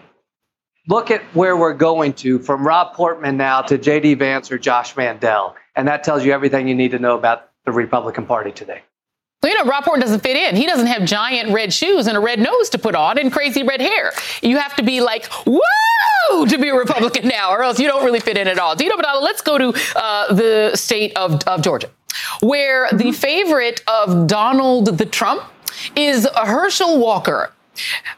look 0.87 1.11
at 1.11 1.23
where 1.35 1.57
we're 1.57 1.75
going 1.75 2.13
to 2.13 2.39
from 2.39 2.65
Rob 2.65 2.95
Portman 2.95 3.37
now 3.37 3.63
to 3.63 3.77
J.D. 3.77 4.15
Vance 4.15 4.53
or 4.53 4.59
Josh 4.59 4.97
Mandel. 4.97 5.57
And 5.75 5.89
that 5.89 6.05
tells 6.05 6.25
you 6.25 6.33
everything 6.33 6.69
you 6.69 6.77
need 6.77 6.93
to 6.93 7.01
know 7.01 7.19
about 7.19 7.51
the 7.65 7.73
Republican 7.73 8.27
Party 8.27 8.53
today. 8.53 8.83
You 9.43 9.55
know, 9.55 9.65
Rob 9.65 9.85
Portman 9.85 10.01
doesn't 10.01 10.21
fit 10.21 10.37
in. 10.37 10.55
He 10.55 10.67
doesn't 10.67 10.87
have 10.87 11.07
giant 11.07 11.51
red 11.53 11.73
shoes 11.73 12.07
and 12.07 12.15
a 12.15 12.21
red 12.21 12.41
nose 12.41 12.69
to 12.71 12.79
put 12.79 12.95
on 12.95 13.17
and 13.17 13.33
crazy 13.33 13.63
red 13.63 13.81
hair. 13.81 14.13
You 14.43 14.59
have 14.59 14.77
to 14.77 14.83
be 14.83 15.01
like, 15.01 15.31
woo, 15.47 16.47
to 16.47 16.59
be 16.59 16.69
a 16.69 16.75
Republican 16.75 17.27
now, 17.27 17.51
or 17.51 17.63
else 17.63 17.81
you 17.81 17.89
don't 17.89 18.05
really 18.05 18.21
fit 18.21 18.37
in 18.37 18.47
at 18.49 18.59
all. 18.59 18.77
Dean 18.77 18.91
Obeidallah, 18.91 19.23
let's 19.23 19.41
go 19.41 19.57
to 19.57 19.73
uh, 19.97 20.35
the 20.35 20.73
state 20.75 21.17
of, 21.17 21.43
of 21.45 21.63
Georgia, 21.63 21.89
where 22.43 22.89
the 22.91 23.05
mm-hmm. 23.05 23.11
favorite 23.13 23.83
of 23.89 24.27
Donald 24.27 24.99
the 24.99 25.07
Trump 25.07 25.43
is 25.97 26.29
Herschel 26.37 26.99
Walker. 26.99 27.51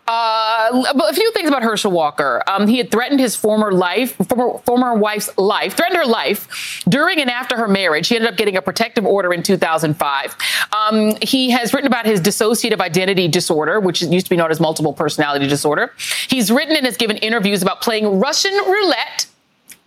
Uh, 0.06 0.84
a 1.08 1.14
few 1.14 1.32
things 1.32 1.48
about 1.48 1.62
Herschel 1.62 1.92
Walker. 1.92 2.42
Um, 2.46 2.66
he 2.66 2.78
had 2.78 2.90
threatened 2.90 3.20
his 3.20 3.36
former 3.36 3.72
life, 3.72 4.16
former, 4.28 4.58
former 4.60 4.94
wife's 4.94 5.30
life, 5.38 5.74
threatened 5.74 5.98
her 5.98 6.06
life 6.06 6.82
during 6.88 7.20
and 7.20 7.30
after 7.30 7.56
her 7.56 7.68
marriage. 7.68 8.08
He 8.08 8.16
ended 8.16 8.30
up 8.30 8.36
getting 8.36 8.56
a 8.56 8.62
protective 8.62 9.06
order 9.06 9.32
in 9.32 9.42
2005. 9.42 10.36
Um, 10.72 11.16
he 11.22 11.50
has 11.50 11.72
written 11.72 11.86
about 11.86 12.06
his 12.06 12.20
dissociative 12.20 12.80
identity 12.80 13.28
disorder, 13.28 13.80
which 13.80 14.02
used 14.02 14.26
to 14.26 14.30
be 14.30 14.36
known 14.36 14.50
as 14.50 14.60
multiple 14.60 14.92
personality 14.92 15.46
disorder. 15.46 15.92
He's 16.28 16.50
written 16.50 16.76
and 16.76 16.86
has 16.86 16.96
given 16.96 17.16
interviews 17.18 17.62
about 17.62 17.80
playing 17.80 18.20
Russian 18.20 18.52
roulette 18.52 19.26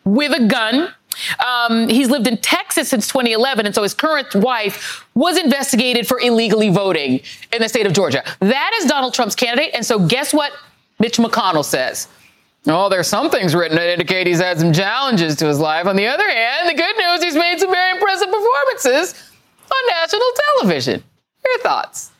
with 0.06 0.32
a 0.34 0.48
gun 0.48 0.94
um, 1.46 1.88
he's 1.88 2.10
lived 2.10 2.28
in 2.28 2.38
Texas 2.38 2.90
since 2.90 3.08
2011, 3.08 3.66
and 3.66 3.76
so 3.76 3.84
his 3.84 3.94
current 3.94 4.34
wife 4.36 5.06
was 5.16 5.38
investigated 5.38 6.08
for 6.08 6.20
illegally 6.20 6.70
voting 6.70 7.22
in 7.52 7.62
the 7.62 7.70
state 7.70 7.86
of 7.86 7.94
Georgia. 7.94 8.24
That 8.40 8.72
is 8.76 8.86
Donald 8.86 9.14
Trump's 9.14 9.36
candidate, 9.36 9.72
and 9.74 9.86
so 9.86 10.00
guess 10.00 10.34
what 10.34 10.52
Mitch 11.00 11.18
McConnell 11.18 11.66
says? 11.66 12.08
Oh, 12.68 12.90
there's 12.90 13.08
some 13.08 13.30
things 13.30 13.54
written 13.54 13.78
that 13.78 13.90
indicate 13.90 14.26
he's 14.26 14.40
had 14.40 14.60
some 14.60 14.74
challenges 14.74 15.36
to 15.38 15.46
his 15.46 15.60
life. 15.60 15.86
On 15.86 15.96
the 15.96 16.08
other 16.08 16.28
hand, 16.28 16.68
the 16.68 16.74
good 16.74 16.98
news, 16.98 17.24
he's 17.24 17.36
made 17.36 17.60
some 17.60 17.70
very 17.70 17.92
impressive 17.92 18.28
performances 18.28 19.14
on 19.72 19.88
national 19.90 20.28
television. 20.58 21.04
Your 21.46 21.60
thoughts? 21.60 22.12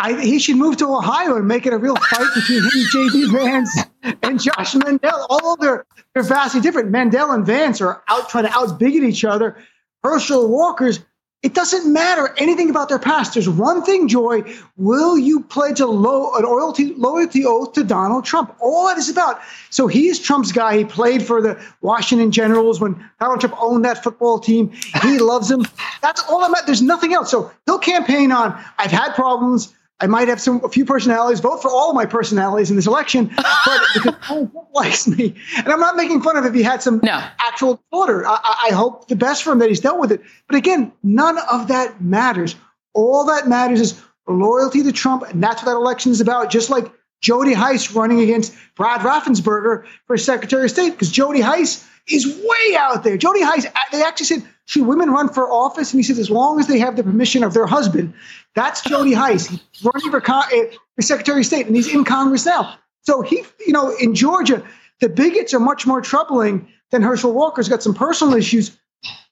I, 0.00 0.20
he 0.20 0.38
should 0.38 0.56
move 0.56 0.76
to 0.76 0.86
Ohio 0.86 1.36
and 1.36 1.48
make 1.48 1.66
it 1.66 1.72
a 1.72 1.76
real 1.76 1.96
fight 1.96 2.28
between 2.32 2.62
him, 2.62 2.70
J.D. 2.92 3.32
Vance, 3.32 3.80
and 4.22 4.40
Josh 4.40 4.76
Mandel. 4.76 5.26
All 5.28 5.54
of 5.54 5.60
their 5.60 5.86
they're 6.14 6.22
vastly 6.22 6.60
different. 6.60 6.90
Mandel 6.90 7.32
and 7.32 7.44
Vance 7.44 7.80
are 7.80 8.02
out 8.08 8.28
trying 8.28 8.44
to 8.44 8.50
outbigot 8.50 9.02
each 9.02 9.24
other. 9.24 9.56
Herschel 10.04 10.48
Walker's, 10.48 11.00
it 11.42 11.52
doesn't 11.54 11.92
matter 11.92 12.32
anything 12.38 12.70
about 12.70 12.88
their 12.88 12.98
past. 12.98 13.34
There's 13.34 13.48
one 13.48 13.84
thing, 13.84 14.06
Joy. 14.06 14.42
Will 14.76 15.18
you 15.18 15.42
pledge 15.42 15.80
a 15.80 15.86
low 15.86 16.34
an 16.34 16.44
loyalty 16.44 16.94
loyalty 16.94 17.44
oath 17.44 17.72
to 17.72 17.84
Donald 17.84 18.24
Trump? 18.24 18.56
All 18.60 18.86
that 18.86 18.98
is 18.98 19.08
about. 19.08 19.40
So 19.70 19.88
he 19.88 20.08
is 20.08 20.20
Trump's 20.20 20.52
guy. 20.52 20.78
He 20.78 20.84
played 20.84 21.22
for 21.22 21.42
the 21.42 21.60
Washington 21.80 22.30
Generals 22.30 22.80
when 22.80 23.04
Donald 23.20 23.40
Trump 23.40 23.56
owned 23.60 23.84
that 23.84 24.02
football 24.02 24.38
team. 24.38 24.70
He 25.02 25.18
loves 25.18 25.50
him. 25.50 25.64
That's 26.02 26.22
all 26.28 26.40
that 26.40 26.50
matters. 26.50 26.66
There's 26.66 26.82
nothing 26.82 27.14
else. 27.14 27.30
So 27.30 27.50
he'll 27.66 27.78
campaign 27.78 28.32
on. 28.32 28.60
I've 28.78 28.90
had 28.92 29.14
problems. 29.14 29.74
I 30.00 30.06
might 30.06 30.28
have 30.28 30.40
some 30.40 30.64
a 30.64 30.68
few 30.68 30.84
personalities. 30.84 31.40
Vote 31.40 31.60
for 31.60 31.70
all 31.70 31.90
of 31.90 31.96
my 31.96 32.06
personalities 32.06 32.70
in 32.70 32.76
this 32.76 32.86
election, 32.86 33.26
but 33.36 33.80
because 33.94 34.14
Donald 34.28 34.52
Trump 34.52 34.68
likes 34.74 35.08
me, 35.08 35.34
and 35.56 35.68
I'm 35.68 35.80
not 35.80 35.96
making 35.96 36.22
fun 36.22 36.36
of 36.36 36.44
if 36.44 36.54
he 36.54 36.62
had 36.62 36.82
some 36.82 37.00
no. 37.02 37.22
actual 37.40 37.82
disorder. 37.90 38.26
I, 38.26 38.68
I 38.70 38.74
hope 38.74 39.08
the 39.08 39.16
best 39.16 39.42
for 39.42 39.52
him 39.52 39.58
that 39.58 39.68
he's 39.68 39.80
dealt 39.80 39.98
with 39.98 40.12
it. 40.12 40.22
But 40.46 40.56
again, 40.56 40.92
none 41.02 41.38
of 41.50 41.68
that 41.68 42.00
matters. 42.00 42.54
All 42.94 43.24
that 43.26 43.48
matters 43.48 43.80
is 43.80 44.00
loyalty 44.28 44.82
to 44.84 44.92
Trump, 44.92 45.24
and 45.24 45.42
that's 45.42 45.62
what 45.62 45.72
that 45.72 45.76
election 45.76 46.12
is 46.12 46.20
about. 46.20 46.50
Just 46.50 46.70
like 46.70 46.92
Jody 47.20 47.52
Hice 47.52 47.94
running 47.94 48.20
against 48.20 48.54
Brad 48.76 49.00
Raffensperger 49.00 49.84
for 50.06 50.16
Secretary 50.16 50.64
of 50.64 50.70
State, 50.70 50.90
because 50.90 51.10
Jody 51.10 51.40
Hice 51.40 51.86
is 52.08 52.26
way 52.26 52.76
out 52.76 53.04
there. 53.04 53.16
Jody 53.16 53.42
Hice, 53.42 53.66
they 53.92 54.02
actually 54.02 54.26
said, 54.26 54.42
should 54.66 54.86
women 54.86 55.10
run 55.10 55.28
for 55.28 55.50
office? 55.50 55.92
And 55.92 55.98
he 55.98 56.02
said, 56.02 56.18
as 56.18 56.30
long 56.30 56.60
as 56.60 56.66
they 56.66 56.78
have 56.78 56.96
the 56.96 57.02
permission 57.02 57.42
of 57.42 57.54
their 57.54 57.66
husband. 57.66 58.14
That's 58.54 58.82
Jody 58.82 59.12
Hice. 59.12 59.48
He's 59.48 59.84
running 59.84 60.10
for, 60.10 60.22
eh, 60.52 60.70
for 60.94 61.02
Secretary 61.02 61.40
of 61.40 61.46
State, 61.46 61.66
and 61.66 61.74
he's 61.74 61.92
in 61.92 62.04
Congress 62.04 62.46
now. 62.46 62.74
So 63.02 63.22
he, 63.22 63.42
you 63.66 63.72
know, 63.72 63.94
in 63.96 64.14
Georgia, 64.14 64.62
the 65.00 65.08
bigots 65.08 65.54
are 65.54 65.60
much 65.60 65.86
more 65.86 66.00
troubling 66.00 66.68
than 66.90 67.02
Herschel 67.02 67.32
Walker's 67.32 67.68
got 67.68 67.82
some 67.82 67.94
personal 67.94 68.34
issues. 68.34 68.76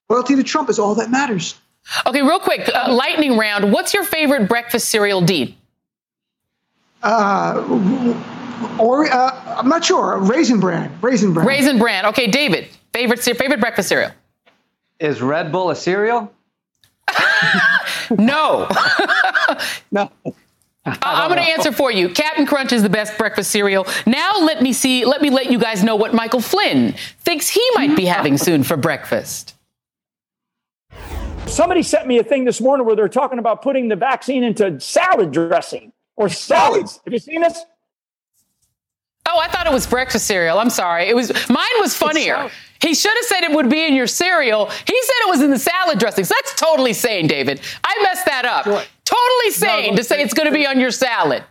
Loyalty 0.09 0.37
to 0.37 0.43
Trump 0.43 0.71
is 0.71 0.79
all 0.79 0.95
that 0.95 1.11
matters. 1.11 1.57
Okay, 2.07 2.23
real 2.23 2.41
quick, 2.41 2.69
uh, 2.73 2.93
lightning 2.93 3.37
round. 3.37 3.73
What's 3.73 3.95
your 3.95 4.05
favorite 4.05 4.49
breakfast 4.49 4.89
cereal, 4.89 5.21
Dean? 5.21 5.55
Uh, 7.07 7.63
or 8.81 9.07
uh, 9.07 9.55
I'm 9.57 9.69
not 9.69 9.85
sure. 9.85 10.19
Raisin 10.19 10.59
bran. 10.59 10.93
Raisin 11.01 11.33
bran. 11.33 11.47
Raisin 11.47 11.79
bran. 11.79 12.05
Okay, 12.07 12.27
David. 12.27 12.69
Favorite 12.93 13.21
favorite 13.21 13.61
breakfast 13.61 13.89
cereal. 13.89 14.11
Is 14.99 15.23
Red 15.23 15.53
Bull 15.53 15.71
a 15.71 15.77
cereal? 15.77 16.33
no. 18.11 18.69
no. 19.93 20.11
I'm 20.85 21.29
going 21.29 21.41
to 21.41 21.49
answer 21.49 21.71
for 21.71 21.93
you. 21.93 22.09
Captain 22.09 22.45
Crunch 22.45 22.73
is 22.73 22.83
the 22.83 22.89
best 22.89 23.17
breakfast 23.19 23.53
cereal. 23.53 23.87
Now 24.05 24.33
let 24.41 24.61
me 24.61 24.73
see. 24.73 25.05
Let 25.05 25.23
me 25.23 25.31
let 25.31 25.51
you 25.51 25.61
guys 25.61 25.85
know 25.85 25.95
what 25.95 26.13
Michael 26.13 26.41
Flynn 26.41 26.93
thinks 27.21 27.49
he 27.49 27.65
might 27.75 27.95
be 27.95 28.07
having 28.07 28.37
soon 28.37 28.65
for 28.65 28.77
breakfast. 28.77 29.55
Somebody 31.47 31.85
sent 31.85 32.09
me 32.09 32.19
a 32.19 32.25
thing 32.25 32.45
this 32.45 32.61
morning 32.61 32.85
where 32.85 32.97
they're 32.97 33.09
talking 33.09 33.39
about 33.39 33.63
putting 33.63 33.87
the 33.87 33.97
vaccine 33.97 34.43
into 34.43 34.81
salad 34.81 35.31
dressing 35.31 35.93
or 36.17 36.29
salads. 36.29 37.01
Have 37.05 37.13
you 37.13 37.19
seen 37.19 37.43
this? 37.43 37.65
Oh, 39.29 39.39
I 39.41 39.49
thought 39.49 39.67
it 39.67 39.73
was 39.73 39.87
breakfast 39.87 40.27
cereal. 40.27 40.59
I'm 40.59 40.71
sorry. 40.71 41.09
It 41.09 41.17
was 41.17 41.33
mine 41.49 41.81
was 41.81 41.97
funnier. 41.97 42.51
He 42.81 42.95
should 42.95 43.13
have 43.15 43.25
said 43.25 43.43
it 43.43 43.53
would 43.53 43.69
be 43.69 43.85
in 43.85 43.95
your 43.95 44.07
cereal. 44.07 44.67
He 44.67 45.03
said 45.03 45.15
it 45.27 45.29
was 45.31 45.43
in 45.43 45.51
the 45.51 45.59
salad 45.59 45.99
dressings. 45.99 46.29
That's 46.29 46.55
totally 46.55 46.93
sane, 46.93 47.27
David. 47.27 47.61
I 47.83 48.03
messed 48.03 48.27
that 48.27 48.45
up. 48.45 48.65
Sure. 48.65 48.83
Totally 49.05 49.51
sane 49.51 49.91
no, 49.93 49.97
to 49.97 50.05
say 50.05 50.23
it's 50.23 50.35
going 50.35 50.47
to 50.49 50.55
be 50.55 50.67
on 50.67 50.79
your 50.79 50.91
salad. 50.91 51.43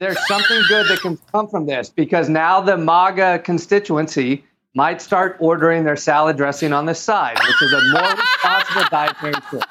there's 0.00 0.18
something 0.28 0.62
good 0.68 0.86
that 0.88 1.00
can 1.00 1.18
come 1.30 1.48
from 1.48 1.66
this 1.66 1.90
because 1.90 2.28
now 2.28 2.60
the 2.60 2.76
MAGA 2.76 3.40
constituency 3.40 4.44
might 4.74 5.02
start 5.02 5.36
ordering 5.40 5.84
their 5.84 5.96
salad 5.96 6.36
dressing 6.36 6.72
on 6.72 6.86
the 6.86 6.94
side, 6.94 7.38
which 7.38 7.62
is 7.62 7.72
a 7.72 7.80
more 7.92 8.10
responsible 8.16 8.84
dietary 8.90 9.34
choice. 9.50 9.62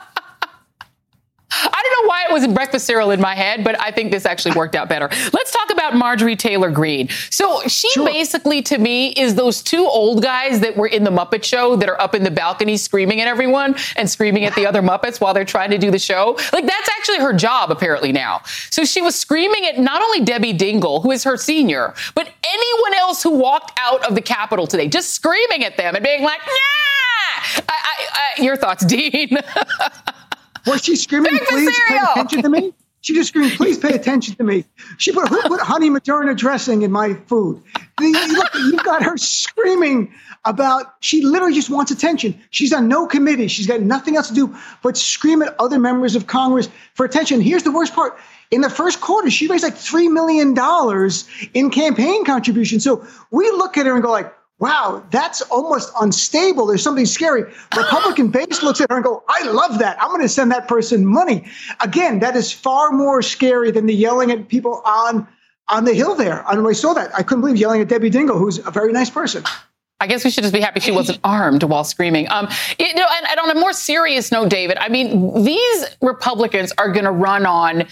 I 1.92 1.94
don't 1.94 2.06
know 2.06 2.10
why 2.10 2.26
it 2.30 2.34
was 2.34 2.48
breakfast 2.54 2.86
cereal 2.86 3.12
in 3.12 3.20
my 3.20 3.36
head, 3.36 3.64
but 3.64 3.80
I 3.80 3.92
think 3.92 4.12
this 4.12 4.26
actually 4.26 4.56
worked 4.56 4.76
out 4.76 4.88
better. 4.88 5.10
Let's 5.34 5.52
talk 5.52 5.72
about 5.72 5.94
Marjorie 5.96 6.38
Taylor 6.38 6.72
Greene. 6.72 7.10
So 7.30 7.62
she 7.68 7.90
sure. 7.92 8.06
basically, 8.06 8.62
to 8.64 8.78
me, 8.78 9.10
is 9.10 9.36
those 9.36 9.62
two 9.62 9.84
old 9.86 10.24
guys 10.24 10.62
that 10.62 10.78
were 10.78 10.88
in 10.88 11.04
the 11.04 11.12
Muppet 11.12 11.44
Show 11.44 11.76
that 11.76 11.90
are 11.90 12.00
up 12.00 12.16
in 12.16 12.24
the 12.24 12.32
balcony 12.32 12.78
screaming 12.78 13.20
at 13.20 13.28
everyone 13.28 13.76
and 13.98 14.10
screaming 14.10 14.46
at 14.46 14.56
the 14.56 14.66
other 14.66 14.82
Muppets 14.82 15.20
while 15.20 15.34
they're 15.34 15.44
trying 15.44 15.72
to 15.72 15.78
do 15.78 15.92
the 15.92 16.00
show. 16.00 16.38
Like 16.54 16.66
that's 16.66 16.90
actually 16.98 17.20
her 17.20 17.34
job 17.34 17.72
apparently 17.72 18.14
now. 18.14 18.42
So 18.70 18.86
she 18.86 19.02
was 19.02 19.16
screaming 19.16 19.66
at 19.66 19.78
not 19.78 20.02
only 20.02 20.22
Debbie 20.22 20.54
Dingell, 20.58 21.04
who 21.04 21.12
is 21.12 21.26
her 21.26 21.36
senior, 21.36 21.94
but 22.16 22.30
anyone 22.44 22.94
else 23.00 23.22
who 23.22 23.32
walked 23.32 23.78
out 23.78 24.08
of 24.08 24.16
the 24.16 24.22
Capitol 24.22 24.66
today, 24.66 24.88
just 24.88 25.10
screaming 25.12 25.66
at 25.66 25.76
them 25.76 25.96
and 25.96 26.04
being 26.04 26.24
like, 26.24 26.40
"Yeah!" 26.46 27.64
I, 27.68 27.74
I, 27.74 28.08
I, 28.38 28.42
your 28.42 28.56
thoughts, 28.56 28.86
Dean? 28.86 29.38
Was 30.66 30.84
she 30.84 30.96
screaming, 30.96 31.38
please 31.48 31.80
pay 31.88 31.98
attention 31.98 32.42
to 32.44 32.50
me? 32.50 32.74
She 33.02 33.16
just 33.16 33.30
screamed, 33.30 33.54
please 33.54 33.80
pay 33.80 33.94
attention 33.94 34.36
to 34.36 34.44
me. 34.44 34.64
She 35.00 35.12
put, 35.12 35.28
who 35.28 35.42
put 35.44 35.60
honey 35.60 35.90
Moderna 35.90 36.38
dressing 36.38 36.84
in 36.84 36.92
my 36.92 37.16
food. 37.26 37.62
Look, 38.00 38.54
you've 38.54 38.84
got 38.84 39.02
her 39.02 39.18
screaming 39.18 40.14
about, 40.46 40.96
she 41.00 41.24
literally 41.24 41.56
just 41.56 41.70
wants 41.70 41.90
attention. 41.90 42.40
She's 42.52 42.72
on 42.72 42.88
no 42.88 43.08
committee. 43.08 43.48
She's 43.48 43.66
got 43.66 43.82
nothing 43.82 44.18
else 44.18 44.28
to 44.28 44.36
do 44.36 44.56
but 44.84 44.98
scream 44.98 45.42
at 45.42 45.56
other 45.60 45.80
members 45.80 46.16
of 46.16 46.28
Congress 46.28 46.70
for 46.94 47.04
attention. 47.06 47.42
Here's 47.42 47.64
the 47.64 47.72
worst 47.72 47.94
part. 47.96 48.18
In 48.52 48.62
the 48.62 48.70
first 48.70 49.02
quarter, 49.02 49.32
she 49.32 49.48
raised 49.48 49.64
like 49.64 49.76
$3 49.76 50.12
million 50.12 50.56
in 51.54 51.72
campaign 51.72 52.26
contributions. 52.26 52.84
So 52.84 53.06
we 53.32 53.50
look 53.50 53.78
at 53.78 53.88
her 53.88 53.94
and 53.94 54.04
go 54.04 54.12
like, 54.12 54.32
wow, 54.62 55.04
that's 55.10 55.42
almost 55.42 55.92
unstable. 56.00 56.68
There's 56.68 56.84
something 56.84 57.08
scary. 57.08 57.44
Republican 57.76 58.28
base 58.32 58.64
looks 58.64 58.80
at 58.80 58.90
her 58.90 58.96
and 58.96 59.04
go, 59.04 59.24
I 59.28 59.50
love 59.50 59.80
that. 59.80 60.02
I'm 60.02 60.10
going 60.10 60.22
to 60.22 60.30
send 60.30 60.52
that 60.52 60.68
person 60.68 61.06
money. 61.06 61.46
Again, 61.82 62.20
that 62.20 62.36
is 62.36 62.54
far 62.54 62.92
more 62.92 63.22
scary 63.22 63.72
than 63.72 63.88
the 63.88 63.94
yelling 63.94 64.32
at 64.32 64.48
people 64.48 64.82
on 64.86 65.28
on 65.68 65.86
the 65.86 65.94
hill 65.94 66.16
there. 66.16 66.46
I, 66.48 66.62
I 66.62 66.74
saw 66.74 66.94
that. 66.94 67.14
I 67.18 67.24
couldn't 67.24 67.42
believe 67.42 67.58
yelling 67.58 67.82
at 67.82 67.88
Debbie 67.88 68.12
Dingell, 68.12 68.38
who's 68.38 68.60
a 68.66 68.72
very 68.72 68.92
nice 68.92 69.10
person. 69.10 69.44
I 70.02 70.08
guess 70.08 70.26
we 70.26 70.32
should 70.32 70.44
just 70.44 70.54
be 70.54 70.60
happy 70.60 70.80
she 70.80 70.92
wasn't 70.92 71.20
armed 71.24 71.64
while 71.64 71.84
screaming. 71.84 72.28
Um, 72.30 72.50
you 72.80 72.94
know, 72.96 73.06
and, 73.18 73.28
and 73.30 73.40
on 73.40 73.52
a 73.52 73.60
more 73.60 73.72
serious 73.72 74.32
note, 74.32 74.50
David, 74.50 74.78
I 74.80 74.90
mean, 74.90 75.44
these 75.44 75.86
Republicans 76.02 76.74
are 76.78 76.92
going 76.92 77.06
to 77.06 77.12
run 77.12 77.46
on 77.46 77.86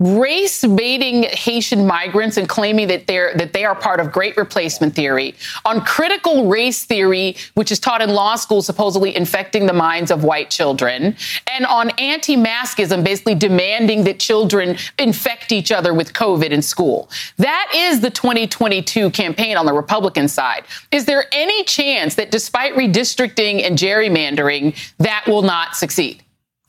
race 0.00 0.64
baiting 0.66 1.24
Haitian 1.24 1.86
migrants 1.86 2.38
and 2.38 2.48
claiming 2.48 2.88
that 2.88 3.06
they're 3.06 3.34
that 3.34 3.52
they 3.52 3.64
are 3.64 3.74
part 3.74 4.00
of 4.00 4.10
great 4.10 4.36
replacement 4.36 4.94
theory, 4.94 5.34
on 5.64 5.82
critical 5.84 6.48
race 6.48 6.84
theory, 6.84 7.36
which 7.54 7.70
is 7.70 7.78
taught 7.78 8.00
in 8.00 8.10
law 8.10 8.34
school, 8.34 8.62
supposedly 8.62 9.14
infecting 9.14 9.66
the 9.66 9.72
minds 9.72 10.10
of 10.10 10.24
white 10.24 10.50
children, 10.50 11.14
and 11.52 11.66
on 11.66 11.90
anti-maskism, 11.98 13.04
basically 13.04 13.34
demanding 13.34 14.04
that 14.04 14.18
children 14.18 14.76
infect 14.98 15.52
each 15.52 15.70
other 15.70 15.92
with 15.92 16.14
COVID 16.14 16.50
in 16.50 16.62
school. 16.62 17.10
That 17.36 17.70
is 17.74 18.00
the 18.00 18.10
2022 18.10 19.10
campaign 19.10 19.56
on 19.58 19.66
the 19.66 19.74
Republican 19.74 20.28
side. 20.28 20.64
Is 20.90 21.04
there 21.04 21.26
any 21.32 21.62
chance 21.64 22.14
that 22.14 22.30
despite 22.30 22.74
redistricting 22.74 23.64
and 23.64 23.76
gerrymandering, 23.76 24.76
that 24.98 25.24
will 25.26 25.42
not 25.42 25.76
succeed? 25.76 26.22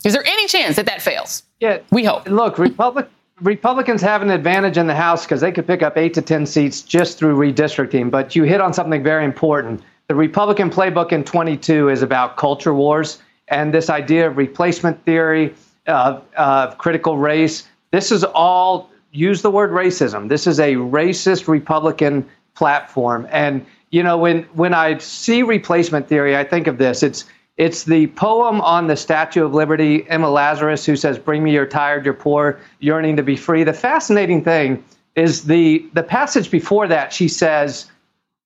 Is 0.04 0.12
there 0.12 0.24
any 0.26 0.46
chance 0.48 0.76
that 0.76 0.86
that 0.86 1.00
fails? 1.00 1.44
Yeah, 1.60 1.78
we 1.90 2.04
hope. 2.04 2.28
Look, 2.28 2.58
Republic 2.58 3.08
Republicans 3.40 4.02
have 4.02 4.22
an 4.22 4.30
advantage 4.30 4.76
in 4.76 4.86
the 4.86 4.94
House 4.94 5.24
because 5.24 5.40
they 5.40 5.52
could 5.52 5.66
pick 5.66 5.82
up 5.82 5.96
eight 5.96 6.14
to 6.14 6.22
10 6.22 6.46
seats 6.46 6.82
just 6.82 7.18
through 7.18 7.36
redistricting. 7.36 8.10
But 8.10 8.36
you 8.36 8.44
hit 8.44 8.60
on 8.60 8.72
something 8.72 9.02
very 9.02 9.24
important. 9.24 9.82
The 10.08 10.14
Republican 10.14 10.70
playbook 10.70 11.12
in 11.12 11.24
22 11.24 11.88
is 11.88 12.02
about 12.02 12.36
culture 12.36 12.74
wars 12.74 13.22
and 13.48 13.72
this 13.72 13.90
idea 13.90 14.28
of 14.28 14.36
replacement 14.36 15.04
theory, 15.04 15.54
of, 15.86 16.24
of 16.36 16.78
critical 16.78 17.18
race. 17.18 17.68
This 17.90 18.12
is 18.12 18.24
all, 18.24 18.90
use 19.10 19.42
the 19.42 19.50
word 19.50 19.70
racism. 19.70 20.28
This 20.28 20.46
is 20.46 20.60
a 20.60 20.74
racist 20.74 21.48
Republican 21.48 22.28
platform. 22.54 23.26
And, 23.30 23.66
you 23.90 24.02
know, 24.02 24.16
when, 24.16 24.44
when 24.54 24.74
I 24.74 24.98
see 24.98 25.42
replacement 25.42 26.08
theory, 26.08 26.36
I 26.36 26.44
think 26.44 26.66
of 26.66 26.78
this. 26.78 27.02
It's, 27.02 27.24
it's 27.56 27.84
the 27.84 28.06
poem 28.08 28.60
on 28.62 28.86
the 28.86 28.96
Statue 28.96 29.44
of 29.44 29.54
Liberty, 29.54 30.08
Emma 30.08 30.30
Lazarus, 30.30 30.86
who 30.86 30.96
says, 30.96 31.18
Bring 31.18 31.44
me 31.44 31.52
your 31.52 31.66
tired, 31.66 32.04
your 32.04 32.14
poor, 32.14 32.58
yearning 32.80 33.16
to 33.16 33.22
be 33.22 33.36
free. 33.36 33.62
The 33.62 33.74
fascinating 33.74 34.42
thing 34.42 34.82
is 35.16 35.44
the, 35.44 35.86
the 35.92 36.02
passage 36.02 36.50
before 36.50 36.88
that, 36.88 37.12
she 37.12 37.28
says, 37.28 37.90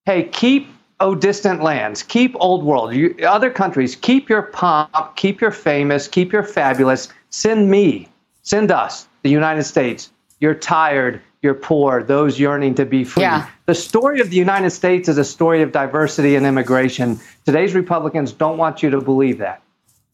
Hey, 0.06 0.24
keep, 0.24 0.68
oh, 0.98 1.14
distant 1.14 1.62
lands, 1.62 2.02
keep 2.02 2.34
old 2.40 2.64
world, 2.64 2.94
you, 2.94 3.14
other 3.26 3.50
countries, 3.50 3.94
keep 3.94 4.28
your 4.28 4.42
pomp, 4.42 5.14
keep 5.14 5.40
your 5.40 5.52
famous, 5.52 6.08
keep 6.08 6.32
your 6.32 6.42
fabulous. 6.42 7.08
Send 7.30 7.70
me, 7.70 8.08
send 8.42 8.72
us, 8.72 9.06
the 9.22 9.30
United 9.30 9.64
States, 9.64 10.10
you're 10.40 10.54
tired, 10.54 11.20
you're 11.42 11.54
poor, 11.54 12.02
those 12.02 12.38
yearning 12.38 12.74
to 12.76 12.84
be 12.84 13.04
free. 13.04 13.22
Yeah. 13.22 13.48
The 13.66 13.74
story 13.74 14.20
of 14.20 14.30
the 14.30 14.36
United 14.36 14.70
States 14.70 15.08
is 15.08 15.18
a 15.18 15.24
story 15.24 15.62
of 15.62 15.72
diversity 15.72 16.36
and 16.36 16.46
immigration. 16.46 17.18
Today's 17.44 17.74
Republicans 17.74 18.32
don't 18.32 18.58
want 18.58 18.82
you 18.82 18.90
to 18.90 19.00
believe 19.00 19.38
that. 19.38 19.62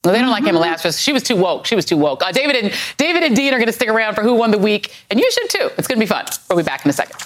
Well, 0.04 0.12
they 0.12 0.20
don't 0.20 0.30
like 0.30 0.44
Emma 0.44 0.58
Lazarus. 0.58 0.98
She 0.98 1.12
was 1.12 1.22
too 1.22 1.36
woke. 1.36 1.64
She 1.64 1.76
was 1.76 1.84
too 1.84 1.96
woke. 1.96 2.24
Uh, 2.24 2.32
David 2.32 2.56
and 2.56 2.74
David 2.96 3.22
and 3.22 3.36
Dean 3.36 3.54
are 3.54 3.58
going 3.58 3.66
to 3.66 3.72
stick 3.72 3.88
around 3.88 4.16
for 4.16 4.22
Who 4.22 4.34
Won 4.34 4.50
the 4.50 4.58
Week, 4.58 4.92
and 5.10 5.20
you 5.20 5.30
should 5.30 5.48
too. 5.48 5.70
It's 5.78 5.86
going 5.86 5.96
to 5.96 6.00
be 6.00 6.06
fun. 6.06 6.26
We'll 6.50 6.58
be 6.58 6.64
back 6.64 6.84
in 6.84 6.90
a 6.90 6.92
second. 6.92 7.16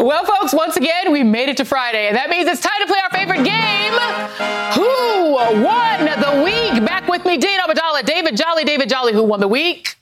Well, 0.00 0.24
folks, 0.24 0.54
once 0.54 0.78
again, 0.78 1.12
we 1.12 1.22
made 1.22 1.50
it 1.50 1.58
to 1.58 1.64
Friday, 1.66 2.08
and 2.08 2.16
that 2.16 2.30
means 2.30 2.48
it's 2.48 2.62
time 2.62 2.80
to 2.80 2.86
play 2.86 2.98
our 3.02 3.10
favorite 3.10 3.44
game. 3.44 3.92
Who 4.72 5.62
won 5.62 6.06
the 6.06 6.42
week? 6.42 6.86
Back 6.86 7.06
with 7.06 7.26
me, 7.26 7.36
Dean 7.36 7.60
Obeidallah, 7.60 8.06
David 8.06 8.34
Jolly, 8.34 8.64
David 8.64 8.88
Jolly. 8.88 9.12
Who 9.12 9.22
won 9.22 9.40
the 9.40 9.48
week? 9.48 9.96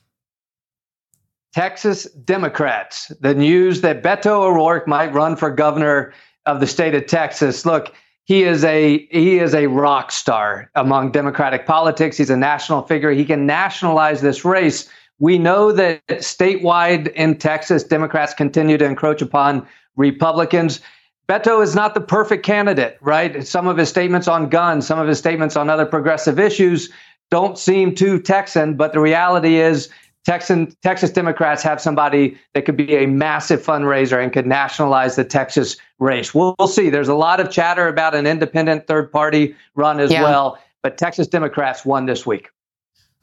Texas 1.53 2.05
Democrats. 2.05 3.09
The 3.21 3.35
news 3.35 3.81
that 3.81 4.05
Beto 4.05 4.43
O'Rourke 4.43 4.87
might 4.87 5.13
run 5.13 5.35
for 5.35 5.51
governor 5.51 6.15
of 6.47 6.61
the 6.61 6.69
state 6.69 6.95
of 6.95 7.07
Texas. 7.07 7.67
Look, 7.67 7.93
he 8.23 8.45
is 8.45 8.63
a 8.63 9.05
he 9.11 9.41
is 9.41 9.53
a 9.53 9.67
rock 9.67 10.13
star 10.13 10.71
among 10.77 11.11
Democratic 11.11 11.67
politics. 11.67 12.17
He's 12.17 12.31
a 12.31 12.37
national 12.37 12.83
figure. 12.83 13.11
He 13.11 13.25
can 13.25 13.47
nationalize 13.47 14.21
this 14.21 14.45
race. 14.45 14.89
We 15.19 15.39
know 15.39 15.73
that 15.73 16.07
statewide 16.07 17.13
in 17.15 17.39
Texas, 17.39 17.83
Democrats 17.83 18.33
continue 18.33 18.79
to 18.79 18.85
encroach 18.85 19.21
upon 19.21 19.67
Republicans. 19.99 20.81
Beto 21.29 21.63
is 21.63 21.75
not 21.75 21.93
the 21.93 22.01
perfect 22.01 22.45
candidate, 22.45 22.97
right? 23.03 23.47
Some 23.47 23.67
of 23.67 23.77
his 23.77 23.91
statements 23.91 24.29
on 24.29 24.49
guns, 24.49 24.87
some 24.87 24.99
of 24.99 25.07
his 25.07 25.19
statements 25.19 25.57
on 25.57 25.69
other 25.69 25.85
progressive 25.85 26.39
issues 26.39 26.91
don't 27.31 27.59
seem 27.59 27.95
too 27.95 28.19
Texan, 28.19 28.75
but 28.75 28.95
the 28.95 29.01
reality 29.01 29.57
is 29.57 29.91
Texan 30.25 30.75
Texas 30.83 31.11
Democrats 31.11 31.63
have 31.63 31.81
somebody 31.81 32.39
that 32.55 32.65
could 32.65 32.77
be 32.77 32.97
a 32.97 33.07
massive 33.07 33.63
fundraiser 33.63 34.23
and 34.23 34.33
could 34.33 34.47
nationalize 34.47 35.17
the 35.17 35.25
Texas 35.25 35.77
race. 35.99 36.35
We'll, 36.35 36.55
we'll 36.59 36.69
see. 36.69 36.89
There's 36.91 37.09
a 37.09 37.15
lot 37.15 37.41
of 37.41 37.51
chatter 37.51 37.89
about 37.89 38.15
an 38.15 38.27
independent 38.27 38.87
third 38.87 39.13
party 39.13 39.55
run 39.75 40.01
as 40.01 40.11
yeah. 40.11 40.23
well, 40.23 40.59
but 40.83 40.97
Texas 40.97 41.27
Democrats 41.27 41.85
won 41.85 42.07
this 42.07 42.27
week. 42.27 42.49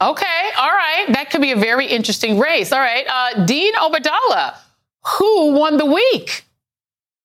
Okay, 0.00 0.50
all 0.58 0.70
right. 0.70 1.06
That 1.08 1.30
could 1.30 1.40
be 1.40 1.52
a 1.52 1.56
very 1.56 1.86
interesting 1.86 2.38
race. 2.38 2.70
All 2.70 2.80
right, 2.80 3.06
uh, 3.08 3.44
Dean 3.44 3.74
Obeidallah, 3.74 4.56
who 5.18 5.52
won 5.52 5.76
the 5.76 5.86
week? 5.86 6.45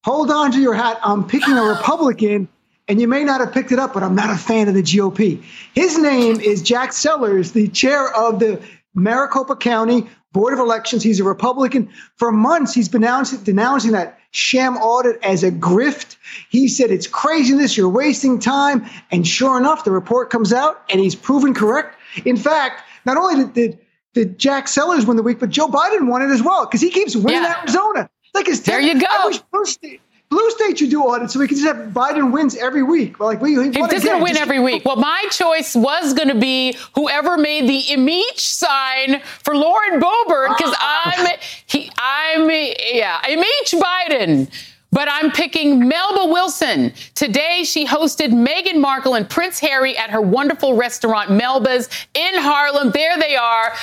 Hold 0.04 0.32
on 0.32 0.52
to 0.52 0.60
your 0.60 0.74
hat. 0.74 1.00
I'm 1.04 1.26
picking 1.26 1.58
a 1.58 1.64
Republican, 1.64 2.48
and 2.88 3.00
you 3.00 3.08
may 3.08 3.24
not 3.24 3.40
have 3.40 3.54
picked 3.54 3.72
it 3.72 3.80
up, 3.80 3.94
but 3.94 4.04
I'm 4.04 4.16
not 4.16 4.30
a 4.30 4.38
fan 4.38 4.68
of 4.68 4.74
the 4.74 4.84
GOP. 4.84 5.44
His 5.74 5.98
name 5.98 6.40
is 6.40 6.62
Jack 6.62 6.94
Sellers, 6.94 7.52
the 7.52 7.68
chair 7.68 8.12
of 8.16 8.40
the 8.40 8.62
Maricopa 8.94 9.56
County 9.56 10.08
Board 10.34 10.54
of 10.54 10.60
Elections. 10.60 11.04
He's 11.04 11.20
a 11.20 11.24
Republican. 11.24 11.90
For 12.16 12.32
months, 12.32 12.74
he's 12.74 12.90
been 12.90 13.02
denouncing, 13.02 13.44
denouncing 13.44 13.92
that 13.92 14.20
sham 14.32 14.78
audit 14.78 15.22
as 15.24 15.44
a 15.44 15.52
grift. 15.52 16.16
He 16.50 16.68
said 16.68 16.90
it's 16.90 17.08
craziness, 17.08 17.78
you're 17.78 17.90
wasting 17.90 18.40
time. 18.40 18.86
And 19.12 19.28
sure 19.28 19.58
enough, 19.58 19.84
the 19.84 19.92
report 19.92 20.30
comes 20.30 20.54
out, 20.54 20.84
and 20.90 21.00
he's 21.00 21.16
proven 21.16 21.54
correct. 21.54 21.98
In 22.26 22.38
fact, 22.38 22.84
not 23.06 23.18
only 23.18 23.44
did, 23.44 23.54
did, 23.54 23.80
did 24.14 24.40
Jack 24.40 24.68
Sellers 24.68 25.06
win 25.06 25.18
the 25.18 25.24
week, 25.24 25.40
but 25.40 25.50
Joe 25.50 25.68
Biden 25.68 26.08
won 26.08 26.22
it 26.22 26.30
as 26.30 26.42
well 26.42 26.66
because 26.66 26.82
he 26.82 26.90
keeps 26.90 27.16
winning 27.16 27.44
yeah. 27.44 27.60
Arizona. 27.60 28.10
Like 28.34 28.48
it's 28.48 28.62
there 28.62 28.80
you 28.80 29.00
go. 29.00 29.06
I 29.10 29.28
wish 29.28 29.40
Blue 29.40 29.66
State, 29.66 30.02
Blue 30.30 30.50
State 30.52 30.80
should 30.80 30.90
do 30.90 31.02
audit 31.04 31.30
so 31.30 31.40
we 31.40 31.48
can 31.48 31.58
just 31.58 31.68
have 31.68 31.92
Biden 31.92 32.32
wins 32.32 32.56
every 32.56 32.84
week. 32.84 33.20
Like 33.20 33.42
we, 33.42 33.62
he 33.62 33.70
doesn't 33.70 34.22
win 34.22 34.38
every 34.38 34.60
week. 34.60 34.86
Well, 34.86 34.96
my 34.96 35.26
choice 35.30 35.76
was 35.76 36.14
going 36.14 36.30
to 36.30 36.40
be 36.40 36.78
whoever 36.96 37.38
made 37.38 37.68
the 37.68 37.92
impeach 37.92 38.40
sign 38.40 39.22
for 39.44 39.56
Lauren 39.56 40.00
Boebert 40.00 40.58
because 40.58 40.74
ah. 40.80 41.14
I'm 41.18 41.38
he 41.66 41.92
I'm 41.98 42.50
yeah 42.50 43.20
impeach 43.28 43.74
Biden. 43.74 44.50
But 44.94 45.08
I'm 45.10 45.32
picking 45.32 45.88
Melba 45.88 46.32
Wilson. 46.34 46.92
Today, 47.16 47.64
she 47.64 47.86
hosted 47.86 48.32
Meghan 48.32 48.82
Markle 48.82 49.14
and 49.14 49.30
Prince 49.30 49.58
Harry 49.60 49.98
at 49.98 50.10
her 50.10 50.20
wonderful 50.20 50.76
restaurant, 50.76 51.32
Melba's 51.32 51.88
in 52.14 52.34
Harlem. 52.36 52.92
There 52.92 53.18
they 53.18 53.38
are. 53.38 53.74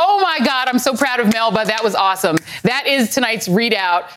Oh 0.00 0.20
my 0.22 0.38
God, 0.46 0.68
I'm 0.68 0.78
so 0.78 0.94
proud 0.94 1.18
of 1.18 1.32
Melba. 1.32 1.64
That 1.64 1.82
was 1.82 1.96
awesome. 1.96 2.36
That 2.62 2.86
is 2.86 3.12
tonight's 3.12 3.48
ReidOut 3.48 4.08